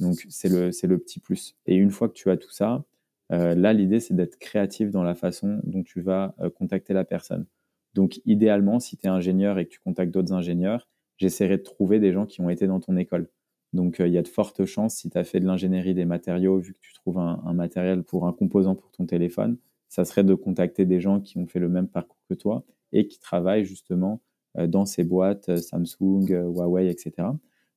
Donc, 0.00 0.16
c'est 0.28 0.48
le, 0.48 0.72
c'est 0.72 0.88
le 0.88 0.98
petit 0.98 1.20
plus. 1.20 1.56
Et 1.66 1.76
une 1.76 1.92
fois 1.92 2.08
que 2.08 2.14
tu 2.14 2.28
as 2.28 2.36
tout 2.36 2.50
ça, 2.50 2.84
euh, 3.32 3.54
là, 3.54 3.72
l'idée, 3.72 4.00
c'est 4.00 4.14
d'être 4.14 4.38
créatif 4.40 4.90
dans 4.90 5.04
la 5.04 5.14
façon 5.14 5.60
dont 5.62 5.84
tu 5.84 6.00
vas 6.00 6.34
euh, 6.40 6.50
contacter 6.50 6.94
la 6.94 7.04
personne. 7.04 7.46
Donc, 7.94 8.20
idéalement, 8.24 8.80
si 8.80 8.96
tu 8.96 9.06
es 9.06 9.08
ingénieur 9.08 9.60
et 9.60 9.66
que 9.66 9.70
tu 9.70 9.78
contactes 9.78 10.12
d'autres 10.12 10.32
ingénieurs, 10.32 10.88
j'essaierai 11.16 11.58
de 11.58 11.62
trouver 11.62 12.00
des 12.00 12.12
gens 12.12 12.26
qui 12.26 12.40
ont 12.40 12.50
été 12.50 12.66
dans 12.66 12.80
ton 12.80 12.96
école. 12.96 13.28
Donc, 13.76 14.00
euh, 14.00 14.08
il 14.08 14.14
y 14.14 14.18
a 14.18 14.22
de 14.22 14.28
fortes 14.28 14.64
chances, 14.64 14.96
si 14.96 15.10
tu 15.10 15.18
as 15.18 15.22
fait 15.22 15.38
de 15.38 15.46
l'ingénierie 15.46 15.94
des 15.94 16.06
matériaux, 16.06 16.58
vu 16.58 16.72
que 16.72 16.80
tu 16.80 16.94
trouves 16.94 17.18
un, 17.18 17.52
matériel 17.52 18.02
pour 18.02 18.26
un 18.26 18.32
composant 18.32 18.74
pour 18.74 18.90
ton 18.90 19.06
téléphone, 19.06 19.58
ça 19.88 20.04
serait 20.04 20.24
de 20.24 20.34
contacter 20.34 20.84
des 20.84 21.00
gens 21.00 21.20
qui 21.20 21.38
ont 21.38 21.46
fait 21.46 21.60
le 21.60 21.68
même 21.68 21.86
parcours 21.86 22.24
que 22.28 22.34
toi 22.34 22.64
et 22.92 23.06
qui 23.06 23.20
travaillent 23.20 23.64
justement 23.64 24.20
euh, 24.58 24.66
dans 24.66 24.86
ces 24.86 25.04
boîtes 25.04 25.50
euh, 25.50 25.58
Samsung, 25.58 26.26
Huawei, 26.30 26.88
etc. 26.88 27.28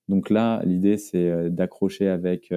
Donc 0.07 0.29
là, 0.29 0.61
l'idée, 0.65 0.97
c'est 0.97 1.51
d'accrocher 1.51 2.07
avec 2.07 2.51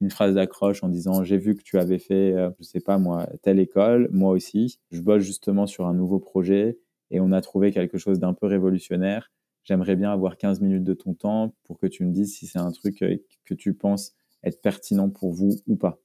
une 0.00 0.10
phrase 0.10 0.36
d'accroche 0.36 0.84
en 0.84 0.88
disant 0.88 1.24
j'ai 1.24 1.38
vu 1.38 1.56
que 1.56 1.62
tu 1.64 1.76
avais 1.76 1.98
fait, 1.98 2.36
je 2.60 2.64
sais 2.64 2.78
pas 2.78 2.98
moi, 2.98 3.26
telle 3.42 3.58
école, 3.58 4.08
moi 4.12 4.30
aussi. 4.30 4.78
Je 4.92 5.00
bosse 5.00 5.24
justement 5.24 5.66
sur 5.66 5.86
un 5.88 5.94
nouveau 5.94 6.20
projet 6.20 6.78
et 7.10 7.18
on 7.18 7.32
a 7.32 7.40
trouvé 7.40 7.72
quelque 7.72 7.98
chose 7.98 8.20
d'un 8.20 8.32
peu 8.32 8.46
révolutionnaire 8.46 9.32
j'aimerais 9.64 9.96
bien 9.96 10.12
avoir 10.12 10.36
15 10.36 10.60
minutes 10.60 10.84
de 10.84 10.94
ton 10.94 11.14
temps 11.14 11.54
pour 11.64 11.78
que 11.78 11.86
tu 11.86 12.04
me 12.04 12.12
dises 12.12 12.34
si 12.34 12.46
c'est 12.46 12.58
un 12.58 12.70
truc 12.70 13.02
euh, 13.02 13.16
que 13.44 13.54
tu 13.54 13.74
penses 13.74 14.14
être 14.42 14.60
pertinent 14.62 15.10
pour 15.10 15.32
vous 15.32 15.56
ou 15.66 15.76
pas. 15.76 16.00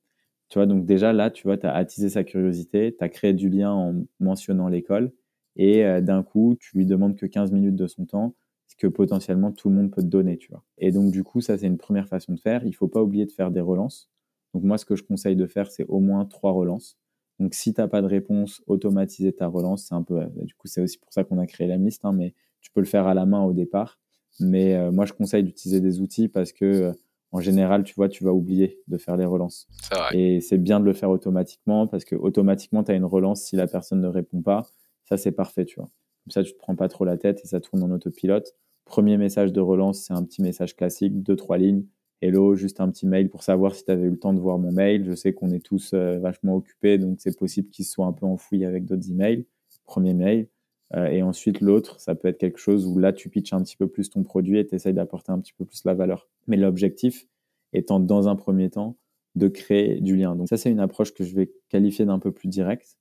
Tu 0.49 0.57
vois, 0.57 0.65
donc 0.65 0.85
déjà 0.85 1.13
là, 1.13 1.29
tu 1.29 1.43
vois, 1.43 1.57
tu 1.57 1.67
as 1.67 1.73
attisé 1.75 2.09
sa 2.09 2.23
curiosité, 2.23 2.95
tu 2.97 3.03
as 3.03 3.09
créé 3.09 3.33
du 3.33 3.49
lien 3.49 3.71
en 3.71 4.03
mentionnant 4.19 4.67
l'école 4.67 5.11
et 5.55 5.85
euh, 5.85 6.01
d'un 6.01 6.23
coup, 6.23 6.55
tu 6.59 6.77
lui 6.77 6.85
demandes 6.85 7.15
que 7.15 7.25
15 7.25 7.51
minutes 7.51 7.75
de 7.75 7.87
son 7.87 8.05
temps, 8.05 8.35
ce 8.67 8.75
que 8.75 8.87
potentiellement 8.87 9.51
tout 9.51 9.69
le 9.69 9.75
monde 9.75 9.91
peut 9.91 10.01
te 10.01 10.07
donner, 10.07 10.37
tu 10.37 10.49
vois. 10.51 10.63
Et 10.77 10.91
donc 10.91 11.11
du 11.11 11.23
coup, 11.23 11.41
ça 11.41 11.57
c'est 11.57 11.67
une 11.67 11.77
première 11.77 12.07
façon 12.07 12.33
de 12.33 12.39
faire. 12.39 12.65
Il 12.65 12.73
faut 12.73 12.87
pas 12.87 13.03
oublier 13.03 13.25
de 13.25 13.31
faire 13.31 13.51
des 13.51 13.61
relances. 13.61 14.09
Donc 14.53 14.63
moi, 14.63 14.77
ce 14.77 14.85
que 14.85 14.95
je 14.95 15.03
conseille 15.03 15.35
de 15.35 15.45
faire, 15.47 15.71
c'est 15.71 15.85
au 15.85 15.99
moins 15.99 16.25
trois 16.25 16.51
relances. 16.51 16.97
Donc 17.39 17.53
si 17.53 17.73
tu 17.73 17.81
n'as 17.81 17.87
pas 17.87 18.01
de 18.01 18.07
réponse, 18.07 18.61
automatiser 18.67 19.31
ta 19.33 19.47
relance, 19.47 19.85
c'est 19.87 19.95
un 19.95 20.03
peu, 20.03 20.21
euh, 20.21 20.27
du 20.43 20.53
coup, 20.55 20.67
c'est 20.67 20.81
aussi 20.81 20.97
pour 20.97 21.13
ça 21.13 21.23
qu'on 21.23 21.37
a 21.37 21.45
créé 21.45 21.67
la 21.67 21.77
liste, 21.77 22.05
hein, 22.05 22.13
mais 22.13 22.33
tu 22.61 22.71
peux 22.71 22.81
le 22.81 22.85
faire 22.85 23.07
à 23.07 23.13
la 23.13 23.25
main 23.25 23.43
au 23.43 23.53
départ. 23.53 23.99
Mais 24.39 24.75
euh, 24.75 24.91
moi, 24.91 25.05
je 25.05 25.13
conseille 25.13 25.43
d'utiliser 25.43 25.81
des 25.81 25.99
outils 26.01 26.27
parce 26.27 26.51
que, 26.51 26.65
euh, 26.65 26.93
en 27.31 27.41
général, 27.41 27.83
tu 27.83 27.93
vois, 27.93 28.09
tu 28.09 28.23
vas 28.23 28.33
oublier 28.33 28.79
de 28.87 28.97
faire 28.97 29.17
les 29.17 29.25
relances. 29.25 29.67
Et 30.13 30.41
c'est 30.41 30.57
bien 30.57 30.79
de 30.79 30.85
le 30.85 30.93
faire 30.93 31.09
automatiquement 31.09 31.87
parce 31.87 32.05
que 32.05 32.15
automatiquement, 32.15 32.83
tu 32.83 32.91
as 32.91 32.95
une 32.95 33.05
relance 33.05 33.43
si 33.43 33.55
la 33.55 33.67
personne 33.67 34.01
ne 34.01 34.07
répond 34.07 34.41
pas. 34.41 34.65
Ça, 35.03 35.17
c'est 35.17 35.31
parfait, 35.31 35.65
tu 35.65 35.75
vois. 35.75 35.89
Comme 36.23 36.31
ça, 36.31 36.43
tu 36.43 36.53
te 36.53 36.57
prends 36.57 36.75
pas 36.75 36.87
trop 36.87 37.05
la 37.05 37.17
tête 37.17 37.41
et 37.43 37.47
ça 37.47 37.59
tourne 37.59 37.83
en 37.83 37.91
autopilote. 37.91 38.55
Premier 38.85 39.17
message 39.17 39.53
de 39.53 39.61
relance, 39.61 39.99
c'est 39.99 40.13
un 40.13 40.23
petit 40.23 40.41
message 40.41 40.75
classique, 40.75 41.21
deux, 41.21 41.35
trois 41.35 41.57
lignes. 41.57 41.85
Hello, 42.21 42.55
juste 42.55 42.81
un 42.81 42.89
petit 42.89 43.05
mail 43.05 43.29
pour 43.29 43.43
savoir 43.43 43.75
si 43.75 43.85
tu 43.85 43.91
avais 43.91 44.03
eu 44.03 44.09
le 44.09 44.19
temps 44.19 44.33
de 44.33 44.39
voir 44.39 44.57
mon 44.57 44.71
mail. 44.71 45.05
Je 45.05 45.13
sais 45.13 45.31
qu'on 45.31 45.51
est 45.51 45.63
tous 45.63 45.91
euh, 45.93 46.17
vachement 46.19 46.55
occupés, 46.55 46.97
donc 46.97 47.17
c'est 47.19 47.37
possible 47.37 47.69
qu'il 47.69 47.85
soit 47.85 48.05
un 48.07 48.11
peu 48.11 48.25
enfoui 48.25 48.65
avec 48.65 48.85
d'autres 48.85 49.09
emails. 49.09 49.45
Premier 49.85 50.13
mail. 50.13 50.47
Euh, 50.95 51.07
et 51.07 51.21
ensuite, 51.21 51.61
l'autre, 51.61 51.99
ça 51.99 52.15
peut 52.15 52.27
être 52.27 52.39
quelque 52.39 52.57
chose 52.57 52.85
où 52.87 52.97
là, 52.97 53.13
tu 53.13 53.29
pitches 53.29 53.53
un 53.53 53.61
petit 53.61 53.77
peu 53.77 53.87
plus 53.87 54.09
ton 54.09 54.23
produit 54.23 54.57
et 54.57 54.65
tu 54.65 54.75
essayes 54.75 54.93
d'apporter 54.93 55.31
un 55.31 55.39
petit 55.39 55.53
peu 55.53 55.65
plus 55.65 55.83
la 55.85 55.93
valeur. 55.93 56.27
Mais 56.47 56.57
l'objectif 56.57 57.27
étant, 57.73 57.99
dans 57.99 58.27
un 58.27 58.35
premier 58.35 58.69
temps, 58.69 58.97
de 59.35 59.47
créer 59.47 60.01
du 60.01 60.15
lien. 60.15 60.35
Donc 60.35 60.49
ça, 60.49 60.57
c'est 60.57 60.71
une 60.71 60.79
approche 60.79 61.13
que 61.13 61.23
je 61.23 61.35
vais 61.35 61.51
qualifier 61.69 62.05
d'un 62.05 62.19
peu 62.19 62.31
plus 62.31 62.47
directe. 62.47 62.97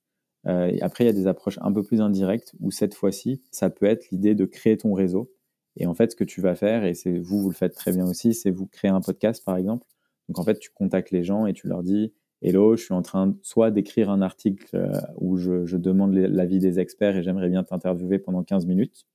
Euh, 0.47 0.75
après, 0.81 1.03
il 1.03 1.07
y 1.07 1.09
a 1.09 1.13
des 1.13 1.27
approches 1.27 1.57
un 1.61 1.71
peu 1.71 1.83
plus 1.83 2.01
indirectes 2.01 2.53
où 2.59 2.71
cette 2.71 2.93
fois-ci, 2.93 3.41
ça 3.51 3.69
peut 3.69 3.85
être 3.85 4.09
l'idée 4.11 4.35
de 4.35 4.45
créer 4.45 4.77
ton 4.77 4.93
réseau. 4.93 5.31
Et 5.75 5.85
en 5.87 5.93
fait, 5.93 6.11
ce 6.11 6.15
que 6.15 6.23
tu 6.23 6.41
vas 6.41 6.55
faire, 6.55 6.83
et 6.85 6.93
c'est 6.93 7.17
vous, 7.17 7.41
vous 7.41 7.49
le 7.49 7.55
faites 7.55 7.73
très 7.73 7.91
bien 7.91 8.05
aussi, 8.07 8.33
c'est 8.33 8.51
vous 8.51 8.67
créer 8.67 8.91
un 8.91 9.01
podcast, 9.01 9.43
par 9.43 9.57
exemple. 9.57 9.87
Donc 10.27 10.39
en 10.39 10.43
fait, 10.43 10.59
tu 10.59 10.69
contactes 10.71 11.11
les 11.11 11.23
gens 11.23 11.45
et 11.45 11.53
tu 11.53 11.67
leur 11.67 11.83
dis, 11.83 12.13
Hello, 12.41 12.77
je 12.77 12.83
suis 12.85 12.93
en 12.93 13.01
train 13.01 13.35
soit 13.41 13.69
d'écrire 13.69 14.09
un 14.09 14.21
article 14.21 14.73
euh, 14.73 14.93
où 15.17 15.35
je, 15.35 15.65
je 15.65 15.75
demande 15.75 16.13
l'avis 16.13 16.59
des 16.59 16.79
experts 16.79 17.17
et 17.17 17.23
j'aimerais 17.23 17.49
bien 17.49 17.63
t'interviewer 17.65 18.17
pendant 18.17 18.43
15 18.43 18.65
minutes. 18.65 19.05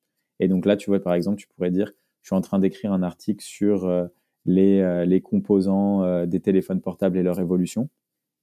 Et 0.40 0.48
donc 0.48 0.66
là, 0.66 0.76
tu 0.76 0.90
vois, 0.90 1.00
par 1.00 1.14
exemple, 1.14 1.38
tu 1.40 1.48
pourrais 1.48 1.70
dire, 1.70 1.92
je 2.20 2.28
suis 2.28 2.36
en 2.36 2.42
train 2.42 2.58
d'écrire 2.58 2.92
un 2.92 3.02
article 3.02 3.42
sur 3.42 3.86
euh, 3.86 4.06
les, 4.44 4.80
euh, 4.80 5.06
les, 5.06 5.22
composants 5.22 6.26
des 6.26 6.40
téléphones 6.40 6.82
portables 6.82 7.16
et 7.16 7.22
leur 7.22 7.40
évolution. 7.40 7.88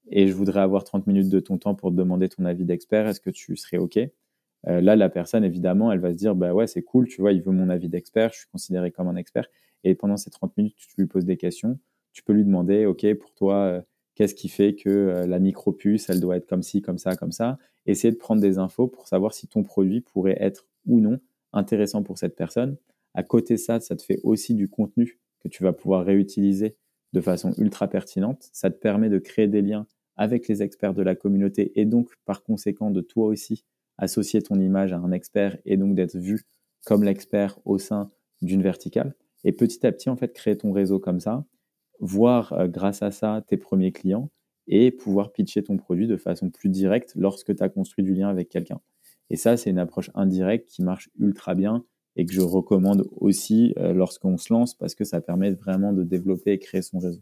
Et 0.10 0.28
je 0.28 0.34
voudrais 0.34 0.62
avoir 0.62 0.84
30 0.84 1.08
minutes 1.08 1.30
de 1.30 1.40
ton 1.40 1.58
temps 1.60 1.76
pour 1.76 1.92
te 1.92 1.96
demander 1.96 2.30
ton 2.30 2.46
avis 2.46 2.66
d'expert. 2.66 3.08
Est-ce 3.08 3.22
que 3.22 3.30
tu 3.30 3.56
serais 3.58 3.78
OK? 3.78 4.00
Là, 4.66 4.96
la 4.96 5.10
personne, 5.10 5.44
évidemment, 5.44 5.92
elle 5.92 6.00
va 6.00 6.12
se 6.12 6.18
dire, 6.18 6.36
bah 6.36 6.54
ouais, 6.54 6.68
c'est 6.68 6.84
cool, 6.84 7.08
tu 7.08 7.22
vois, 7.22 7.34
il 7.34 7.42
veut 7.42 7.52
mon 7.52 7.70
avis 7.70 7.90
d'expert, 7.90 8.32
je 8.32 8.40
suis 8.40 8.48
considéré 8.52 8.92
comme 8.92 9.08
un 9.08 9.16
expert. 9.16 9.48
Et 9.84 9.96
pendant 9.96 10.18
ces 10.18 10.30
30 10.30 10.56
minutes, 10.58 10.76
tu 10.78 10.88
lui 10.98 11.08
poses 11.08 11.26
des 11.26 11.38
questions. 11.38 11.80
Tu 12.14 12.24
peux 12.24 12.34
lui 12.34 12.46
demander, 12.46 12.86
OK, 12.86 13.12
pour 13.16 13.34
toi, 13.34 13.84
Qu'est-ce 14.16 14.36
qui 14.36 14.50
fait 14.50 14.76
que 14.76 14.90
euh, 14.90 15.28
la 15.28 15.40
micropuce, 15.40 16.10
elle 16.10 16.20
doit 16.20 16.38
être 16.38 16.48
comme 16.48 16.64
ci, 16.64 16.82
comme 16.82 16.98
ça, 16.98 17.16
comme 17.16 17.32
ça? 17.32 17.58
Essayer 17.86 18.12
de 18.12 18.18
prendre 18.18 18.42
des 18.42 18.58
infos 18.58 18.88
pour 18.88 19.08
savoir 19.08 19.34
si 19.34 19.48
ton 19.48 19.64
produit 19.64 20.02
pourrait 20.02 20.38
être 20.40 20.68
ou 20.86 21.00
non 21.00 21.20
intéressant 21.54 22.04
pour 22.04 22.18
cette 22.18 22.36
personne. 22.36 22.78
À 23.14 23.24
côté 23.24 23.56
de 23.56 23.60
ça, 23.60 23.80
ça 23.80 23.96
te 23.96 24.02
fait 24.02 24.20
aussi 24.24 24.54
du 24.54 24.70
contenu 24.70 25.20
que 25.40 25.48
tu 25.48 25.64
vas 25.64 25.74
pouvoir 25.74 26.06
réutiliser 26.06 26.76
de 27.14 27.22
façon 27.22 27.54
ultra 27.58 27.88
pertinente. 27.88 28.50
Ça 28.54 28.70
te 28.70 28.78
permet 28.78 29.10
de 29.10 29.20
créer 29.20 29.48
des 29.48 29.62
liens 29.62 29.86
avec 30.16 30.48
les 30.48 30.62
experts 30.62 30.94
de 30.94 31.02
la 31.02 31.16
communauté 31.16 31.72
et 31.80 31.86
donc 31.86 32.10
par 32.26 32.44
conséquent 32.44 32.92
de 32.92 33.02
toi 33.02 33.28
aussi 33.28 33.66
associer 33.98 34.42
ton 34.42 34.60
image 34.60 34.94
à 34.94 34.98
un 34.98 35.12
expert 35.12 35.58
et 35.66 35.78
donc 35.78 35.96
d'être 35.96 36.16
vu 36.16 36.44
comme 36.86 37.04
l'expert 37.04 37.60
au 37.66 37.78
sein 37.78 38.12
d'une 38.42 38.62
verticale. 38.62 39.16
Et 39.44 39.52
petit 39.52 39.86
à 39.86 39.92
petit, 39.92 40.10
en 40.10 40.16
fait, 40.16 40.34
créer 40.34 40.58
ton 40.58 40.72
réseau 40.72 41.00
comme 41.00 41.20
ça, 41.20 41.46
voir 42.02 42.54
euh, 42.54 42.68
grâce 42.68 43.02
à 43.02 43.12
ça 43.12 43.44
tes 43.48 43.58
premiers 43.58 43.92
clients 43.92 44.30
et 44.68 44.92
pouvoir 44.92 45.32
pitcher 45.32 45.64
ton 45.64 45.78
produit 45.78 46.08
de 46.08 46.18
façon 46.18 46.50
plus 46.50 46.70
directe 46.70 47.14
lorsque 47.16 47.56
tu 47.56 47.64
as 47.64 47.70
construit 47.70 48.04
du 48.04 48.14
lien 48.14 48.28
avec 48.28 48.50
quelqu'un. 48.50 48.82
Et 49.30 49.38
ça, 49.38 49.56
c'est 49.56 49.70
une 49.70 49.80
approche 49.80 50.12
indirecte 50.14 50.68
qui 50.68 50.84
marche 50.84 51.10
ultra 51.18 51.56
bien 51.56 51.86
et 52.18 52.26
que 52.26 52.34
je 52.34 52.42
recommande 52.42 53.08
aussi 53.16 53.74
euh, 53.78 53.94
lorsqu'on 53.94 54.38
se 54.38 54.52
lance 54.52 54.76
parce 54.76 54.96
que 54.96 55.06
ça 55.06 55.22
permet 55.22 55.52
vraiment 55.52 55.94
de 55.94 56.04
développer 56.04 56.52
et 56.52 56.60
créer 56.60 56.82
son 56.82 57.00
réseau. 57.00 57.22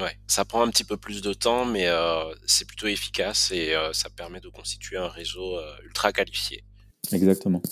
Ouais, 0.00 0.18
ça 0.26 0.44
prend 0.44 0.62
un 0.62 0.68
petit 0.68 0.84
peu 0.84 0.96
plus 0.96 1.22
de 1.22 1.32
temps, 1.32 1.64
mais 1.64 1.88
euh, 1.88 2.22
c'est 2.46 2.66
plutôt 2.66 2.86
efficace 2.86 3.50
et 3.50 3.74
ça 3.92 4.10
permet 4.10 4.40
de 4.40 4.48
constituer 4.48 4.96
un 4.96 5.08
réseau 5.08 5.58
ultra 5.84 6.12
qualifié. 6.12 6.62
Exactement. 7.10 7.62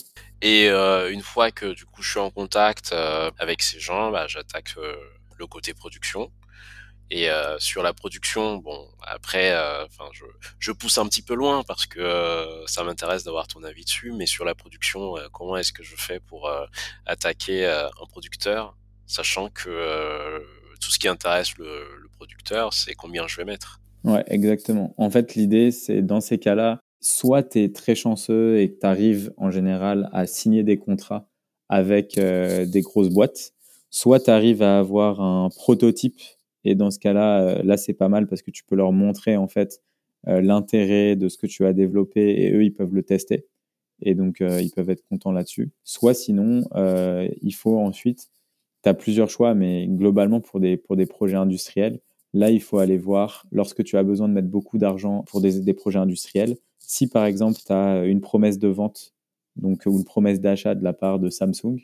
Et 0.43 0.69
une 0.69 1.21
fois 1.21 1.53
que 1.53 1.73
du 1.75 1.85
coup 1.85 2.03
je 2.03 2.11
suis 2.11 2.19
en 2.19 2.31
contact 2.31 2.93
avec 3.39 3.63
ces 3.63 3.79
gens, 3.79 4.11
bah, 4.11 4.27
j'attaque 4.27 4.75
le 5.39 5.47
côté 5.47 5.75
production. 5.75 6.31
Et 7.11 7.31
euh, 7.31 7.57
sur 7.59 7.83
la 7.83 7.93
production, 7.93 8.57
bon, 8.57 8.89
après, 9.01 9.53
euh, 9.53 9.85
enfin, 9.85 10.11
je, 10.13 10.25
je, 10.59 10.73
pousse 10.73 10.99
un 10.99 11.07
petit 11.07 11.23
peu 11.23 11.35
loin 11.35 11.63
parce 11.63 11.87
que 11.87 12.01
euh, 12.01 12.67
ça 12.67 12.83
m'intéresse 12.83 13.23
d'avoir 13.23 13.47
ton 13.47 13.63
avis 13.63 13.85
dessus. 13.85 14.13
Mais 14.13 14.27
sur 14.27 14.45
la 14.45 14.57
production, 14.57 15.15
comment 15.33 15.57
est-ce 15.57 15.73
que 15.73 15.85
je 15.85 15.95
fais 15.97 16.19
pour 16.19 16.51
attaquer 17.07 17.67
un 17.67 18.07
producteur, 18.09 18.77
sachant 19.07 19.51
que 19.51 20.45
tout 20.81 20.91
ce 20.91 20.99
qui 20.99 21.09
intéresse 21.09 21.57
le, 21.59 21.85
producteur, 22.17 22.73
c'est 22.73 22.95
combien 22.95 23.27
je 23.27 23.37
vais 23.37 23.45
mettre. 23.45 23.83
Ouais, 24.03 24.25
exactement. 24.29 24.95
En 24.97 25.11
fait, 25.11 25.35
l'idée, 25.35 25.71
c'est 25.71 26.01
dans 26.01 26.23
ces 26.23 26.39
cas-là, 26.39 26.81
soit 27.03 27.43
tu 27.43 27.63
es 27.63 27.71
très 27.71 27.95
chanceux 27.95 28.59
et 28.59 28.73
que 28.73 28.81
tu 28.81 28.87
arrives 28.87 29.35
en 29.37 29.51
général 29.51 30.09
à 30.15 30.27
signer 30.27 30.63
des 30.63 30.79
contrats 30.79 31.29
avec 31.69 32.19
des 32.19 32.81
grosses 32.81 33.11
boîtes 33.11 33.53
soit 33.91 34.21
tu 34.21 34.31
arrives 34.31 34.63
à 34.63 34.79
avoir 34.79 35.21
un 35.21 35.49
prototype 35.51 36.21
et 36.65 36.75
dans 36.75 36.91
ce 36.91 36.99
cas-là, 36.99 37.43
euh, 37.43 37.63
là 37.63 37.77
c'est 37.77 37.95
pas 37.95 38.09
mal 38.09 38.27
parce 38.27 38.43
que 38.43 38.51
tu 38.51 38.65
peux 38.65 38.75
leur 38.75 38.93
montrer 38.93 39.37
en 39.37 39.47
fait 39.47 39.81
euh, 40.27 40.41
l'intérêt 40.41 41.15
de 41.15 41.29
ce 41.29 41.39
que 41.39 41.47
tu 41.47 41.65
as 41.65 41.73
développé 41.73 42.43
et 42.43 42.53
eux 42.53 42.65
ils 42.65 42.75
peuvent 42.75 42.95
le 42.95 43.03
tester 43.05 43.47
et 44.03 44.15
donc 44.15 44.41
euh, 44.41 44.61
ils 44.61 44.71
peuvent 44.71 44.91
être 44.91 45.05
contents 45.09 45.33
là-dessus. 45.33 45.71
Soit 45.85 46.15
sinon, 46.15 46.65
il 47.43 47.55
faut 47.55 47.79
ensuite, 47.79 48.31
tu 48.83 48.89
as 48.89 48.95
plusieurs 48.95 49.31
choix, 49.31 49.55
mais 49.55 49.87
globalement 49.87 50.41
pour 50.41 50.61
des, 50.61 50.77
pour 50.77 50.97
des 50.97 51.07
projets 51.07 51.37
industriels, 51.37 52.01
là 52.35 52.51
il 52.51 52.61
faut 52.61 52.79
aller 52.79 52.99
voir 52.99 53.47
lorsque 53.53 53.85
tu 53.85 53.97
as 53.97 54.03
besoin 54.03 54.29
de 54.29 54.35
mettre 54.35 54.49
beaucoup 54.49 54.77
d'argent 54.79 55.23
pour 55.29 55.41
des, 55.41 55.61
des 55.61 55.75
projets 55.75 56.01
industriels. 56.01 56.57
Si 56.79 57.07
par 57.09 57.25
exemple 57.25 57.61
tu 57.65 57.73
as 57.73 58.05
une 58.05 58.21
promesse 58.21 58.59
de 58.59 58.69
vente 58.69 59.15
donc, 59.57 59.85
ou 59.87 59.99
une 59.99 60.05
promesse 60.05 60.41
d'achat 60.41 60.75
de 60.75 60.85
la 60.85 60.93
part 60.93 61.19
de 61.19 61.31
Samsung, 61.31 61.79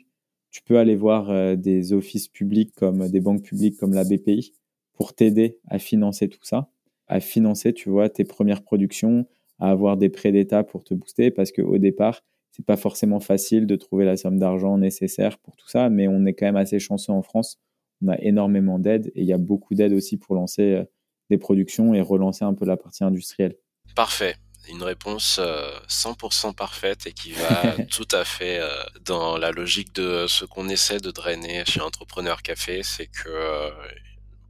tu 0.53 0.61
peux 0.61 0.77
aller 0.77 0.95
voir 0.95 1.31
euh, 1.31 1.55
des 1.55 1.93
offices 1.93 2.27
publics 2.27 2.73
comme 2.75 3.09
des 3.09 3.19
banques 3.19 3.41
publiques 3.41 3.75
comme 3.75 3.93
la 3.93 4.03
BPI 4.03 4.53
pour 4.93 5.13
t'aider 5.13 5.57
à 5.67 5.79
financer 5.79 6.29
tout 6.29 6.43
ça, 6.43 6.69
à 7.07 7.19
financer, 7.19 7.73
tu 7.73 7.89
vois, 7.89 8.07
tes 8.07 8.23
premières 8.23 8.61
productions, 8.61 9.27
à 9.59 9.71
avoir 9.71 9.97
des 9.97 10.09
prêts 10.09 10.31
d'État 10.31 10.63
pour 10.63 10.83
te 10.83 10.93
booster 10.93 11.31
parce 11.31 11.51
qu'au 11.51 11.79
départ, 11.79 12.21
c'est 12.51 12.65
pas 12.65 12.77
forcément 12.77 13.19
facile 13.19 13.65
de 13.65 13.75
trouver 13.75 14.05
la 14.05 14.15
somme 14.15 14.37
d'argent 14.37 14.77
nécessaire 14.77 15.39
pour 15.39 15.55
tout 15.55 15.67
ça, 15.67 15.89
mais 15.89 16.07
on 16.07 16.23
est 16.27 16.33
quand 16.33 16.45
même 16.45 16.55
assez 16.55 16.77
chanceux 16.77 17.11
en 17.11 17.23
France. 17.23 17.59
On 18.03 18.09
a 18.09 18.21
énormément 18.21 18.77
d'aides 18.77 19.07
et 19.15 19.21
il 19.21 19.27
y 19.27 19.33
a 19.33 19.39
beaucoup 19.39 19.73
d'aides 19.73 19.93
aussi 19.93 20.17
pour 20.17 20.35
lancer 20.35 20.73
euh, 20.73 20.83
des 21.31 21.39
productions 21.39 21.95
et 21.95 22.01
relancer 22.01 22.45
un 22.45 22.53
peu 22.53 22.65
la 22.65 22.77
partie 22.77 23.03
industrielle. 23.03 23.55
Parfait 23.95 24.35
une 24.67 24.83
réponse 24.83 25.39
100% 25.39 26.49
euh, 26.49 26.53
parfaite 26.53 27.07
et 27.07 27.13
qui 27.13 27.31
va 27.31 27.75
tout 27.91 28.07
à 28.11 28.25
fait 28.25 28.59
euh, 28.59 28.83
dans 29.01 29.37
la 29.37 29.51
logique 29.51 29.93
de 29.93 30.25
ce 30.27 30.45
qu'on 30.45 30.69
essaie 30.69 30.99
de 30.99 31.11
drainer 31.11 31.63
chez 31.65 31.81
Entrepreneur 31.81 32.41
Café, 32.41 32.83
c'est 32.83 33.07
que 33.07 33.29
euh, 33.29 33.71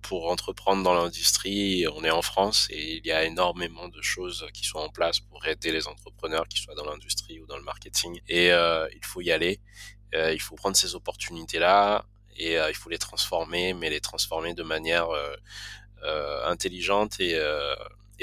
pour 0.02 0.30
entreprendre 0.30 0.84
dans 0.84 0.94
l'industrie, 0.94 1.86
on 1.88 2.04
est 2.04 2.12
en 2.12 2.22
France 2.22 2.68
et 2.70 2.98
il 2.98 3.06
y 3.06 3.12
a 3.12 3.24
énormément 3.24 3.88
de 3.88 4.02
choses 4.02 4.46
qui 4.54 4.66
sont 4.66 4.80
en 4.80 4.90
place 4.90 5.20
pour 5.22 5.46
aider 5.48 5.72
les 5.72 5.88
entrepreneurs, 5.88 6.48
qu'ils 6.48 6.60
soient 6.60 6.76
dans 6.76 6.86
l'industrie 6.86 7.40
ou 7.40 7.46
dans 7.46 7.58
le 7.58 7.64
marketing. 7.64 8.20
Et 8.28 8.48
il 8.48 9.06
faut 9.06 9.22
y 9.22 9.32
aller. 9.32 9.62
il 10.14 10.42
faut 10.42 10.56
prendre 10.56 10.76
ces 10.76 10.94
opportunités-là 10.94 12.04
et 12.36 12.56
il 12.56 12.76
faut 12.76 12.90
les 12.90 12.98
transformer, 12.98 13.74
mais 13.74 13.90
les 13.90 14.02
transformer 14.02 14.54
de 14.54 14.64
manière 14.64 15.08
intelligente 16.46 17.22
et 17.22 17.40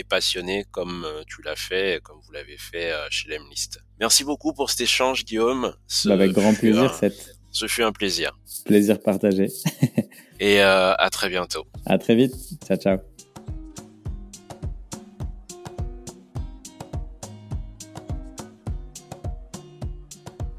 et 0.01 0.05
passionné 0.05 0.65
comme 0.71 1.05
euh, 1.05 1.23
tu 1.27 1.43
l'as 1.43 1.57
fait, 1.57 2.01
comme 2.03 2.19
vous 2.25 2.33
l'avez 2.33 2.57
fait 2.57 2.91
euh, 2.91 3.07
chez 3.11 3.29
Lemlist. 3.29 3.81
Merci 4.01 4.25
beaucoup 4.25 4.53
pour 4.53 4.71
cet 4.71 4.81
échange, 4.81 5.25
Guillaume. 5.25 5.75
Bah, 6.05 6.15
avec 6.15 6.33
grand 6.33 6.55
plaisir, 6.55 6.95
cette. 6.95 7.37
Ce 7.53 7.67
fut 7.67 7.83
un 7.83 7.93
plaisir. 7.93 8.39
Plaisir 8.65 9.01
partagé. 9.01 9.49
et 10.41 10.63
euh, 10.63 10.95
à 10.95 11.11
très 11.11 11.29
bientôt. 11.29 11.67
À 11.85 11.99
très 11.99 12.15
vite. 12.15 12.35
Ciao, 12.65 12.77
ciao. 12.77 12.99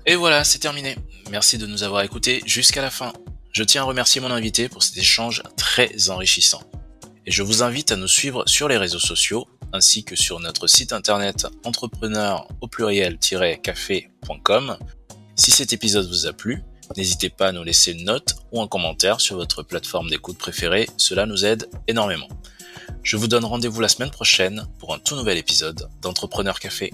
Et 0.05 0.15
voilà, 0.15 0.43
c'est 0.43 0.59
terminé. 0.59 0.95
Merci 1.31 1.57
de 1.57 1.65
nous 1.65 1.83
avoir 1.83 2.01
écoutés 2.01 2.41
jusqu'à 2.45 2.81
la 2.81 2.89
fin. 2.89 3.13
Je 3.53 3.63
tiens 3.63 3.83
à 3.83 3.85
remercier 3.85 4.19
mon 4.19 4.31
invité 4.31 4.67
pour 4.67 4.83
cet 4.83 4.97
échange 4.97 5.43
très 5.55 6.09
enrichissant 6.09 6.61
et 7.31 7.33
je 7.33 7.43
vous 7.43 7.63
invite 7.63 7.93
à 7.93 7.95
nous 7.95 8.09
suivre 8.09 8.43
sur 8.45 8.67
les 8.67 8.75
réseaux 8.75 8.99
sociaux 8.99 9.47
ainsi 9.71 10.03
que 10.03 10.17
sur 10.17 10.41
notre 10.41 10.67
site 10.67 10.91
internet 10.91 11.47
entrepreneur 11.63 12.45
au 12.59 12.67
pluriel-café.com. 12.67 14.77
Si 15.37 15.49
cet 15.49 15.71
épisode 15.71 16.09
vous 16.09 16.27
a 16.27 16.33
plu, 16.33 16.61
n'hésitez 16.97 17.29
pas 17.29 17.47
à 17.47 17.51
nous 17.53 17.63
laisser 17.63 17.93
une 17.93 18.03
note 18.03 18.35
ou 18.51 18.61
un 18.61 18.67
commentaire 18.67 19.21
sur 19.21 19.37
votre 19.37 19.63
plateforme 19.63 20.09
d'écoute 20.09 20.37
préférée, 20.37 20.89
cela 20.97 21.25
nous 21.25 21.45
aide 21.45 21.69
énormément. 21.87 22.27
Je 23.01 23.15
vous 23.15 23.29
donne 23.29 23.45
rendez-vous 23.45 23.79
la 23.79 23.87
semaine 23.87 24.11
prochaine 24.11 24.67
pour 24.77 24.93
un 24.93 24.99
tout 24.99 25.15
nouvel 25.15 25.37
épisode 25.37 25.87
d'Entrepreneur 26.01 26.59
Café. 26.59 26.91